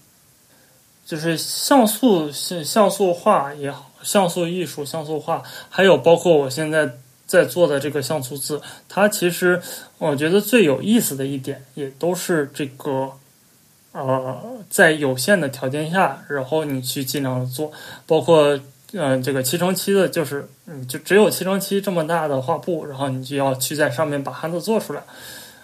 [1.05, 6.89] 就是像素、像像素画也好，像素艺术、像素画，还有包括我现在
[7.27, 9.61] 在做的这个像素字，它其实
[9.97, 13.11] 我觉得最有意思的一点，也都是这个
[13.91, 17.71] 呃，在有限的条件下，然后你去尽量的做，
[18.05, 18.59] 包括。
[18.97, 25.03] 嗯，这个七乘七的，就是嗯，就只有七乘七这么大的画布，然后你就要去在上面把汉字做出来。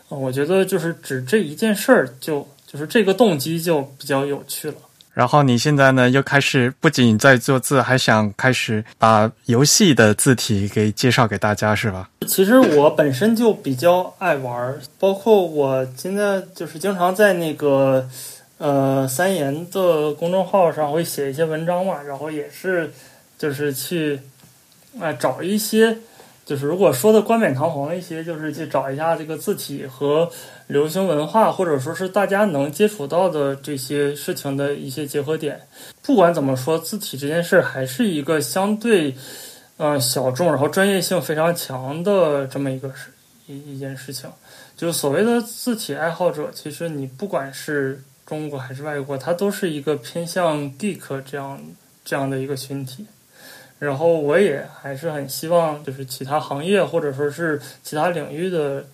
[0.10, 4.76] 我觉得就是指这一件事儿，就就是这个动机就比较有趣了。
[5.14, 12.10] 然后你现在呢，又开始不仅在做字，还想开始把游戏的字体给介绍给大家，是吧？
[12.28, 18.10] 其实我本身就比较爱玩儿，包括我现在就是经常在那个
[18.58, 22.92] 呃三言的公众号上会写一些文章嘛，然后也是。
[23.42, 24.20] 就是去，
[25.00, 25.98] 啊、呃，找一些，
[26.52, 30.30] 就是如果说的冠冕堂皇一些，就是去找一下这个字体和
[30.68, 35.62] 流行文化，或者说是大家能接触到的这些事情的一些结合点。
[36.02, 39.16] 不管怎么说，字体这件事还是一个相对，
[39.78, 43.12] 嗯、小众，然后专业性非常强的这么一个事
[43.48, 44.30] 一一件事情。
[44.76, 51.58] 就是所谓的字体爱好者，其实你不管是中国还是外国，它都是一个偏向 geek 这样
[52.04, 53.06] 这样的一个群体。
[53.82, 58.86] 然后我也还是很希望，就是其他行业或者说是其他领域的，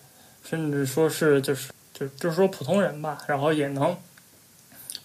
[0.42, 3.94] 甚至说是就是就就是说普通人吧，然后也能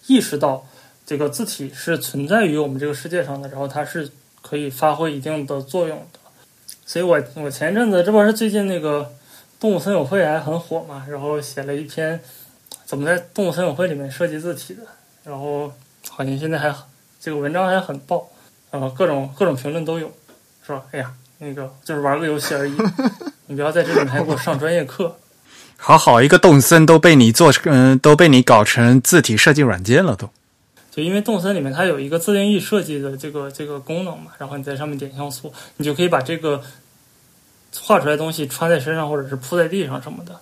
[0.07, 0.65] 意识到
[1.05, 4.09] 这个字体是存在于我们这个世界上的，然后它是
[4.41, 6.19] 可以发挥一定的作用的。
[6.85, 9.11] 所以我我前一阵子这不是最近那个
[9.59, 12.17] 动物森友会还很火嘛，然后写了一篇
[12.85, 14.83] 怎么在动物森友会里面设计字体的，
[15.25, 15.67] 然后
[16.07, 16.73] 好像现在还
[17.19, 18.29] 这个文章还很爆。
[18.73, 20.11] 呃，各种各种评论都有，
[20.65, 22.75] 说哎呀，那个就是玩个游戏而已，
[23.45, 25.15] 你不要在这里面还给我上专业课。
[25.77, 30.27] 好好一个动森都被你做成，嗯，都被你搞成字体设计软件了都。
[30.89, 36.59] 就因为动森里面它有一个自定义设计的这个这个功能嘛，然后你在上面点像素，你就可以把这个
[37.79, 40.39] 画出来的东西穿在身上或者是铺在地上什么的，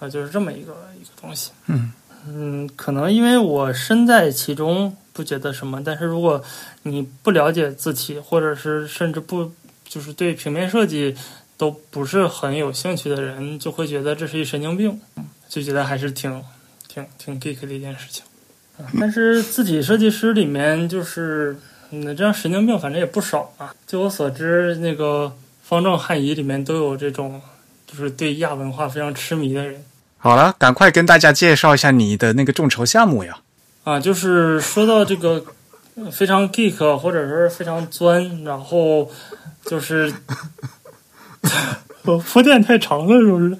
[0.00, 1.52] 啊，就是这么一个一个东西。
[1.66, 1.92] 嗯
[2.26, 4.96] 嗯，可能因为我身在其中。
[5.10, 6.40] 不觉得什么，但是如果
[6.84, 9.50] 你不了解字体，或者是甚至不
[9.84, 11.12] 就是对平面设计
[11.56, 15.00] 都不是很有兴趣的人，就会觉得这是一神经病，
[15.50, 16.40] 就觉得还是挺
[16.86, 18.24] 挺挺 geek 的一件事情。
[19.00, 21.56] 但是字体设计师里面就是，
[21.90, 23.74] 嗯，这样神经病反正也不少啊。
[23.88, 27.42] 据我所知，那个方正汉仪里面都有这种，
[27.88, 29.84] 就是对亚文化非常痴迷的人。
[30.18, 33.38] 好了，赶快跟大家介绍一下你的那个众筹项目呀。
[33.84, 35.44] 啊，就是说到这个
[36.10, 39.10] 非常 geek 或者是非常钻，然后
[39.64, 40.12] 就是
[42.02, 43.58] 我 铺垫太长了，是不是？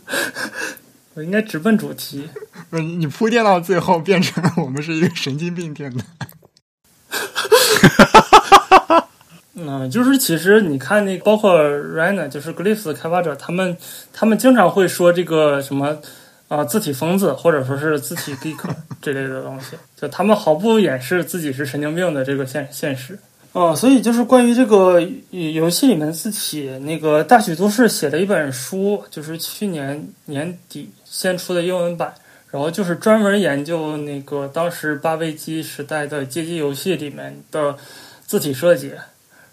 [1.14, 2.28] 我应该直奔主题。
[2.70, 6.04] 不是你铺垫到最后变成了我们是一个神经病电台。
[9.54, 13.76] 嗯， 就是其实你看那包括 Rana，就是 Glyphs 的开发者，他们
[14.12, 15.96] 他们经常会说这个什么
[16.48, 18.58] 啊、字体疯子，或者说是字体 geek
[19.00, 23.18] 这类的东西，就他们毫不掩饰自己是神经病的这个现现实。
[23.52, 25.00] 哦、所以就是关于这个
[25.30, 32.14] 游戏里面字体，那个大许都市写了一本书，就是去年年底先出的英文版，
[32.50, 37.76] 然后就是专门研究那个当时八位机时代的街机游戏里面的
[38.26, 38.92] 字体设计。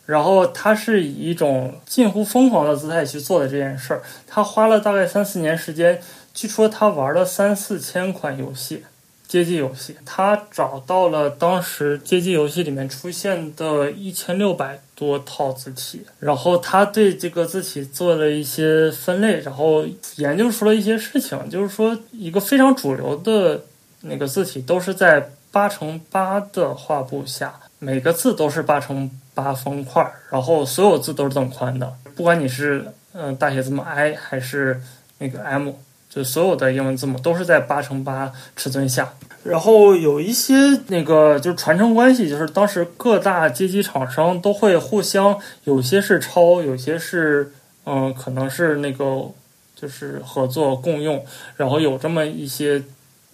[0.06, 6.00] 然后他是以一种近乎疯狂的姿态去做的这件事儿，他花了大概三四年时间，
[6.36, 8.84] 据说他玩了三四千款游戏，
[9.26, 19.86] 街机游戏，他找到了当时街机游戏里面出现的一千六百多套字体，然后他对这个字体做了一些分类，然后
[20.18, 23.64] 研究出了一些事情，就是说一个非常主流的
[24.02, 34.82] 那个字体都是在八乘八的画布下，每个字都是八乘八方块，然后所有字都是等宽的，不管你是嗯、大写字母 I 还是
[35.20, 35.72] 那个 M，
[36.16, 39.14] 就所有的英文字母都是在八乘八尺寸下。
[39.44, 40.56] 然后有一些
[40.88, 47.52] 那个就是传承关系，就是当时各大街机厂商都会互相，有些是抄，有些是
[47.84, 49.30] 嗯、可能是那个
[49.76, 51.24] 就是合作共用，
[51.58, 52.82] 然后有这么一些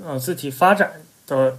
[0.04, 0.92] 呃字体发展
[1.28, 1.58] 的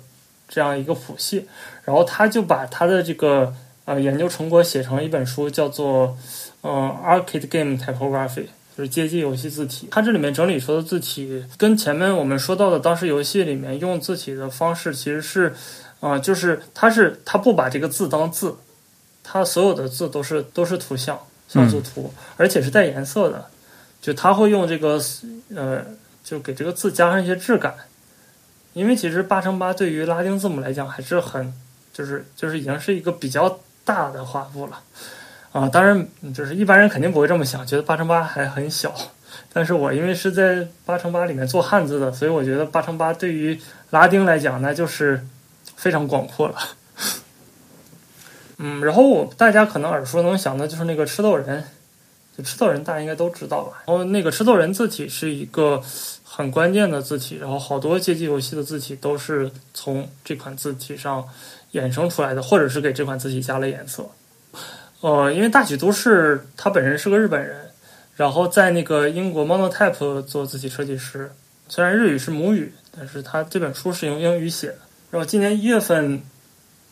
[0.48, 1.48] 这样一个谱系，
[1.84, 3.54] 然后他就把他的这个
[3.86, 6.14] 呃研究成果写成一本书，叫做
[6.60, 8.48] 呃 Arcade Game Typography。
[8.76, 15.54] 就是街机游戏字体，它这里面整理出的字体跟前面我们说到的当时游戏里面用字体的方式其实是，
[16.00, 18.56] 啊、就是它是它不把这个字当字，
[19.22, 21.18] 它所有的字都是都是图像
[21.48, 23.46] 像素图，而且是带颜色的，
[24.00, 24.98] 就它会用这个
[25.54, 25.84] 呃，
[26.24, 27.74] 就给这个字加上一些质感，
[28.72, 31.52] 因为其实八乘八对于拉丁字母来讲还是很，
[31.92, 34.80] 就是就是已经是一个比较大的画布了。
[35.52, 38.94] 啊，当然，就是一般人肯定不会这么想，觉得八乘八还很小。
[39.52, 43.60] 但是我因为是在八乘八里面做汉字的，所以我觉得八乘八对于
[43.90, 45.22] 拉丁来讲，那就是
[45.76, 46.56] 非常广阔了。
[48.56, 51.64] 嗯，然后我大家可能耳熟能详的就是那个吃豆人，
[52.36, 53.82] 就吃豆人大家应该都知道吧。
[53.86, 55.82] 然后那个吃豆人字体是一个
[56.24, 61.28] 很关键的字体，然后好多街机游戏的字体都是从这款字体上
[61.72, 64.08] 衍生出来的，或者是给这款字体加了颜色。
[65.02, 67.70] 呃，因为大喜都市他本身是个日本人，
[68.16, 71.30] 然后在那个英国 Monotype 做自己设计师，
[71.68, 74.78] 虽然日语是母语，但是他这本书是用英语写的。
[75.10, 76.22] 然后今年一月份，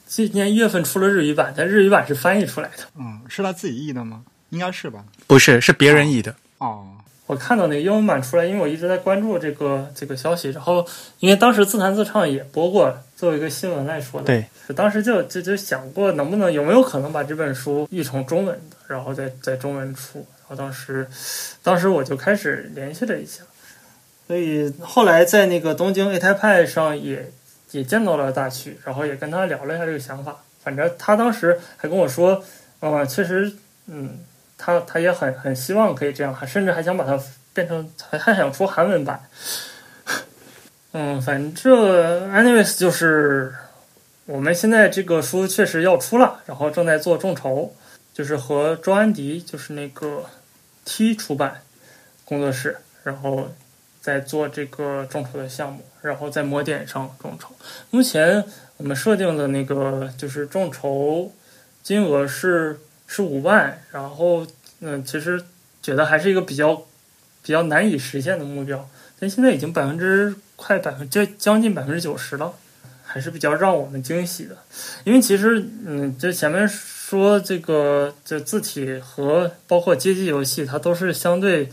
[0.06, 2.84] 今年一月份出了日语版，但日语版是翻译出来的。
[2.98, 4.22] 嗯，是他自己译的吗？
[4.50, 5.04] 应该是吧。
[5.26, 6.34] 不是，是别人译的。
[6.58, 6.88] 哦，
[7.30, 10.84] 我看到那个英文版出来，因为我一直在关注这个这个消息，然后
[11.20, 21.06] 因为当时自弹自唱也播过，作为一个新闻来说的，对，就当时就就就想过能不能有没有可能把这本书译成中文的，然后再在中文出，然后当时
[21.62, 23.44] 当时我就开始联系了一下，
[24.26, 27.30] 所以后来在那个东京 A 台派上也
[27.70, 32.42] 也见到了大曲，然后也跟他聊了一下这个想法，反正他当时还跟我说，
[32.80, 33.52] 嗯、确实，
[33.86, 34.18] 嗯。
[34.60, 37.18] 他他也很很希望可以这样，还甚至还想把它
[37.54, 39.18] 变成，还还想出韩文版。
[40.92, 43.54] 嗯，反正 anyways 就是
[44.26, 47.72] 我们现在这个书确实要出了，然后正在做众筹，
[48.12, 50.24] 就是和周安迪，就是那个
[50.84, 51.62] T 出版
[52.24, 53.50] 工作室，然后
[54.00, 57.54] 在做这个众筹的项目，然后在魔点上众筹。
[57.90, 58.44] 目前
[58.76, 61.32] 我们设定的那个就是众筹
[61.82, 62.78] 金额是
[63.12, 64.46] 是五万，然后
[64.78, 65.42] 嗯，其实
[65.82, 66.86] 觉得还是一个比较
[67.42, 68.88] 比较难以实现的目标，
[69.18, 72.54] 但现在已经百分之快百分就将近百分之九十了，
[73.04, 74.56] 还是比较让我们惊喜的。
[75.02, 81.68] 因为其实嗯，就前面说这个这字体和包括街机游戏，它都是相对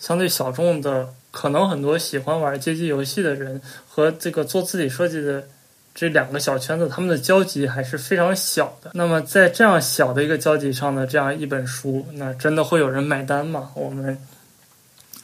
[0.00, 5.46] 相对小众的，可能很多喜欢玩街机游戏的人和这个做字体设计的。
[5.94, 8.92] 这两个小圈子，他们的交集还是非常小的。
[8.94, 13.70] 那么，在这样小的一个交集上的这样一本书，那真的会有人买单吗？
[13.74, 14.16] 我们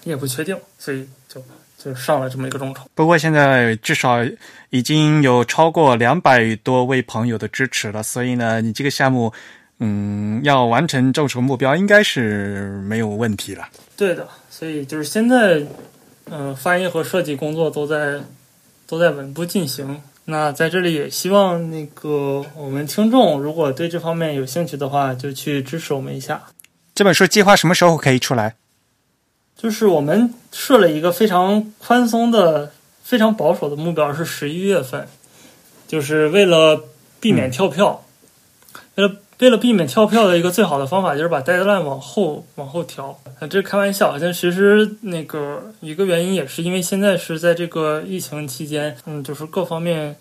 [0.05, 1.43] 也不确定，所以就
[1.79, 2.83] 就上了这么一个众筹。
[2.95, 4.19] 不过现在至少
[4.69, 9.33] 已经有超过两百多位朋友的支持了，所以呢，你这个项目，
[9.79, 13.67] 嗯，要完成众筹目标应该是没有问题了。
[13.97, 15.63] 对的，所以就是现在，
[16.31, 18.21] 嗯、翻译和设计工作都在
[18.87, 19.99] 都在稳步进行。
[20.31, 26.43] 那在这里也希望那个我们听众如果对这方面有兴趣的话，就去支持我们一下。
[26.95, 28.57] 这本书计划什么时候可以出来？
[29.57, 32.71] 就是我们设了一个非常宽松的、
[33.03, 35.09] 非常保守的目标，是十一月份，
[35.87, 36.85] 就是为了
[37.21, 38.05] 避免跳票。
[38.97, 43.17] 为了为了避免跳票的一个最好的方法，就是把 deadline 往后往后调。
[43.39, 50.17] 啊，这开玩笑，但其实那个一个原因也是因为现在是在这个疫情期间，嗯，就是各方面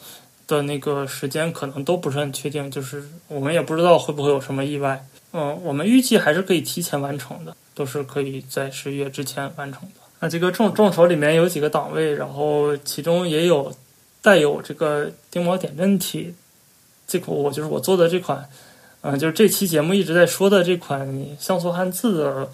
[0.46, 5.04] 的那个时间可能都不是很确定，就是我们也不知道会不会有什么意外。
[5.34, 9.96] 嗯，我们预计还是可以提前完成的，都是可以在十一月之前完成的。
[10.20, 13.74] 那这个众众筹里面有几个档位，然后其中也有
[14.22, 16.36] 带有这个钉锚点阵体，
[17.08, 18.48] 这款我就是我做的这款。
[19.10, 22.52] 嗯，就是这期节目一直在说的这款像素汉字的，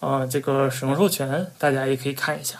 [0.00, 2.58] 呃，这个使用授权，大家也可以看一下。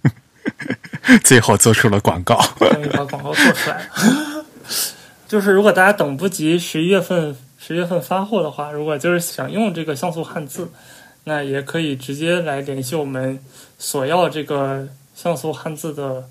[1.22, 4.46] 最后做出了广告， 终于把广告做出来了。
[5.28, 10.70] 就是如果大家等不及十一月份十月份发货的话，如果就是想用这个像素汉字，
[11.24, 13.38] 那也可以直接来联系我们
[13.78, 16.24] 索要这个像素汉字的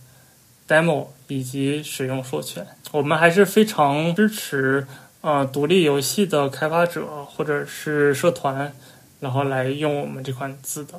[0.68, 2.65] demo 以及使用授权。
[2.91, 4.88] 我们还是非常支持。
[5.21, 8.71] 呃，独立游戏的开发者或者是社团，
[9.19, 10.93] 然后来用我们这款字的。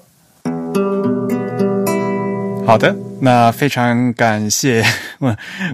[2.66, 4.84] 好的，那非常感谢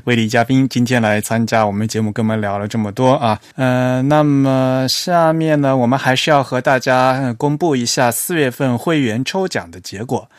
[0.05, 3.41] 威力嘉宾今天来参加我们节目，跟我们聊了这么多啊。
[3.57, 10.31] 呃，那么下面呢，我们还是要和大家公布一下四月份会员抽奖的结果。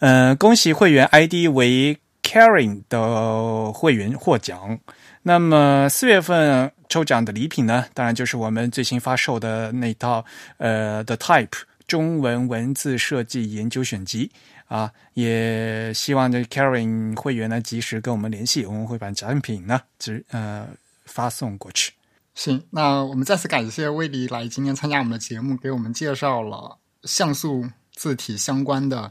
[0.00, 4.78] 呃，恭喜会员 ID 为 Caring 的会员获奖。
[5.22, 6.70] 那么四月份。
[6.88, 10.24] 抽奖的礼品呢，当然就是我们最新发售的那套
[10.58, 14.30] 呃 The Type 中文文字设计研究选集
[14.66, 20.68] 啊，也希望这 Karen 会员呢及时跟我们联系，我们会把奖品呢直呃
[21.04, 21.92] 发送过去。
[22.34, 29.10] 行，那我们再次感谢威迪来今天参加我们的节目，给我们介绍了像素字体相关的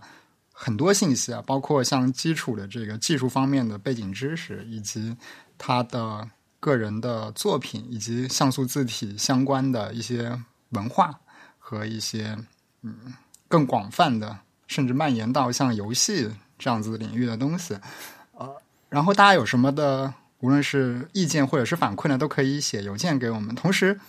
[0.52, 5.16] 很多信息啊，包括像基础的这个技术方面的背景知识，以及
[5.58, 6.30] 它的。
[6.66, 10.36] 个人的作品以及像素字体相关的一些
[10.70, 11.14] 文化
[11.60, 12.36] 和一些
[12.82, 13.14] 嗯
[13.48, 14.36] 更广泛的，
[14.66, 16.28] 甚至蔓延到像游戏
[16.58, 17.78] 这样子领域的东西，
[18.34, 18.52] 呃，
[18.90, 23.54] 然后大家有什么的，无论是意见或者是反馈呢，都可以写邮件给我们。
[23.54, 24.00] 同时，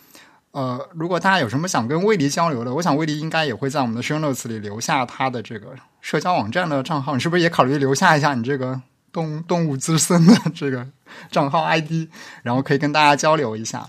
[0.53, 7.12] 呃，如果大家有什么想跟威迪交流的，我想威迪应该也会在我们的 show notes 里留下他的这个社交网站的账号。
[7.12, 8.81] 你是不是也考虑留下一下你这个？
[9.16, 10.86] 动动物之森的这个
[11.30, 12.06] 账号 ID，
[12.43, 13.86] 然后可以跟大家交流一下。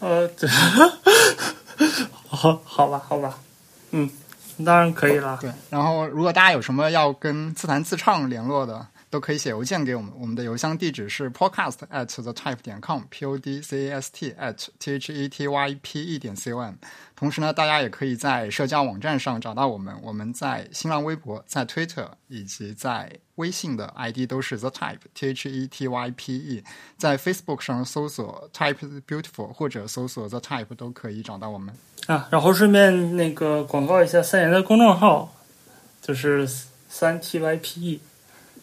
[0.00, 0.48] 呃，对
[2.26, 3.38] 好好吧，好吧，
[3.90, 4.08] 嗯，
[4.64, 5.36] 当然可以了。
[5.38, 8.86] 对，然后如果大家有什么要跟自弹自唱联络的。
[9.14, 15.12] 都可以写邮件给我们，我们的邮箱地址是 podcast at the type 点 com，p o d c a s t at t h
[15.12, 16.74] e t y p e 点 c o m。
[17.14, 26.64] 同时呢，大家也可以在社交网站上找到我们，我们在新浪微博、在 Twitter 以及在微信的 ID 都是 the type，t h e t y p e。
[26.98, 31.72] 在 Facebook 上搜索 type beautiful 或者搜索 the type 都可以找到我们
[32.08, 32.26] 啊。
[32.32, 35.32] 然后顺便那个广告一下三言的公众号，
[36.02, 36.48] 就是
[36.88, 38.00] 三 t y p e。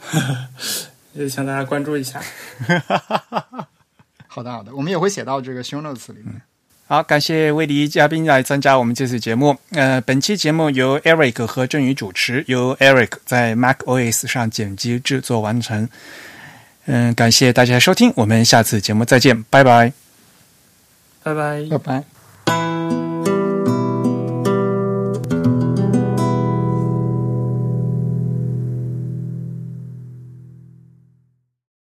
[1.13, 2.21] 也请大家关注一下。
[4.27, 6.41] 好的，好的，我们也会写到这个 show notes 里面。
[6.87, 9.57] 好，感谢威迪嘉宾来参加我们这次节目。
[9.71, 15.87] 呃，本期节目由 Eric 和振宇主持，由 Eric 在 Mac OS 上剪辑制作完成。
[16.85, 19.93] 嗯，感谢大家收听，我们下次节目再见，拜拜，
[21.23, 22.10] 拜拜，拜拜。